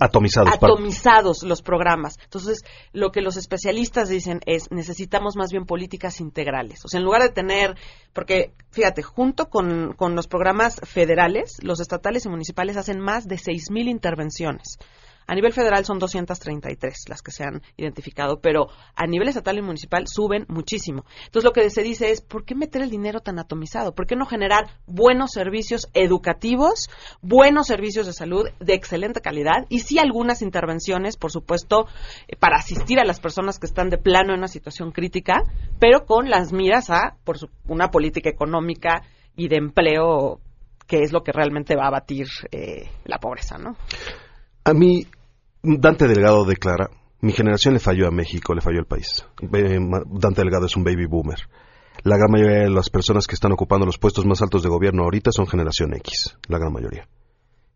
Atomizados, 0.54 1.39
para- 1.39 1.49
los 1.49 1.62
programas. 1.62 2.18
Entonces, 2.24 2.64
lo 2.91 3.12
que 3.12 3.22
los 3.22 3.38
especialistas 3.38 4.10
dicen 4.10 4.39
es 4.45 4.72
necesitamos 4.72 5.36
más 5.36 5.51
bien 5.51 5.66
políticas 5.66 6.20
integrales. 6.20 6.84
O 6.86 6.88
sea, 6.88 6.99
en 6.99 7.06
lugar 7.06 7.22
de 7.24 7.30
tener, 7.30 7.76
porque 8.14 8.54
fíjate, 8.72 9.01
junto 9.01 9.49
con, 9.49 9.93
con 9.93 10.16
los 10.16 10.28
programas 10.28 10.80
federales, 10.84 11.58
los 11.62 11.80
estatales 11.80 12.26
y 12.26 12.30
municipales 12.30 12.78
hacen 12.78 12.99
más 12.99 13.28
de 13.28 13.38
6.000 13.38 13.88
intervenciones. 13.89 14.78
A 15.28 15.36
nivel 15.36 15.53
federal 15.53 15.86
son 15.86 15.99
233 15.99 17.05
las 17.09 17.21
que 17.21 17.32
se 17.32 17.43
han 17.43 17.61
identificado, 17.78 18.39
pero 18.41 18.67
a 18.95 19.05
nivel 19.07 19.28
estatal 19.28 19.57
y 19.57 19.61
municipal 19.61 20.05
suben 20.07 20.45
muchísimo. 20.49 21.05
Entonces 21.26 21.43
lo 21.45 21.53
que 21.53 21.69
se 21.69 21.84
dice 21.84 22.11
es, 22.11 22.21
¿por 22.21 22.45
qué 22.45 22.55
meter 22.55 22.82
el 22.82 22.89
dinero 22.89 23.19
tan 23.21 23.39
atomizado? 23.39 23.93
¿Por 23.95 24.05
qué 24.07 24.15
no 24.15 24.26
generar 24.26 24.65
buenos 24.86 25.32
servicios 25.32 25.88
educativos, 25.93 26.89
buenos 27.21 27.67
servicios 27.67 28.05
de 28.05 28.13
salud 28.13 28.49
de 28.59 28.74
excelente 28.74 29.21
calidad 29.21 29.65
y 29.69 29.80
sí 29.80 29.99
algunas 29.99 30.41
intervenciones, 30.41 31.17
por 31.17 31.32
supuesto, 31.32 31.88
eh, 32.28 32.36
para 32.36 32.57
asistir 32.57 32.99
a 32.99 33.05
las 33.05 33.19
personas 33.19 33.59
que 33.59 33.65
están 33.65 33.89
de 33.89 33.97
plano 33.97 34.34
en 34.34 34.39
una 34.39 34.47
situación 34.47 34.91
crítica, 34.91 35.43
pero 35.80 36.05
con 36.05 36.30
las 36.30 36.51
miras 36.53 36.89
a 36.89 37.15
por 37.24 37.38
su- 37.38 37.49
una 37.67 37.89
política 37.91 38.30
económica 38.30 39.03
y 39.36 39.47
de 39.47 39.57
empleo 39.57 40.39
que 40.88 41.01
es 41.01 41.11
lo 41.13 41.24
que 41.24 41.32
realmente 41.32 41.76
va 41.76 41.86
a 41.86 41.88
abatir 41.88 42.28
eh, 42.51 42.89
la 43.05 43.17
pobreza, 43.17 43.57
¿no? 43.57 43.76
A 44.66 44.74
mí, 44.74 45.05
Dante 45.61 46.07
Delgado 46.07 46.45
declara, 46.45 46.89
mi 47.20 47.34
generación 47.34 47.74
le 47.74 47.82
falló 47.82 48.07
a 48.07 48.11
México, 48.11 48.53
le 48.53 48.61
falló 48.61 48.80
al 48.80 48.86
país. 48.86 49.26
Dante 49.41 50.41
Delgado 50.41 50.68
es 50.68 50.78
un 50.78 50.84
baby 50.84 51.05
boomer. 51.05 51.39
La 52.03 52.18
gran 52.18 52.32
mayoría 52.32 52.64
de 52.64 52.70
las 52.70 52.89
personas 52.89 53.28
que 53.28 53.36
están 53.36 53.51
ocupando 53.51 53.86
los 53.86 53.97
puestos 53.97 54.26
más 54.26 54.41
altos 54.41 54.64
de 54.64 54.70
gobierno 54.70 55.03
ahorita 55.03 55.32
son 55.32 55.47
generación 55.47 55.93
X, 55.95 56.38
la 56.47 56.59
gran 56.59 56.72
mayoría. 56.72 57.07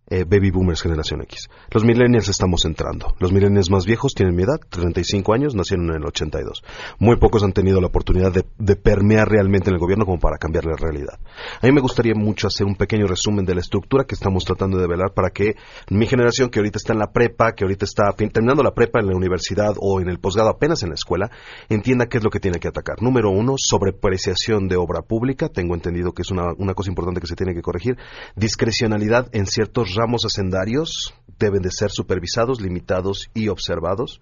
Eh, 0.10 0.24
baby 0.24 0.52
boomers 0.52 0.82
generación 0.82 1.22
X. 1.24 1.50
Los 1.70 1.84
millennials 1.84 2.30
estamos 2.30 2.64
entrando. 2.64 3.14
Los 3.20 3.34
millennials 3.34 3.70
más 3.70 3.86
viejos 3.86 4.14
tienen 4.14 4.38
mi 4.38 4.44
edad, 4.44 4.58
35 4.70 5.34
años, 5.34 5.54
nacieron 5.54 5.90
en 5.90 5.98
el 5.98 6.06
82. 6.06 6.64
Muy 6.98 7.18
pocos 7.18 7.44
han 7.44 7.52
tenido 7.52 7.82
la 7.82 7.88
oportunidad 7.88 8.32
de, 8.32 8.76
permear 8.78 9.28
realmente 9.28 9.70
en 9.70 9.74
el 9.74 9.82
gobierno 9.82 10.06
como 10.06 10.18
para 10.20 10.38
cambiar 10.38 10.64
la 10.64 10.78
realidad. 10.78 11.20
A 11.62 11.66
mí 11.66 11.74
me 11.74 11.82
gustaría 11.82 12.14
mucho 12.16 12.48
hacer 12.48 12.66
un 12.66 12.76
pequeño 12.76 13.06
resumen 13.06 13.44
de 13.44 13.56
la 13.56 13.60
estructura 13.60 14.06
que 14.06 14.16
estamos 14.16 14.46
tratando 14.46 14.78
de 14.78 14.88
velar 14.88 15.12
para 15.14 15.30
que 15.30 15.56
mi 15.90 16.08
generación, 16.08 16.50
que 16.50 16.60
ahorita 16.60 16.78
está 16.78 16.94
en 16.94 17.00
la 17.00 17.12
prepa, 17.12 17.52
que 17.52 17.66
ahorita 17.66 17.84
está 17.84 18.04
terminando 18.14 18.64
la 18.64 18.72
prepa 18.72 19.02
en 19.02 19.08
la 19.08 19.16
universidad 19.18 19.76
o 19.78 20.00
en 20.00 20.08
el 20.08 20.20
posgrado 20.20 20.50
apenas 20.50 20.84
en 20.84 20.90
la 20.90 20.96
escuela, 20.96 21.30
entienda 21.68 22.06
qué 22.06 22.20
es 22.20 22.24
lo 22.24 22.30
que 22.30 22.40
tiene 22.40 22.60
que 22.60 22.70
atacar. 22.70 23.02
Número 23.02 23.30
uno, 23.30 23.56
sobrepreciación 23.58 24.70
de 24.70 24.78
obra 24.78 25.02
pública. 25.02 25.50
Tengo 25.50 25.76
entendido 25.76 26.14
que 26.14 26.22
es 26.22 26.32
una, 26.32 26.54
una 26.58 26.74
cosa 26.74 26.92
importante 26.92 27.20
que 27.20 27.28
se 27.28 27.36
tiene 27.36 27.54
que 27.54 27.62
corregir. 27.62 27.98
Discrecionalidad 28.38 29.28
en 29.34 29.48
ciertos 29.48 29.97
ramos 29.98 30.24
hacendarios 30.24 31.14
deben 31.40 31.62
de 31.62 31.72
ser 31.72 31.92
supervisados, 31.92 32.62
limitados 32.62 33.30
y 33.34 33.50
observados. 33.50 34.22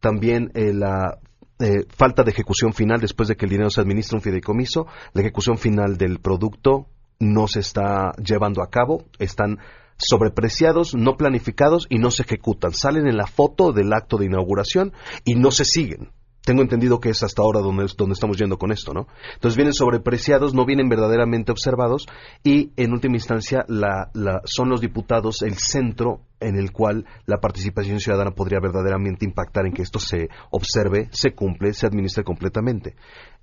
También 0.00 0.50
eh, 0.54 0.72
la 0.72 1.18
eh, 1.58 1.86
falta 1.88 2.22
de 2.22 2.30
ejecución 2.30 2.72
final 2.72 3.00
después 3.00 3.28
de 3.28 3.36
que 3.36 3.46
el 3.46 3.50
dinero 3.50 3.70
se 3.70 3.80
administra 3.80 4.16
un 4.16 4.22
fideicomiso, 4.22 4.86
la 5.12 5.22
ejecución 5.22 5.56
final 5.58 5.96
del 5.96 6.18
producto 6.18 6.86
no 7.18 7.46
se 7.48 7.60
está 7.60 8.12
llevando 8.22 8.62
a 8.62 8.70
cabo, 8.70 9.04
están 9.18 9.58
sobrepreciados, 9.96 10.94
no 10.94 11.16
planificados 11.16 11.86
y 11.88 11.98
no 11.98 12.10
se 12.10 12.22
ejecutan. 12.22 12.72
Salen 12.72 13.06
en 13.06 13.16
la 13.16 13.26
foto 13.26 13.72
del 13.72 13.92
acto 13.92 14.16
de 14.16 14.26
inauguración 14.26 14.92
y 15.24 15.36
no 15.36 15.50
se 15.50 15.64
siguen. 15.64 16.10
Tengo 16.44 16.60
entendido 16.60 17.00
que 17.00 17.08
es 17.08 17.22
hasta 17.22 17.40
ahora 17.42 17.60
donde, 17.60 17.86
donde 17.96 18.12
estamos 18.12 18.36
yendo 18.36 18.58
con 18.58 18.70
esto, 18.70 18.92
¿no? 18.92 19.06
Entonces 19.34 19.56
vienen 19.56 19.72
sobrepreciados, 19.72 20.52
no 20.52 20.66
vienen 20.66 20.90
verdaderamente 20.90 21.52
observados 21.52 22.06
y 22.42 22.70
en 22.76 22.92
última 22.92 23.16
instancia 23.16 23.64
la, 23.66 24.10
la- 24.12 24.42
son 24.44 24.68
los 24.68 24.82
diputados 24.82 25.40
el 25.42 25.54
centro 25.54 26.20
en 26.40 26.56
el 26.56 26.70
cual 26.70 27.06
la 27.24 27.38
participación 27.38 27.98
ciudadana 27.98 28.32
podría 28.32 28.60
verdaderamente 28.60 29.24
impactar 29.24 29.64
en 29.66 29.72
que 29.72 29.80
esto 29.82 29.98
se 29.98 30.28
observe, 30.50 31.08
se 31.12 31.32
cumple, 31.34 31.72
se 31.72 31.86
administre 31.86 32.24
completamente. 32.24 32.94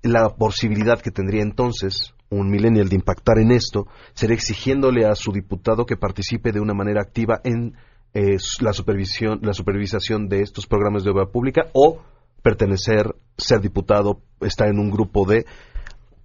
La 0.02 0.28
posibilidad 0.28 1.00
que 1.00 1.10
tendría 1.10 1.42
entonces 1.42 2.14
un 2.30 2.48
millennial 2.50 2.88
de 2.88 2.96
impactar 2.96 3.38
en 3.40 3.50
esto 3.50 3.88
sería 4.14 4.36
exigiéndole 4.36 5.06
a 5.06 5.16
su 5.16 5.32
diputado 5.32 5.86
que 5.86 5.96
participe 5.96 6.52
de 6.52 6.60
una 6.60 6.72
manera 6.74 7.02
activa 7.02 7.40
en 7.42 7.74
eh, 8.14 8.36
la 8.60 8.72
supervisión, 8.72 9.40
la 9.42 9.54
supervisación 9.54 10.28
de 10.28 10.42
estos 10.42 10.66
programas 10.68 11.02
de 11.02 11.10
obra 11.10 11.26
pública 11.26 11.62
o 11.72 11.98
pertenecer, 12.42 13.06
ser 13.36 13.60
diputado, 13.60 14.20
estar 14.40 14.68
en 14.68 14.78
un 14.78 14.90
grupo 14.90 15.26
de 15.26 15.44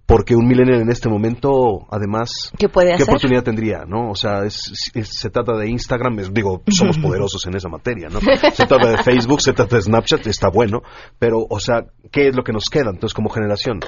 porque 0.06 0.34
un 0.34 0.46
millennial 0.48 0.80
en 0.80 0.90
este 0.90 1.10
momento, 1.10 1.86
además, 1.90 2.50
¿Qué 2.58 2.70
puede 2.70 2.94
hacer? 2.94 3.06
oportunidad 3.10 3.42
tendría, 3.42 3.84
no? 3.86 4.10
O 4.10 4.14
sea, 4.14 4.44
es- 4.46 4.90
es- 4.94 5.10
se 5.20 5.28
trata 5.28 5.52
de 5.54 5.68
Instagram, 5.68 6.18
es- 6.20 6.32
digo, 6.32 6.62
somos 6.70 6.96
poderosos 6.96 7.44
en 7.46 7.54
esa 7.56 7.68
materia, 7.68 8.08
¿no? 8.08 8.18
Se 8.20 8.64
trata 8.66 8.88
de 8.88 8.96
Facebook, 9.02 9.42
se 9.42 9.52
trata 9.52 9.76
de 9.76 9.82
Snapchat, 9.82 10.26
está 10.26 10.48
bueno, 10.48 10.80
pero, 11.18 11.44
o 11.48 11.60
sea, 11.60 11.84
¿qué 12.10 12.28
es 12.28 12.34
lo 12.36 12.42
que 12.42 12.52
nos 12.54 12.70
queda 12.70 12.88
entonces 12.90 13.12
como 13.12 13.28
generación? 13.28 13.80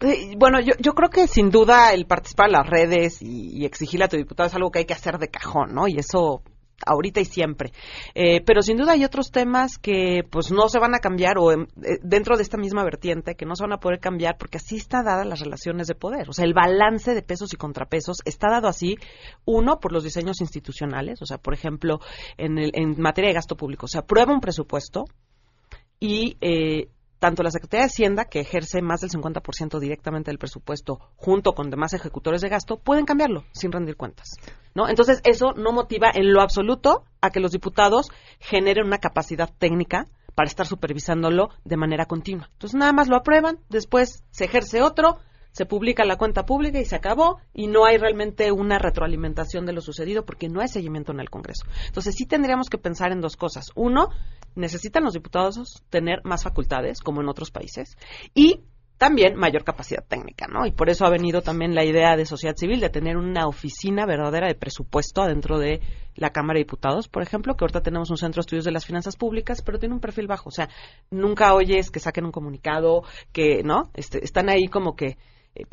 Eh, 0.00 0.34
Bueno, 0.36 0.60
yo, 0.60 0.74
yo 0.78 0.92
creo 0.92 1.08
que 1.08 1.26
sin 1.26 1.48
duda 1.48 1.94
el 1.94 2.04
participar 2.04 2.48
en 2.48 2.52
las 2.52 2.68
redes 2.68 3.22
y, 3.22 3.56
y 3.58 3.64
exigirle 3.64 4.04
a 4.04 4.08
tu 4.08 4.18
diputado 4.18 4.48
es 4.48 4.54
algo 4.54 4.70
que 4.70 4.80
hay 4.80 4.84
que 4.84 4.92
hacer 4.94 5.16
de 5.18 5.28
cajón, 5.28 5.72
¿no? 5.72 5.88
Y 5.88 5.96
eso 5.98 6.42
ahorita 6.86 7.20
y 7.20 7.24
siempre. 7.24 7.72
Eh, 8.14 8.40
pero 8.44 8.62
sin 8.62 8.76
duda 8.76 8.92
hay 8.92 9.04
otros 9.04 9.30
temas 9.30 9.78
que 9.78 10.22
pues 10.30 10.50
no 10.50 10.68
se 10.68 10.78
van 10.78 10.94
a 10.94 10.98
cambiar 10.98 11.38
o 11.38 11.52
eh, 11.52 11.66
dentro 12.02 12.36
de 12.36 12.42
esta 12.42 12.56
misma 12.56 12.84
vertiente 12.84 13.34
que 13.34 13.46
no 13.46 13.56
se 13.56 13.64
van 13.64 13.72
a 13.72 13.80
poder 13.80 14.00
cambiar 14.00 14.36
porque 14.38 14.58
así 14.58 14.76
está 14.76 15.02
dada 15.02 15.24
las 15.24 15.40
relaciones 15.40 15.86
de 15.86 15.94
poder. 15.94 16.28
O 16.28 16.32
sea, 16.32 16.44
el 16.44 16.54
balance 16.54 17.14
de 17.14 17.22
pesos 17.22 17.52
y 17.52 17.56
contrapesos 17.56 18.18
está 18.24 18.48
dado 18.50 18.68
así, 18.68 18.96
uno, 19.44 19.80
por 19.80 19.92
los 19.92 20.04
diseños 20.04 20.40
institucionales, 20.40 21.20
o 21.22 21.26
sea, 21.26 21.38
por 21.38 21.54
ejemplo, 21.54 22.00
en, 22.36 22.58
el, 22.58 22.70
en 22.74 23.00
materia 23.00 23.28
de 23.28 23.34
gasto 23.34 23.56
público, 23.56 23.86
se 23.88 23.98
aprueba 23.98 24.32
un 24.32 24.40
presupuesto 24.40 25.04
y 26.00 26.36
eh, 26.40 26.88
tanto 27.22 27.44
la 27.44 27.52
Secretaría 27.52 27.84
de 27.84 27.90
Hacienda, 27.90 28.24
que 28.24 28.40
ejerce 28.40 28.82
más 28.82 29.00
del 29.00 29.10
50% 29.10 29.78
directamente 29.78 30.32
del 30.32 30.40
presupuesto, 30.40 30.98
junto 31.14 31.52
con 31.52 31.70
demás 31.70 31.92
ejecutores 31.92 32.40
de 32.40 32.48
gasto, 32.48 32.78
pueden 32.78 33.04
cambiarlo 33.04 33.44
sin 33.52 33.70
rendir 33.70 33.96
cuentas. 33.96 34.30
¿no? 34.74 34.88
Entonces, 34.88 35.20
eso 35.22 35.52
no 35.52 35.70
motiva 35.70 36.10
en 36.12 36.32
lo 36.32 36.40
absoluto 36.42 37.04
a 37.20 37.30
que 37.30 37.38
los 37.38 37.52
diputados 37.52 38.08
generen 38.40 38.88
una 38.88 38.98
capacidad 38.98 39.48
técnica 39.56 40.08
para 40.34 40.48
estar 40.48 40.66
supervisándolo 40.66 41.50
de 41.64 41.76
manera 41.76 42.06
continua. 42.06 42.48
Entonces, 42.54 42.76
nada 42.76 42.92
más 42.92 43.08
lo 43.08 43.16
aprueban, 43.16 43.60
después 43.68 44.24
se 44.32 44.46
ejerce 44.46 44.82
otro, 44.82 45.18
se 45.52 45.66
publica 45.66 46.04
la 46.04 46.16
cuenta 46.16 46.44
pública 46.44 46.80
y 46.80 46.84
se 46.84 46.96
acabó 46.96 47.38
y 47.54 47.66
no 47.66 47.84
hay 47.84 47.98
realmente 47.98 48.50
una 48.52 48.78
retroalimentación 48.78 49.66
de 49.66 49.72
lo 49.72 49.80
sucedido 49.80 50.24
porque 50.24 50.48
no 50.48 50.60
hay 50.60 50.68
seguimiento 50.68 51.12
en 51.12 51.20
el 51.20 51.30
Congreso. 51.30 51.66
Entonces 51.86 52.14
sí 52.16 52.26
tendríamos 52.26 52.68
que 52.68 52.78
pensar 52.78 53.12
en 53.12 53.20
dos 53.20 53.36
cosas. 53.36 53.66
Uno, 53.74 54.08
necesitan 54.54 55.04
los 55.04 55.14
diputados 55.14 55.82
tener 55.90 56.20
más 56.24 56.42
facultades 56.42 57.00
como 57.00 57.20
en 57.20 57.28
otros 57.28 57.50
países 57.50 57.96
y 58.34 58.62
también 59.02 59.34
mayor 59.34 59.64
capacidad 59.64 60.04
técnica, 60.06 60.46
¿no? 60.46 60.64
Y 60.64 60.70
por 60.70 60.88
eso 60.88 61.04
ha 61.04 61.10
venido 61.10 61.42
también 61.42 61.74
la 61.74 61.84
idea 61.84 62.16
de 62.16 62.24
sociedad 62.24 62.54
civil 62.54 62.78
de 62.78 62.88
tener 62.88 63.16
una 63.16 63.48
oficina 63.48 64.06
verdadera 64.06 64.46
de 64.46 64.54
presupuesto 64.54 65.24
dentro 65.24 65.58
de 65.58 65.80
la 66.14 66.30
Cámara 66.30 66.58
de 66.58 66.64
Diputados, 66.64 67.08
por 67.08 67.24
ejemplo, 67.24 67.56
que 67.56 67.64
ahorita 67.64 67.80
tenemos 67.80 68.10
un 68.10 68.16
centro 68.16 68.38
de 68.38 68.42
estudios 68.42 68.64
de 68.64 68.70
las 68.70 68.86
finanzas 68.86 69.16
públicas, 69.16 69.60
pero 69.60 69.80
tiene 69.80 69.96
un 69.96 70.00
perfil 70.00 70.28
bajo, 70.28 70.50
o 70.50 70.52
sea, 70.52 70.68
nunca 71.10 71.52
oyes 71.52 71.90
que 71.90 71.98
saquen 71.98 72.26
un 72.26 72.30
comunicado, 72.30 73.02
que, 73.32 73.64
¿no? 73.64 73.90
Este, 73.94 74.24
están 74.24 74.48
ahí 74.48 74.68
como 74.68 74.94
que 74.94 75.16
eh, 75.54 75.66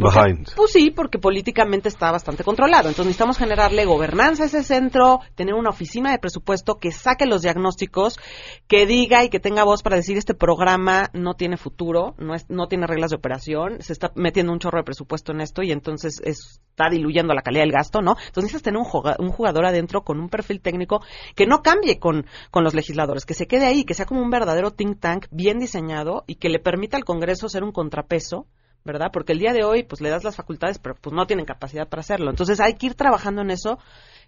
pues 0.58 0.72
sí, 0.72 0.92
porque 0.92 1.20
políticamente 1.20 1.88
está 1.88 2.12
bastante 2.12 2.44
controlado. 2.44 2.90
Entonces 2.90 3.06
necesitamos 3.06 3.38
generarle 3.38 3.86
gobernanza 3.86 4.44
a 4.44 4.46
ese 4.48 4.62
centro, 4.62 5.22
tener 5.36 5.54
una 5.54 5.70
oficina 5.70 6.12
de 6.12 6.20
presupuesto 6.20 6.80
que 6.80 6.92
saque 6.92 7.26
los 7.26 7.44
diagnósticos, 7.44 8.20
que 8.68 8.86
diga 8.86 9.24
y 9.24 9.30
que 9.30 9.40
tenga 9.40 9.64
voz 9.64 9.82
para 9.82 9.96
decir 9.96 10.18
este 10.18 10.34
programa 10.34 11.10
no 11.14 11.36
tiene 11.36 11.56
futuro, 11.56 12.14
no, 12.18 12.36
es, 12.36 12.50
no 12.50 12.68
tiene 12.68 12.88
reglas 12.88 13.12
de 13.12 13.16
operación, 13.16 13.82
se 13.82 13.94
está 13.94 14.12
metiendo 14.16 14.52
un 14.52 14.60
chorro 14.60 14.80
de 14.80 14.84
presupuesto 14.84 15.32
en 15.32 15.40
esto 15.40 15.64
y 15.64 15.72
entonces 15.72 16.20
está 16.26 16.90
diluyendo 16.92 17.34
la 17.34 17.42
calidad 17.42 17.64
del 17.64 17.72
gasto, 17.72 18.02
¿no? 18.02 18.18
Entonces 18.20 18.44
necesitas 18.44 18.64
tener 18.64 18.80
un 18.80 18.86
jugador, 18.86 19.22
un 19.22 19.32
jugador 19.32 19.66
adentro 19.66 20.04
con 20.04 20.20
un 20.20 20.28
perfil 20.28 20.60
técnico 20.60 21.02
que 21.36 21.46
no 21.46 21.62
cambie 21.62 22.00
con, 22.00 22.26
con 22.52 22.66
los 22.66 22.74
legisladores, 22.74 23.26
que 23.26 23.34
se 23.34 23.48
quede 23.48 23.66
ahí, 23.66 23.86
que 23.86 23.94
sea 23.94 24.06
como 24.06 24.22
un 24.22 24.30
verdadero 24.30 24.72
think 24.72 25.00
tank 25.00 25.28
bien 25.32 25.58
diseñado 25.58 26.26
y 26.28 26.36
que 26.36 26.50
le 26.50 26.60
permita 26.60 26.98
al 26.98 27.06
Congreso 27.06 27.48
ser 27.48 27.64
un 27.64 27.72
contrapeso 27.72 28.46
¿verdad? 28.86 29.08
Porque 29.12 29.34
el 29.34 29.40
día 29.40 29.54
de 29.54 29.64
hoy, 29.64 29.84
pues 29.84 30.02
le 30.02 30.10
das 30.10 30.24
las 30.24 30.36
facultades, 30.36 30.80
pero 30.80 30.96
pues 31.00 31.14
no 31.14 31.26
tienen 31.26 31.46
capacidad 31.46 31.88
para 31.88 32.02
hacerlo. 32.02 32.30
Entonces 32.30 32.60
hay 32.60 32.74
que 32.76 32.88
ir 32.88 32.96
trabajando 32.96 33.42
en 33.42 33.52
eso, 33.52 33.80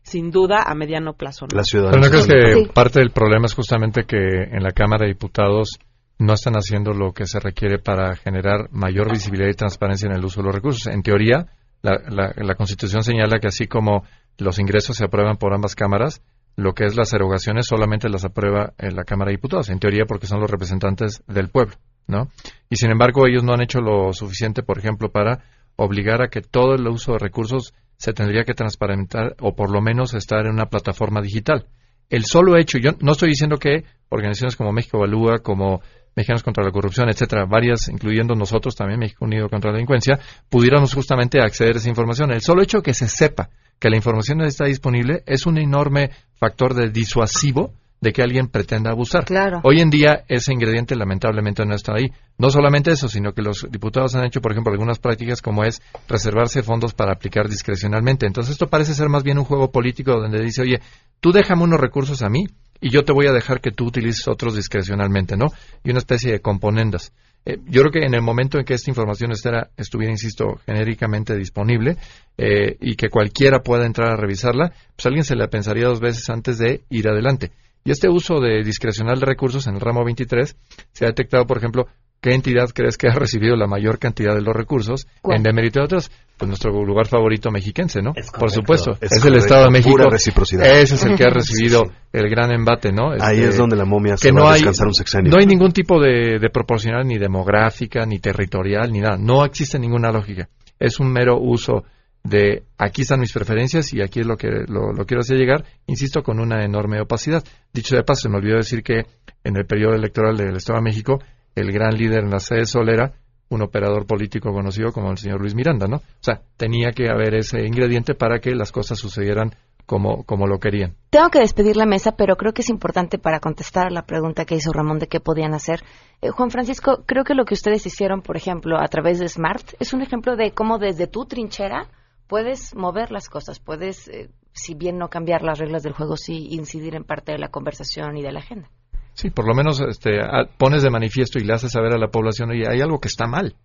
sin 0.04 0.32
duda, 0.32 0.64
a 0.66 0.76
mediano 0.76 1.14
plazo. 1.14 1.46
¿no? 1.52 1.58
La 1.58 1.64
ciudad. 1.64 1.92
¿no 1.92 2.10
crees 2.10 2.28
que 2.28 2.70
parte 2.74 3.00
del 3.00 3.12
problema 3.12 3.46
es 3.46 3.54
justamente 3.54 4.04
que 4.04 4.18
en 4.18 4.64
la 4.64 4.72
Cámara 4.72 5.06
de 5.06 5.14
Diputados 5.14 5.80
no 6.20 6.34
están 6.34 6.54
haciendo 6.54 6.92
lo 6.92 7.14
que 7.14 7.26
se 7.26 7.40
requiere 7.40 7.80
para 7.80 8.16
generar 8.16 8.70
mayor 8.72 9.10
visibilidad 9.12 9.50
y 9.50 9.56
transparencia 9.56 10.08
en 10.08 10.14
el 10.14 10.24
uso 10.24 10.42
de 10.42 10.46
los 10.48 10.56
recursos? 10.56 10.88
En 10.88 11.02
teoría, 11.02 11.48
la, 11.82 12.34
la 12.36 12.56
Constitución 12.56 13.04
señala 13.04 13.40
que 13.40 13.48
así 13.48 13.68
como 13.68 14.04
los 14.38 14.60
ingresos 14.60 14.98
se 14.98 15.06
aprueban 15.06 15.38
por 15.38 15.54
ambas 15.54 15.76
cámaras, 15.76 16.22
lo 16.56 16.74
que 16.74 16.86
es 16.86 16.96
las 16.96 17.14
erogaciones 17.14 17.66
solamente 17.68 18.10
las 18.10 18.26
aprueba 18.26 18.74
en 18.78 18.96
la 18.96 19.04
Cámara 19.04 19.30
de 19.30 19.38
Diputados, 19.38 19.70
en 19.70 19.80
teoría 19.80 20.06
porque 20.06 20.28
son 20.28 20.40
los 20.40 20.52
representantes 20.52 21.24
del 21.28 21.50
pueblo. 21.50 21.76
¿No? 22.08 22.30
Y 22.70 22.78
sin 22.78 22.92
embargo, 22.92 23.28
ellos 23.28 23.44
no 23.44 23.54
han 23.54 23.62
hecho 23.62 23.80
lo 23.80 24.14
suficiente, 24.14 24.64
por 24.64 24.78
ejemplo, 24.78 25.12
para 25.12 25.44
obligar 25.76 26.22
a 26.22 26.30
que 26.30 26.42
todo 26.42 26.76
el 26.76 26.88
uso 26.88 27.14
de 27.14 27.20
recursos 27.20 27.74
se 27.98 28.14
tendría 28.14 28.44
que 28.44 28.54
transparentar 28.54 29.36
o 29.40 29.56
por 29.56 29.72
lo 29.72 29.82
menos 29.82 30.14
estar 30.14 30.46
en 30.46 30.54
una 30.54 30.66
plataforma 30.66 31.22
digital. 31.22 31.68
El 32.10 32.26
solo 32.26 32.58
hecho, 32.58 32.78
yo 32.78 32.92
no 33.00 33.14
estoy 33.14 33.30
diciendo 33.30 33.58
que 33.58 33.86
organizaciones 34.10 34.56
como 34.56 34.72
México 34.74 34.98
Evalúa, 34.98 35.40
como 35.40 35.82
Mexicanos 36.16 36.44
contra 36.44 36.64
la 36.64 36.72
Corrupción, 36.72 37.10
etcétera, 37.10 37.46
varias, 37.46 37.88
incluyendo 37.88 38.36
nosotros 38.36 38.76
también, 38.76 39.00
México 39.00 39.24
Unido 39.24 39.48
contra 39.50 39.72
la 39.72 39.76
Delincuencia, 39.76 40.20
pudiéramos 40.50 40.94
justamente 40.94 41.40
acceder 41.40 41.76
a 41.76 41.78
esa 41.78 41.90
información. 41.90 42.32
El 42.32 42.42
solo 42.42 42.62
hecho 42.62 42.82
que 42.82 42.94
se 42.94 43.08
sepa 43.08 43.50
que 43.80 43.90
la 43.90 43.96
información 43.96 44.42
está 44.42 44.66
disponible 44.66 45.24
es 45.26 45.46
un 45.46 45.58
enorme 45.58 46.12
factor 46.36 46.74
de 46.74 46.90
disuasivo 46.90 47.74
de 48.02 48.12
que 48.12 48.24
alguien 48.24 48.48
pretenda 48.48 48.92
abusar. 48.92 49.26
Claro. 49.26 49.62
Hoy 49.64 49.80
en 49.80 49.92
día 49.92 50.24
ese 50.28 50.52
ingrediente 50.52 50.96
lamentablemente 50.96 51.64
no 51.66 51.76
está 51.76 51.94
ahí. 51.94 52.12
No 52.38 52.50
solamente 52.50 52.92
eso, 52.92 53.08
sino 53.08 53.34
que 53.34 53.44
los 53.44 53.68
diputados 53.70 54.16
han 54.16 54.26
hecho, 54.26 54.42
por 54.42 54.52
ejemplo, 54.52 54.74
algunas 54.74 54.98
prácticas 54.98 55.42
como 55.42 55.64
es 55.64 55.82
reservarse 56.10 56.64
fondos 56.64 56.96
para 56.96 57.14
aplicar 57.14 57.48
discrecionalmente. 57.48 58.26
Entonces 58.26 58.54
esto 58.54 58.68
parece 58.68 58.96
ser 58.96 59.08
más 59.08 59.24
bien 59.24 59.38
un 59.38 59.46
juego 59.46 59.72
político 59.72 60.14
donde 60.20 60.42
dice, 60.42 60.64
oye, 60.64 60.82
tú 61.20 61.32
déjame 61.32 61.64
unos 61.64 61.80
recursos 61.80 62.24
a 62.24 62.30
mí 62.30 62.48
y 62.82 62.90
yo 62.90 63.04
te 63.04 63.14
voy 63.14 63.28
a 63.28 63.32
dejar 63.32 63.62
que 63.62 63.72
tú 63.72 63.86
utilices 63.86 64.28
otros 64.28 64.56
discrecionalmente, 64.56 65.38
¿no? 65.38 65.46
Y 65.84 65.92
una 65.92 66.00
especie 66.00 66.32
de 66.32 66.42
componendas. 66.42 67.14
Eh, 67.46 67.58
yo 67.68 67.82
creo 67.82 67.92
que 67.92 68.06
en 68.06 68.16
el 68.16 68.22
momento 68.22 68.58
en 68.58 68.66
que 68.66 68.74
esta 68.74 68.90
información 68.90 69.32
estuviera, 69.32 69.70
insisto, 70.12 70.60
genéricamente 70.66 71.36
disponible 71.36 71.98
eh, 72.38 72.78
y 72.80 72.96
que 72.96 73.10
cualquiera 73.10 73.60
pueda 73.60 73.86
entrar 73.86 74.10
a 74.10 74.16
revisarla, 74.16 74.74
pues 74.96 75.06
alguien 75.06 75.24
se 75.24 75.36
la 75.36 75.48
pensaría 75.48 75.88
dos 75.88 76.00
veces 76.00 76.28
antes 76.32 76.58
de 76.58 76.82
ir 76.90 77.08
adelante. 77.08 77.52
Y 77.84 77.92
este 77.92 78.10
uso 78.10 78.40
de 78.40 78.64
discrecional 78.64 79.20
de 79.20 79.26
recursos 79.26 79.66
en 79.68 79.76
el 79.76 79.82
ramo 79.82 80.04
23 80.06 80.56
se 80.92 81.06
ha 81.06 81.08
detectado, 81.08 81.46
por 81.46 81.58
ejemplo, 81.58 81.88
¿qué 82.22 82.34
entidad 82.34 82.70
crees 82.74 82.98
que 82.98 83.08
ha 83.08 83.16
recibido 83.16 83.56
la 83.56 83.66
mayor 83.66 83.98
cantidad 83.98 84.36
de 84.36 84.42
los 84.42 84.56
recursos 84.56 85.08
en 85.24 85.42
demérito 85.42 85.80
de 85.80 85.86
otras? 85.86 86.12
Pues 86.38 86.48
nuestro 86.48 86.72
lugar 86.84 87.08
favorito 87.08 87.50
mexiquense, 87.52 88.02
¿no? 88.02 88.14
por 88.38 88.52
supuesto, 88.52 88.98
es, 89.02 89.24
el 89.26 89.36
Estado 89.36 89.66
de 89.66 89.72
México. 89.72 89.98
reciprocidad. 90.10 90.66
Ese 90.66 90.96
es 90.96 91.06
el 91.06 91.16
que 91.16 91.24
ha 91.24 91.30
recibido 91.34 91.84
el 92.12 92.30
gran 92.30 92.52
embate, 92.52 92.92
¿no? 92.92 93.12
Ahí 93.20 93.40
es 93.40 93.50
este, 93.50 93.58
donde 93.58 93.76
la 93.76 93.86
momia 93.86 94.18
se 94.18 94.32
va 94.32 94.52
a 94.52 94.54
descansar 94.54 94.88
un 94.88 94.94
sexenio. 94.94 95.32
No 95.32 95.40
hay 95.40 95.46
ningún 95.46 95.72
tipo 95.72 96.00
de, 96.00 96.40
de 96.40 96.50
proporcional 96.50 97.06
ni 97.08 97.18
demográfica, 97.18 98.06
ni 98.06 98.20
territorial, 98.20 98.92
ni 98.92 99.00
nada. 99.02 99.18
No 99.18 99.44
existe 99.46 99.80
ninguna 99.80 100.12
lógica. 100.12 100.50
Es 100.80 101.00
un 101.00 101.12
mero 101.12 101.40
uso 101.40 101.84
de 102.24 102.64
aquí 102.78 103.02
están 103.02 103.20
mis 103.20 103.34
preferencias 103.34 103.94
y 103.94 104.02
aquí 104.02 104.20
es 104.20 104.28
lo 104.28 104.38
que 104.38 104.48
lo, 104.68 104.94
quiero 105.06 105.22
hacer 105.22 105.38
llegar, 105.38 105.66
insisto, 105.88 106.22
con 106.24 106.40
una 106.40 106.64
enorme 106.64 107.02
opacidad. 107.02 107.44
Dicho 107.74 107.96
de 107.96 108.04
paso, 108.04 108.22
se 108.22 108.30
me 108.30 108.38
olvidó 108.38 108.58
decir 108.58 108.84
que 108.84 109.06
en 109.44 109.58
el 109.58 109.66
periodo 109.66 109.96
electoral 109.96 110.38
del 110.38 110.56
Estado 110.56 110.80
de 110.80 110.84
México, 110.84 111.20
el 111.56 111.72
gran 111.72 111.96
líder 111.96 112.24
en 112.24 112.30
la 112.30 112.40
sede 112.40 112.66
Sol 112.66 112.90
era 112.90 113.14
un 113.50 113.62
operador 113.62 114.06
político 114.06 114.54
conocido 114.54 114.92
como 114.92 115.12
el 115.12 115.18
señor 115.18 115.42
Luis 115.42 115.56
Miranda, 115.56 115.88
¿no? 115.88 115.98
O 115.98 116.22
sea, 116.22 116.42
tenía 116.56 116.92
que 116.92 117.10
haber 117.10 117.36
ese 117.36 117.66
ingrediente 117.66 118.14
para 118.14 118.40
que 118.40 118.56
las 118.56 118.72
cosas 118.72 118.98
sucedieran 118.98 119.52
como, 119.86 120.24
como 120.24 120.48
lo 120.48 120.60
querían. 120.60 120.96
Tengo 121.10 121.30
que 121.30 121.40
despedir 121.40 121.76
la 121.76 121.86
mesa, 121.86 122.14
pero 122.14 122.38
creo 122.38 122.54
que 122.54 122.62
es 122.62 122.70
importante 122.70 123.18
para 123.18 123.42
contestar 123.42 123.88
a 123.88 123.90
la 123.90 124.04
pregunta 124.04 124.46
que 124.46 124.56
hizo 124.56 124.72
Ramón 124.72 125.00
de 125.00 125.08
qué 125.08 125.20
podían 125.20 125.54
hacer. 125.54 125.84
Eh, 126.22 126.30
Juan 126.30 126.50
Francisco, 126.50 127.04
creo 127.06 127.26
que 127.26 127.34
lo 127.34 127.44
que 127.44 127.56
ustedes 127.56 127.86
hicieron, 127.86 128.22
por 128.22 128.38
ejemplo, 128.38 128.78
a 128.80 128.88
través 128.88 129.20
de 129.20 129.28
Smart, 129.28 129.74
es 129.80 129.92
un 129.92 130.02
ejemplo 130.02 130.38
de 130.38 130.52
cómo 130.52 130.78
desde 130.78 131.08
tu 131.08 131.26
trinchera 131.26 131.90
puedes 132.32 132.74
mover 132.76 133.12
las 133.12 133.28
cosas, 133.28 133.60
puedes, 133.60 134.08
eh, 134.08 134.30
si 134.54 134.74
bien 134.74 134.98
no 134.98 135.10
cambiar 135.10 135.42
las 135.42 135.60
reglas 135.60 135.84
del 135.84 135.92
juego, 135.92 136.16
sí 136.16 136.48
incidir 136.52 136.96
en 136.96 137.04
parte 137.04 137.34
de 137.34 137.38
la 137.38 137.50
conversación 137.50 138.16
y 138.16 138.22
de 138.22 138.32
la 138.32 138.40
agenda. 138.40 138.70
Sí, 139.16 139.32
por 139.32 139.46
lo 139.46 139.54
menos 139.54 139.82
este, 139.82 140.22
pones 140.58 140.82
de 140.82 140.90
manifiesto 140.90 141.40
y 141.40 141.44
le 141.44 141.52
haces 141.52 141.74
saber 141.74 141.94
a 141.94 141.98
la 141.98 142.08
población, 142.08 142.52
oye, 142.52 142.64
hay 142.70 142.80
algo 142.80 143.02
que 143.02 143.10
está 143.10 143.28
mal. 143.28 143.58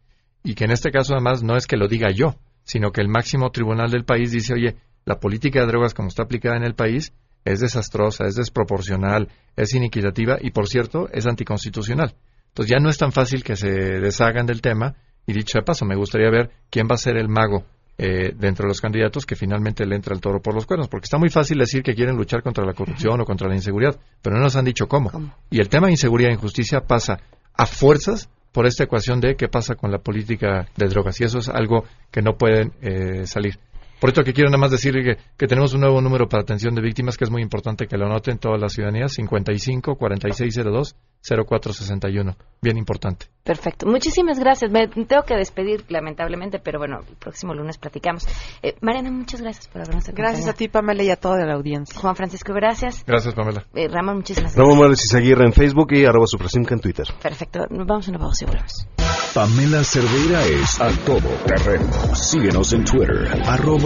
Y 0.42 0.56
que 0.56 0.64
en 0.64 0.72
este 0.72 0.90
caso 0.90 1.14
además 1.14 1.44
no 1.44 1.56
es 1.56 1.68
que 1.68 1.76
lo 1.76 1.86
diga 1.86 2.10
yo, 2.10 2.34
sino 2.64 2.90
que 2.90 3.00
el 3.00 3.08
máximo 3.08 3.52
tribunal 3.52 3.92
del 3.92 4.04
país 4.04 4.32
dice, 4.32 4.54
oye, 4.54 4.74
la 5.04 5.20
política 5.20 5.60
de 5.60 5.66
drogas 5.66 5.94
como 5.94 6.08
está 6.08 6.24
aplicada 6.24 6.56
en 6.56 6.64
el 6.64 6.74
país 6.74 7.12
es 7.44 7.60
desastrosa, 7.60 8.24
es 8.24 8.34
desproporcional, 8.34 9.28
es 9.54 9.74
inequitativa 9.74 10.38
y, 10.40 10.50
por 10.50 10.66
cierto, 10.66 11.08
es 11.12 11.24
anticonstitucional. 11.28 12.16
Entonces 12.48 12.72
ya 12.72 12.82
no 12.82 12.90
es 12.90 12.98
tan 12.98 13.12
fácil 13.12 13.44
que 13.44 13.54
se 13.54 13.70
deshagan 13.70 14.44
del 14.44 14.60
tema 14.60 14.96
y 15.24 15.34
dicho 15.34 15.56
de 15.56 15.64
paso, 15.64 15.84
me 15.84 15.94
gustaría 15.94 16.30
ver 16.30 16.50
quién 16.68 16.88
va 16.90 16.96
a 16.96 16.98
ser 16.98 17.16
el 17.16 17.28
mago 17.28 17.64
eh, 17.98 18.34
dentro 18.36 18.64
de 18.64 18.68
los 18.68 18.80
candidatos 18.80 19.24
que 19.24 19.36
finalmente 19.36 19.86
le 19.86 19.96
entra 19.96 20.14
el 20.14 20.20
toro 20.20 20.40
por 20.40 20.54
los 20.54 20.66
cuernos, 20.66 20.88
porque 20.88 21.04
está 21.04 21.18
muy 21.18 21.30
fácil 21.30 21.58
decir 21.58 21.82
que 21.82 21.94
quieren 21.94 22.16
luchar 22.16 22.42
contra 22.42 22.64
la 22.64 22.74
corrupción 22.74 23.20
o 23.20 23.24
contra 23.24 23.48
la 23.48 23.54
inseguridad, 23.54 23.98
pero 24.20 24.36
no 24.36 24.42
nos 24.42 24.56
han 24.56 24.64
dicho 24.64 24.86
cómo. 24.86 25.10
Y 25.50 25.60
el 25.60 25.68
tema 25.68 25.86
de 25.86 25.92
inseguridad 25.92 26.30
e 26.30 26.34
injusticia 26.34 26.80
pasa 26.80 27.20
a 27.54 27.66
fuerzas 27.66 28.28
por 28.52 28.66
esta 28.66 28.84
ecuación 28.84 29.20
de 29.20 29.36
qué 29.36 29.48
pasa 29.48 29.74
con 29.74 29.90
la 29.90 29.98
política 29.98 30.66
de 30.76 30.88
drogas, 30.88 31.20
y 31.20 31.24
eso 31.24 31.38
es 31.38 31.48
algo 31.48 31.84
que 32.10 32.22
no 32.22 32.36
pueden 32.36 32.72
eh, 32.82 33.26
salir. 33.26 33.58
Por 34.00 34.10
esto 34.10 34.22
que 34.22 34.32
quiero 34.32 34.50
nada 34.50 34.58
más 34.58 34.70
decir 34.70 34.92
que, 34.92 35.16
que, 35.36 35.46
tenemos 35.46 35.72
un 35.74 35.80
nuevo 35.80 36.00
número 36.00 36.28
para 36.28 36.42
atención 36.42 36.74
de 36.74 36.82
víctimas 36.82 37.16
que 37.16 37.24
es 37.24 37.30
muy 37.30 37.42
importante 37.42 37.86
que 37.86 37.96
lo 37.96 38.06
anoten 38.06 38.38
toda 38.38 38.58
la 38.58 38.68
ciudadanía, 38.68 39.08
55 39.08 39.96
4602 39.96 40.96
0461. 41.26 42.36
Bien 42.62 42.78
importante. 42.78 43.26
Perfecto. 43.42 43.86
Muchísimas 43.86 44.38
gracias. 44.38 44.70
Me 44.70 44.88
tengo 44.88 45.22
que 45.22 45.36
despedir, 45.36 45.84
lamentablemente, 45.88 46.58
pero 46.58 46.78
bueno, 46.78 47.00
el 47.08 47.16
próximo 47.16 47.54
lunes 47.54 47.78
platicamos. 47.78 48.26
Eh, 48.62 48.74
Mariana, 48.80 49.10
muchas 49.10 49.40
gracias 49.40 49.68
por 49.68 49.82
habernos 49.82 50.04
acompañado. 50.04 50.32
Gracias 50.32 50.54
a 50.54 50.56
ti, 50.56 50.68
Pamela, 50.68 51.02
y 51.02 51.10
a 51.10 51.16
toda 51.16 51.44
la 51.44 51.54
audiencia. 51.54 51.98
Juan 52.00 52.16
Francisco, 52.16 52.52
gracias. 52.54 53.04
Gracias, 53.06 53.34
Pamela. 53.34 53.64
Eh, 53.74 53.88
Ramón, 53.88 54.16
muchísimas 54.16 54.52
gracias. 54.52 54.58
Ramón 54.58 54.78
Morales 54.78 55.04
Izaguirre 55.04 55.44
en 55.44 55.52
Facebook 55.52 55.92
y 55.92 56.04
arroba 56.04 56.26
Suprasimca 56.26 56.74
en 56.74 56.80
Twitter. 56.80 57.06
Perfecto. 57.22 57.66
Nos 57.70 57.86
vamos 57.86 58.08
a 58.08 58.10
una 58.10 58.18
pausa 58.18 58.44
y 58.44 58.46
volvemos. 58.48 58.88
Pamela 59.34 59.84
Cerdeira 59.84 60.42
es 60.46 60.80
a 60.80 60.90
todo 61.04 61.28
terreno. 61.44 61.92
Síguenos 62.14 62.72
en 62.72 62.84
Twitter, 62.84 63.28
arroba 63.44 63.85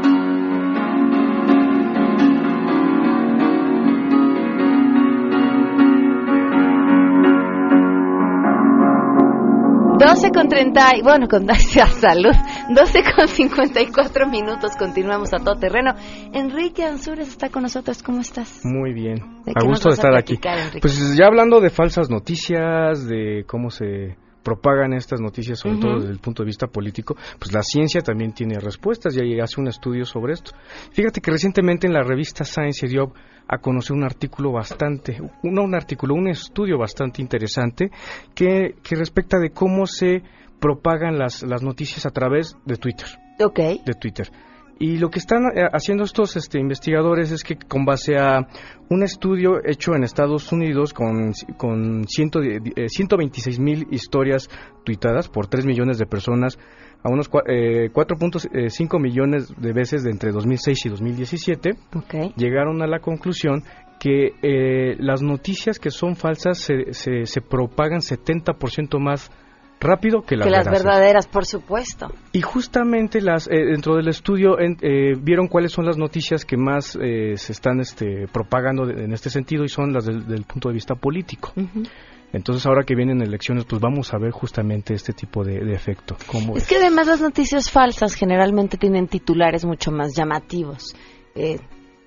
12 10.21 10.33
con 10.35 10.49
30, 10.49 10.97
y 10.97 11.01
bueno, 11.01 11.27
con 11.27 11.47
salud, 11.55 12.35
12 12.69 12.99
con 13.15 13.27
54 13.27 14.27
minutos, 14.27 14.73
continuamos 14.77 15.33
a 15.33 15.37
todo 15.37 15.55
terreno. 15.55 15.95
Enrique 16.31 16.83
Ansures 16.83 17.27
está 17.27 17.49
con 17.49 17.63
nosotros, 17.63 18.03
¿cómo 18.03 18.21
estás? 18.21 18.61
Muy 18.63 18.93
bien, 18.93 19.15
¿De 19.45 19.53
a 19.55 19.63
gusto 19.65 19.89
de 19.89 19.95
estar 19.95 20.15
aquí. 20.15 20.35
Enrique? 20.35 20.79
Pues 20.79 21.17
ya 21.17 21.25
hablando 21.25 21.59
de 21.59 21.71
falsas 21.71 22.11
noticias, 22.11 23.07
de 23.07 23.45
cómo 23.47 23.71
se 23.71 24.15
propagan 24.43 24.93
estas 24.93 25.21
noticias, 25.21 25.59
sobre 25.59 25.77
todo 25.77 25.99
desde 25.99 26.11
el 26.11 26.19
punto 26.19 26.43
de 26.43 26.47
vista 26.47 26.67
político, 26.67 27.15
pues 27.39 27.53
la 27.53 27.61
ciencia 27.61 28.01
también 28.01 28.33
tiene 28.33 28.59
respuestas 28.59 29.15
y 29.15 29.39
hace 29.39 29.61
un 29.61 29.67
estudio 29.67 30.05
sobre 30.05 30.33
esto. 30.33 30.51
Fíjate 30.91 31.21
que 31.21 31.31
recientemente 31.31 31.87
en 31.87 31.93
la 31.93 32.03
revista 32.03 32.43
Science 32.43 32.81
se 32.81 32.87
dio 32.87 33.13
a 33.47 33.57
conocer 33.57 33.95
un 33.95 34.03
artículo 34.03 34.51
bastante, 34.51 35.17
no 35.43 35.63
un 35.63 35.75
artículo, 35.75 36.15
un 36.15 36.29
estudio 36.29 36.77
bastante 36.77 37.21
interesante 37.21 37.91
que, 38.33 38.75
que 38.81 38.95
respecta 38.95 39.39
de 39.39 39.51
cómo 39.51 39.85
se 39.85 40.23
propagan 40.59 41.17
las, 41.17 41.43
las 41.43 41.63
noticias 41.63 42.05
a 42.05 42.11
través 42.11 42.55
de 42.65 42.77
Twitter. 42.77 43.07
Ok. 43.43 43.59
De 43.85 43.93
Twitter. 43.99 44.31
Y 44.79 44.97
lo 44.97 45.09
que 45.09 45.19
están 45.19 45.43
eh, 45.55 45.67
haciendo 45.71 46.03
estos 46.03 46.35
este, 46.35 46.59
investigadores 46.59 47.31
es 47.31 47.43
que 47.43 47.55
con 47.55 47.85
base 47.85 48.17
a 48.17 48.47
un 48.89 49.03
estudio 49.03 49.59
hecho 49.63 49.93
en 49.95 50.03
Estados 50.03 50.51
Unidos 50.51 50.93
con, 50.93 51.33
con 51.57 52.05
ciento, 52.07 52.41
eh, 52.41 52.59
126 52.87 53.59
mil 53.59 53.87
historias 53.91 54.49
tuitadas 54.83 55.29
por 55.29 55.47
3 55.47 55.65
millones 55.65 55.97
de 55.99 56.05
personas 56.07 56.57
a 57.03 57.09
unos 57.09 57.29
cua- 57.31 57.43
eh, 57.47 57.89
4.5 57.91 58.99
millones 58.99 59.53
de 59.57 59.73
veces 59.73 60.03
de 60.03 60.11
entre 60.11 60.31
2006 60.31 60.85
y 60.85 60.89
2017, 60.89 61.71
Ok. 61.95 62.35
llegaron 62.35 62.81
a 62.81 62.87
la 62.87 62.99
conclusión 62.99 63.63
que 63.99 64.33
eh, 64.41 64.95
las 64.99 65.21
noticias 65.21 65.77
que 65.77 65.91
son 65.91 66.15
falsas 66.15 66.57
se, 66.59 66.91
se, 66.93 67.25
se 67.25 67.41
propagan 67.41 67.99
70% 68.01 68.99
más 68.99 69.31
rápido 69.81 70.21
que 70.21 70.37
las, 70.37 70.45
que 70.45 70.51
las 70.51 70.65
veraces. 70.65 70.83
verdaderas, 70.85 71.27
por 71.27 71.45
supuesto. 71.45 72.07
Y 72.31 72.41
justamente 72.41 73.19
las 73.21 73.47
eh, 73.47 73.65
dentro 73.65 73.95
del 73.95 74.07
estudio 74.07 74.59
en- 74.59 74.77
eh, 74.81 75.13
vieron 75.19 75.47
cuáles 75.47 75.71
son 75.73 75.85
las 75.85 75.97
noticias 75.97 76.45
que 76.45 76.55
más 76.55 76.97
eh, 77.01 77.33
se 77.35 77.51
están 77.51 77.79
este, 77.81 78.27
propagando 78.31 78.85
de- 78.85 79.03
en 79.03 79.11
este 79.11 79.29
sentido 79.29 79.63
y 79.63 79.69
son 79.69 79.91
las 79.91 80.05
del, 80.05 80.25
del 80.27 80.43
punto 80.43 80.69
de 80.69 80.75
vista 80.75 80.95
político. 80.95 81.51
Entonces 82.33 82.65
ahora 82.65 82.83
que 82.85 82.95
vienen 82.95 83.21
elecciones, 83.21 83.65
pues 83.65 83.81
vamos 83.81 84.13
a 84.13 84.17
ver 84.17 84.31
justamente 84.31 84.93
este 84.93 85.11
tipo 85.11 85.43
de, 85.43 85.59
de 85.59 85.73
efecto. 85.73 86.15
¿Cómo 86.27 86.55
Es 86.55 86.65
que 86.65 86.77
además 86.77 87.07
las 87.07 87.19
noticias 87.19 87.69
falsas 87.69 88.13
generalmente 88.13 88.77
tienen 88.77 89.07
titulares 89.07 89.65
mucho 89.65 89.91
más 89.91 90.15
llamativos. 90.15 90.95
Eh, 91.35 91.59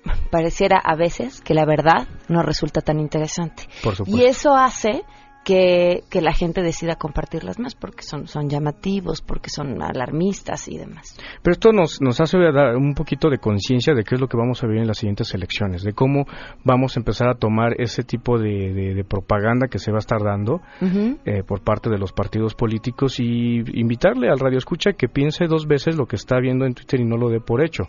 pareciera 0.31 0.79
a 0.83 0.95
veces 0.95 1.41
que 1.41 1.53
la 1.53 1.65
verdad 1.65 2.07
no 2.27 2.41
resulta 2.41 2.81
tan 2.81 2.99
interesante. 2.99 3.63
Por 3.83 3.95
supuesto. 3.95 4.19
Y 4.19 4.25
eso 4.25 4.55
hace 4.55 5.03
que, 5.45 6.03
que 6.09 6.21
la 6.21 6.33
gente 6.33 6.61
decida 6.61 6.95
compartirlas 6.95 7.59
más 7.59 7.75
porque 7.75 8.01
son, 8.03 8.27
son 8.27 8.49
llamativos, 8.49 9.21
porque 9.21 9.49
son 9.49 9.81
alarmistas 9.81 10.67
y 10.67 10.77
demás. 10.77 11.15
Pero 11.43 11.53
esto 11.53 11.71
nos, 11.71 12.01
nos 12.01 12.19
hace 12.19 12.37
dar 12.39 12.75
un 12.75 12.93
poquito 12.95 13.29
de 13.29 13.37
conciencia 13.37 13.93
de 13.93 14.03
qué 14.03 14.15
es 14.15 14.21
lo 14.21 14.27
que 14.27 14.35
vamos 14.37 14.63
a 14.63 14.67
ver 14.67 14.77
en 14.79 14.87
las 14.87 14.97
siguientes 14.97 15.33
elecciones, 15.33 15.83
de 15.83 15.93
cómo 15.93 16.25
vamos 16.63 16.97
a 16.97 16.99
empezar 16.99 17.29
a 17.29 17.35
tomar 17.35 17.79
ese 17.79 18.03
tipo 18.03 18.37
de, 18.39 18.73
de- 18.73 18.93
de 18.95 19.03
propaganda 19.05 19.67
que 19.67 19.79
se 19.79 19.91
va 19.91 19.97
a 19.97 19.99
estar 19.99 20.21
dando 20.23 20.61
eh, 21.25 21.43
por 21.47 21.61
parte 21.61 21.89
de 21.89 21.97
los 21.99 22.11
partidos 22.11 22.55
políticos 22.55 23.19
y 23.19 23.59
invitarle 23.79 24.29
al 24.29 24.39
radio 24.39 24.57
escucha 24.57 24.93
que 24.93 25.07
piense 25.07 25.45
dos 25.45 25.67
veces 25.67 25.95
lo 25.95 26.07
que 26.07 26.15
está 26.15 26.39
viendo 26.39 26.65
en 26.65 26.73
Twitter 26.73 26.99
y 26.99 27.05
no 27.05 27.17
lo 27.17 27.29
dé 27.29 27.39
por 27.39 27.63
hecho. 27.63 27.83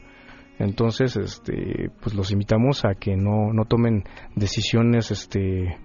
Entonces, 0.58 1.16
este, 1.16 1.90
pues 2.02 2.14
los 2.14 2.30
invitamos 2.32 2.84
a 2.84 2.94
que 2.98 3.16
no, 3.16 3.52
no 3.52 3.64
tomen 3.64 4.04
decisiones 4.34 5.10
este, 5.10 5.76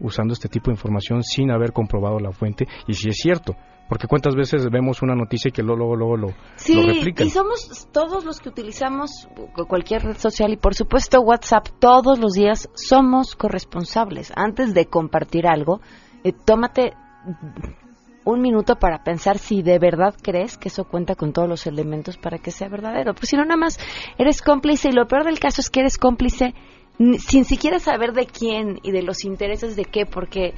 usando 0.00 0.32
este 0.34 0.48
tipo 0.48 0.66
de 0.70 0.74
información 0.74 1.22
sin 1.22 1.50
haber 1.50 1.72
comprobado 1.72 2.18
la 2.18 2.32
fuente 2.32 2.66
y 2.86 2.94
si 2.94 3.08
es 3.08 3.16
cierto. 3.16 3.54
Porque 3.88 4.06
cuántas 4.06 4.36
veces 4.36 4.68
vemos 4.70 5.02
una 5.02 5.16
noticia 5.16 5.48
y 5.48 5.52
que 5.52 5.64
luego, 5.64 5.78
luego, 5.80 5.96
luego 5.96 6.16
lo, 6.16 6.28
Sí, 6.54 6.74
lo 6.80 6.92
replican. 6.92 7.26
y 7.26 7.30
somos 7.30 7.88
todos 7.92 8.24
los 8.24 8.38
que 8.38 8.48
utilizamos 8.48 9.28
cu- 9.54 9.66
cualquier 9.66 10.02
red 10.04 10.16
social 10.16 10.52
y 10.52 10.56
por 10.56 10.74
supuesto 10.76 11.20
WhatsApp 11.20 11.66
todos 11.80 12.20
los 12.20 12.34
días 12.34 12.68
somos 12.74 13.34
corresponsables. 13.34 14.32
Antes 14.36 14.74
de 14.74 14.86
compartir 14.86 15.48
algo, 15.48 15.80
eh, 16.22 16.32
tómate 16.32 16.92
un 18.24 18.40
minuto 18.42 18.76
para 18.76 19.02
pensar 19.02 19.38
si 19.38 19.62
de 19.62 19.78
verdad 19.80 20.14
crees 20.22 20.56
que 20.56 20.68
eso 20.68 20.84
cuenta 20.84 21.16
con 21.16 21.32
todos 21.32 21.48
los 21.48 21.66
elementos 21.66 22.16
para 22.16 22.38
que 22.38 22.50
sea 22.52 22.68
verdadero. 22.68 23.14
Pues 23.14 23.28
si 23.30 23.36
no, 23.36 23.42
nada 23.44 23.56
más 23.56 23.78
eres 24.18 24.40
cómplice 24.42 24.90
y 24.90 24.92
lo 24.92 25.06
peor 25.06 25.24
del 25.24 25.40
caso 25.40 25.60
es 25.60 25.70
que 25.70 25.80
eres 25.80 25.98
cómplice 25.98 26.54
sin 27.18 27.44
siquiera 27.44 27.78
saber 27.78 28.12
de 28.12 28.26
quién 28.26 28.78
y 28.82 28.92
de 28.92 29.02
los 29.02 29.24
intereses 29.24 29.74
de 29.74 29.84
qué, 29.84 30.04
porque 30.04 30.52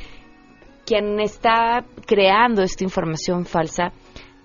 quien 0.85 1.21
está 1.21 1.85
creando 2.07 2.63
esta 2.63 2.83
información 2.83 3.47
falsa 3.47 3.93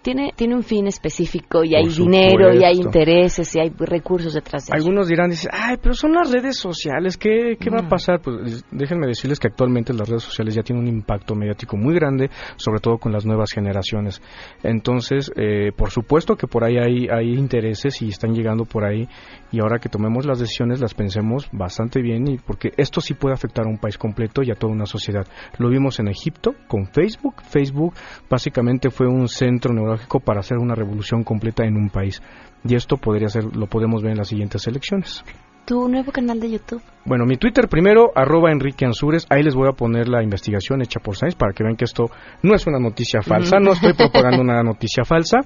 tiene, 0.07 0.31
tiene 0.33 0.55
un 0.55 0.63
fin 0.63 0.87
específico 0.87 1.65
y 1.65 1.71
Por 1.71 1.79
hay 1.79 1.89
dinero 1.89 2.53
y 2.53 2.63
hay 2.63 2.77
intereses 2.77 3.53
y 3.57 3.59
hay 3.59 3.73
recursos 3.77 4.33
detrás 4.33 4.65
de 4.65 4.69
eso. 4.69 4.73
Algunos 4.73 5.09
dirán, 5.09 5.29
dicen, 5.31 5.51
ay, 5.51 5.75
pero 5.81 5.93
son 5.95 6.13
las 6.13 6.31
redes 6.31 6.57
sociales, 6.57 7.17
¿qué, 7.17 7.57
qué 7.59 7.69
va 7.69 7.81
Mm. 7.81 7.85
a 7.87 7.89
pasar? 7.89 8.21
Pues 8.21 8.63
déjenme 8.71 9.05
decirles 9.05 9.37
que 9.37 9.49
actualmente 9.49 9.91
las 9.93 10.07
redes 10.07 10.23
sociales 10.23 10.55
ya 10.55 10.63
tienen 10.63 10.85
un 10.85 10.89
impacto 10.89 11.35
mediático 11.35 11.75
muy 11.75 11.93
grande, 11.93 12.29
sobre 12.55 12.79
todo 12.79 12.99
con 12.99 13.11
las 13.11 13.25
nuevas 13.25 13.51
generaciones. 13.51 14.21
Entonces, 14.63 15.29
eh, 15.35 15.73
por 15.75 15.89
supuesto 15.89 16.35
que 16.37 16.47
por 16.47 16.63
ahí 16.63 16.77
hay, 16.77 17.07
hay 17.09 17.33
intereses 17.33 18.01
y 18.01 18.07
están 18.07 18.33
llegando 18.33 18.63
por 18.63 18.85
ahí, 18.85 19.09
y 19.51 19.59
ahora 19.59 19.79
que 19.79 19.89
tomemos 19.89 20.25
las 20.25 20.39
decisiones 20.39 20.79
las 20.79 20.93
pensemos 20.93 21.49
bastante 21.51 22.01
bien, 22.01 22.29
y 22.29 22.37
porque 22.37 22.71
esto 22.77 23.01
sí 23.01 23.13
puede 23.13 23.33
afectar 23.33 23.65
a 23.65 23.69
un 23.69 23.77
país 23.77 23.97
completo 23.97 24.41
y 24.41 24.51
a 24.51 24.55
toda 24.55 24.71
una 24.71 24.85
sociedad. 24.85 25.27
Lo 25.57 25.67
vimos 25.69 25.99
en 25.99 26.07
Egipto 26.07 26.53
con 26.69 26.85
Facebook. 26.87 27.41
Facebook 27.41 27.93
básicamente 28.29 28.89
fue 28.89 29.07
un 29.07 29.27
centro 29.27 29.73
neurológico 29.73 29.96
para 30.23 30.39
hacer 30.39 30.57
una 30.57 30.75
revolución 30.75 31.23
completa 31.23 31.65
en 31.65 31.75
un 31.77 31.89
país. 31.89 32.21
Y 32.63 32.75
esto 32.75 32.97
podría 32.97 33.27
ser, 33.29 33.55
lo 33.55 33.67
podemos 33.67 34.01
ver 34.01 34.11
en 34.11 34.17
las 34.17 34.27
siguientes 34.29 34.67
elecciones. 34.67 35.23
Tu 35.65 35.89
nuevo 35.89 36.13
canal 36.13 36.39
de 36.39 36.49
YouTube. 36.49 36.81
Bueno, 37.03 37.25
mi 37.25 37.35
Twitter 37.35 37.67
primero, 37.67 38.11
arroba 38.15 38.51
Enrique 38.53 38.85
Ansures, 38.85 39.25
ahí 39.29 39.43
les 39.43 39.53
voy 39.53 39.67
a 39.67 39.73
poner 39.73 40.07
la 40.07 40.23
investigación 40.23 40.81
hecha 40.81 41.01
por 41.01 41.17
Science 41.17 41.37
para 41.37 41.51
que 41.51 41.61
vean 41.63 41.75
que 41.75 41.83
esto 41.83 42.09
no 42.41 42.55
es 42.55 42.65
una 42.67 42.79
noticia 42.79 43.21
falsa, 43.21 43.59
no 43.59 43.73
estoy 43.73 43.91
propagando 43.97 44.41
una 44.41 44.63
noticia 44.63 45.03
falsa. 45.03 45.39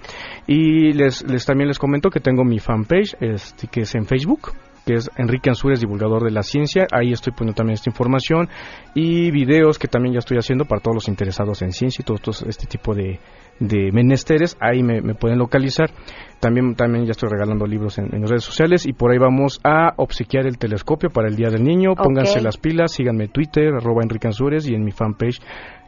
Y 0.46 0.94
les, 0.94 1.24
les 1.28 1.44
también 1.46 1.68
les 1.70 1.80
comento 1.80 2.10
que 2.12 2.20
tengo 2.20 2.44
mi 2.44 2.60
fanpage, 2.60 3.16
este, 3.20 3.68
que 3.68 3.82
es 3.82 3.96
en 3.96 4.06
Facebook, 4.06 4.52
que 4.86 4.94
es 4.94 5.10
Enrique 5.18 5.50
Ansures, 5.50 5.80
divulgador 5.80 6.24
de 6.24 6.32
la 6.32 6.44
ciencia. 6.44 6.86
Ahí 6.92 7.12
estoy 7.12 7.34
poniendo 7.34 7.56
también 7.56 7.74
esta 7.74 7.90
información 7.90 8.48
y 8.94 9.32
videos 9.32 9.80
que 9.80 9.88
también 9.88 10.14
ya 10.14 10.20
estoy 10.20 10.38
haciendo 10.38 10.66
para 10.66 10.82
todos 10.82 10.96
los 10.96 11.08
interesados 11.08 11.64
en 11.64 11.72
ciencia 11.72 12.04
y 12.04 12.06
todo 12.06 12.18
estos- 12.18 12.44
este 12.44 12.68
tipo 12.68 12.94
de, 12.94 13.20
de 13.62 13.92
menesteres. 13.94 14.58
Ahí 14.60 14.84
me, 14.84 15.02
me 15.02 15.16
pueden 15.16 15.38
localizar. 15.38 15.92
También, 16.40 16.76
también 16.76 17.06
ya 17.06 17.12
estoy 17.12 17.30
regalando 17.30 17.68
libros 17.68 18.00
en, 18.00 18.14
en 18.14 18.28
redes 18.28 18.44
sociales 18.44 18.88
y 18.88 18.94
por 18.94 19.12
ahí 19.12 19.20
vamos 19.20 19.60
a 19.64 19.94
obsequiar 19.98 20.48
el 20.48 20.58
telescopio 20.58 21.10
para 21.10 21.28
el 21.30 21.36
Día 21.36 21.50
del 21.50 21.64
Niño. 21.64 21.94
Pónganse 21.96 22.42
las 22.42 22.58
pilas, 22.58 22.92
síganme 22.94 23.26
en 23.26 23.32
Twitter, 23.32 23.74
arroba 23.74 24.02
Enrique 24.02 24.28
Ansures 24.28 24.68
y 24.68 24.74
en 24.74 24.84
mi 24.84 24.92
fanpage 24.92 25.40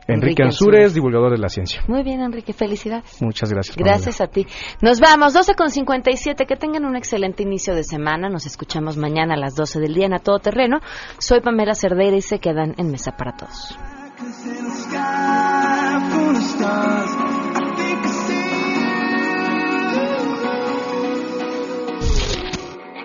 Enrique, 0.06 0.26
Enrique 0.26 0.44
Ansures, 0.44 0.76
Ansures. 0.76 0.94
divulgador 0.94 1.32
de 1.32 1.38
la 1.38 1.50
ciencia. 1.50 1.82
Muy 1.88 2.04
bien, 2.04 2.22
Enrique, 2.22 2.54
felicidades. 2.54 3.22
Muchas 3.22 3.50
gracias. 3.50 3.78
Pamela. 3.78 3.96
Gracias 3.96 4.22
a 4.22 4.28
ti. 4.28 4.46
Nos 4.82 5.00
vamos, 5.00 5.34
12 5.34 5.56
con 5.56 5.70
57. 5.70 6.46
Que 6.46 6.56
tengan 6.56 6.86
un 6.86 6.96
excelente 6.96 7.44
inicio 7.44 7.74
de 7.74 7.84
semana. 7.84 8.30
Nos 8.30 8.46
escuchamos 8.46 8.98
mañana 8.98 9.36
a 9.36 9.38
las 9.38 9.56
12 9.56 9.80
del 9.80 9.94
día 9.94 10.08
en 10.08 10.14
A 10.14 10.20
Todo 10.20 10.40
Terreno. 10.40 10.80
Soy 11.20 11.40
Pamela 11.40 11.74
Cerdeira 11.74 12.18
y 12.18 12.22
se 12.22 12.40
quedan 12.40 12.76
en 12.78 12.92
Mesa 12.92 13.14
para 13.18 13.36
Todos. 13.38 13.78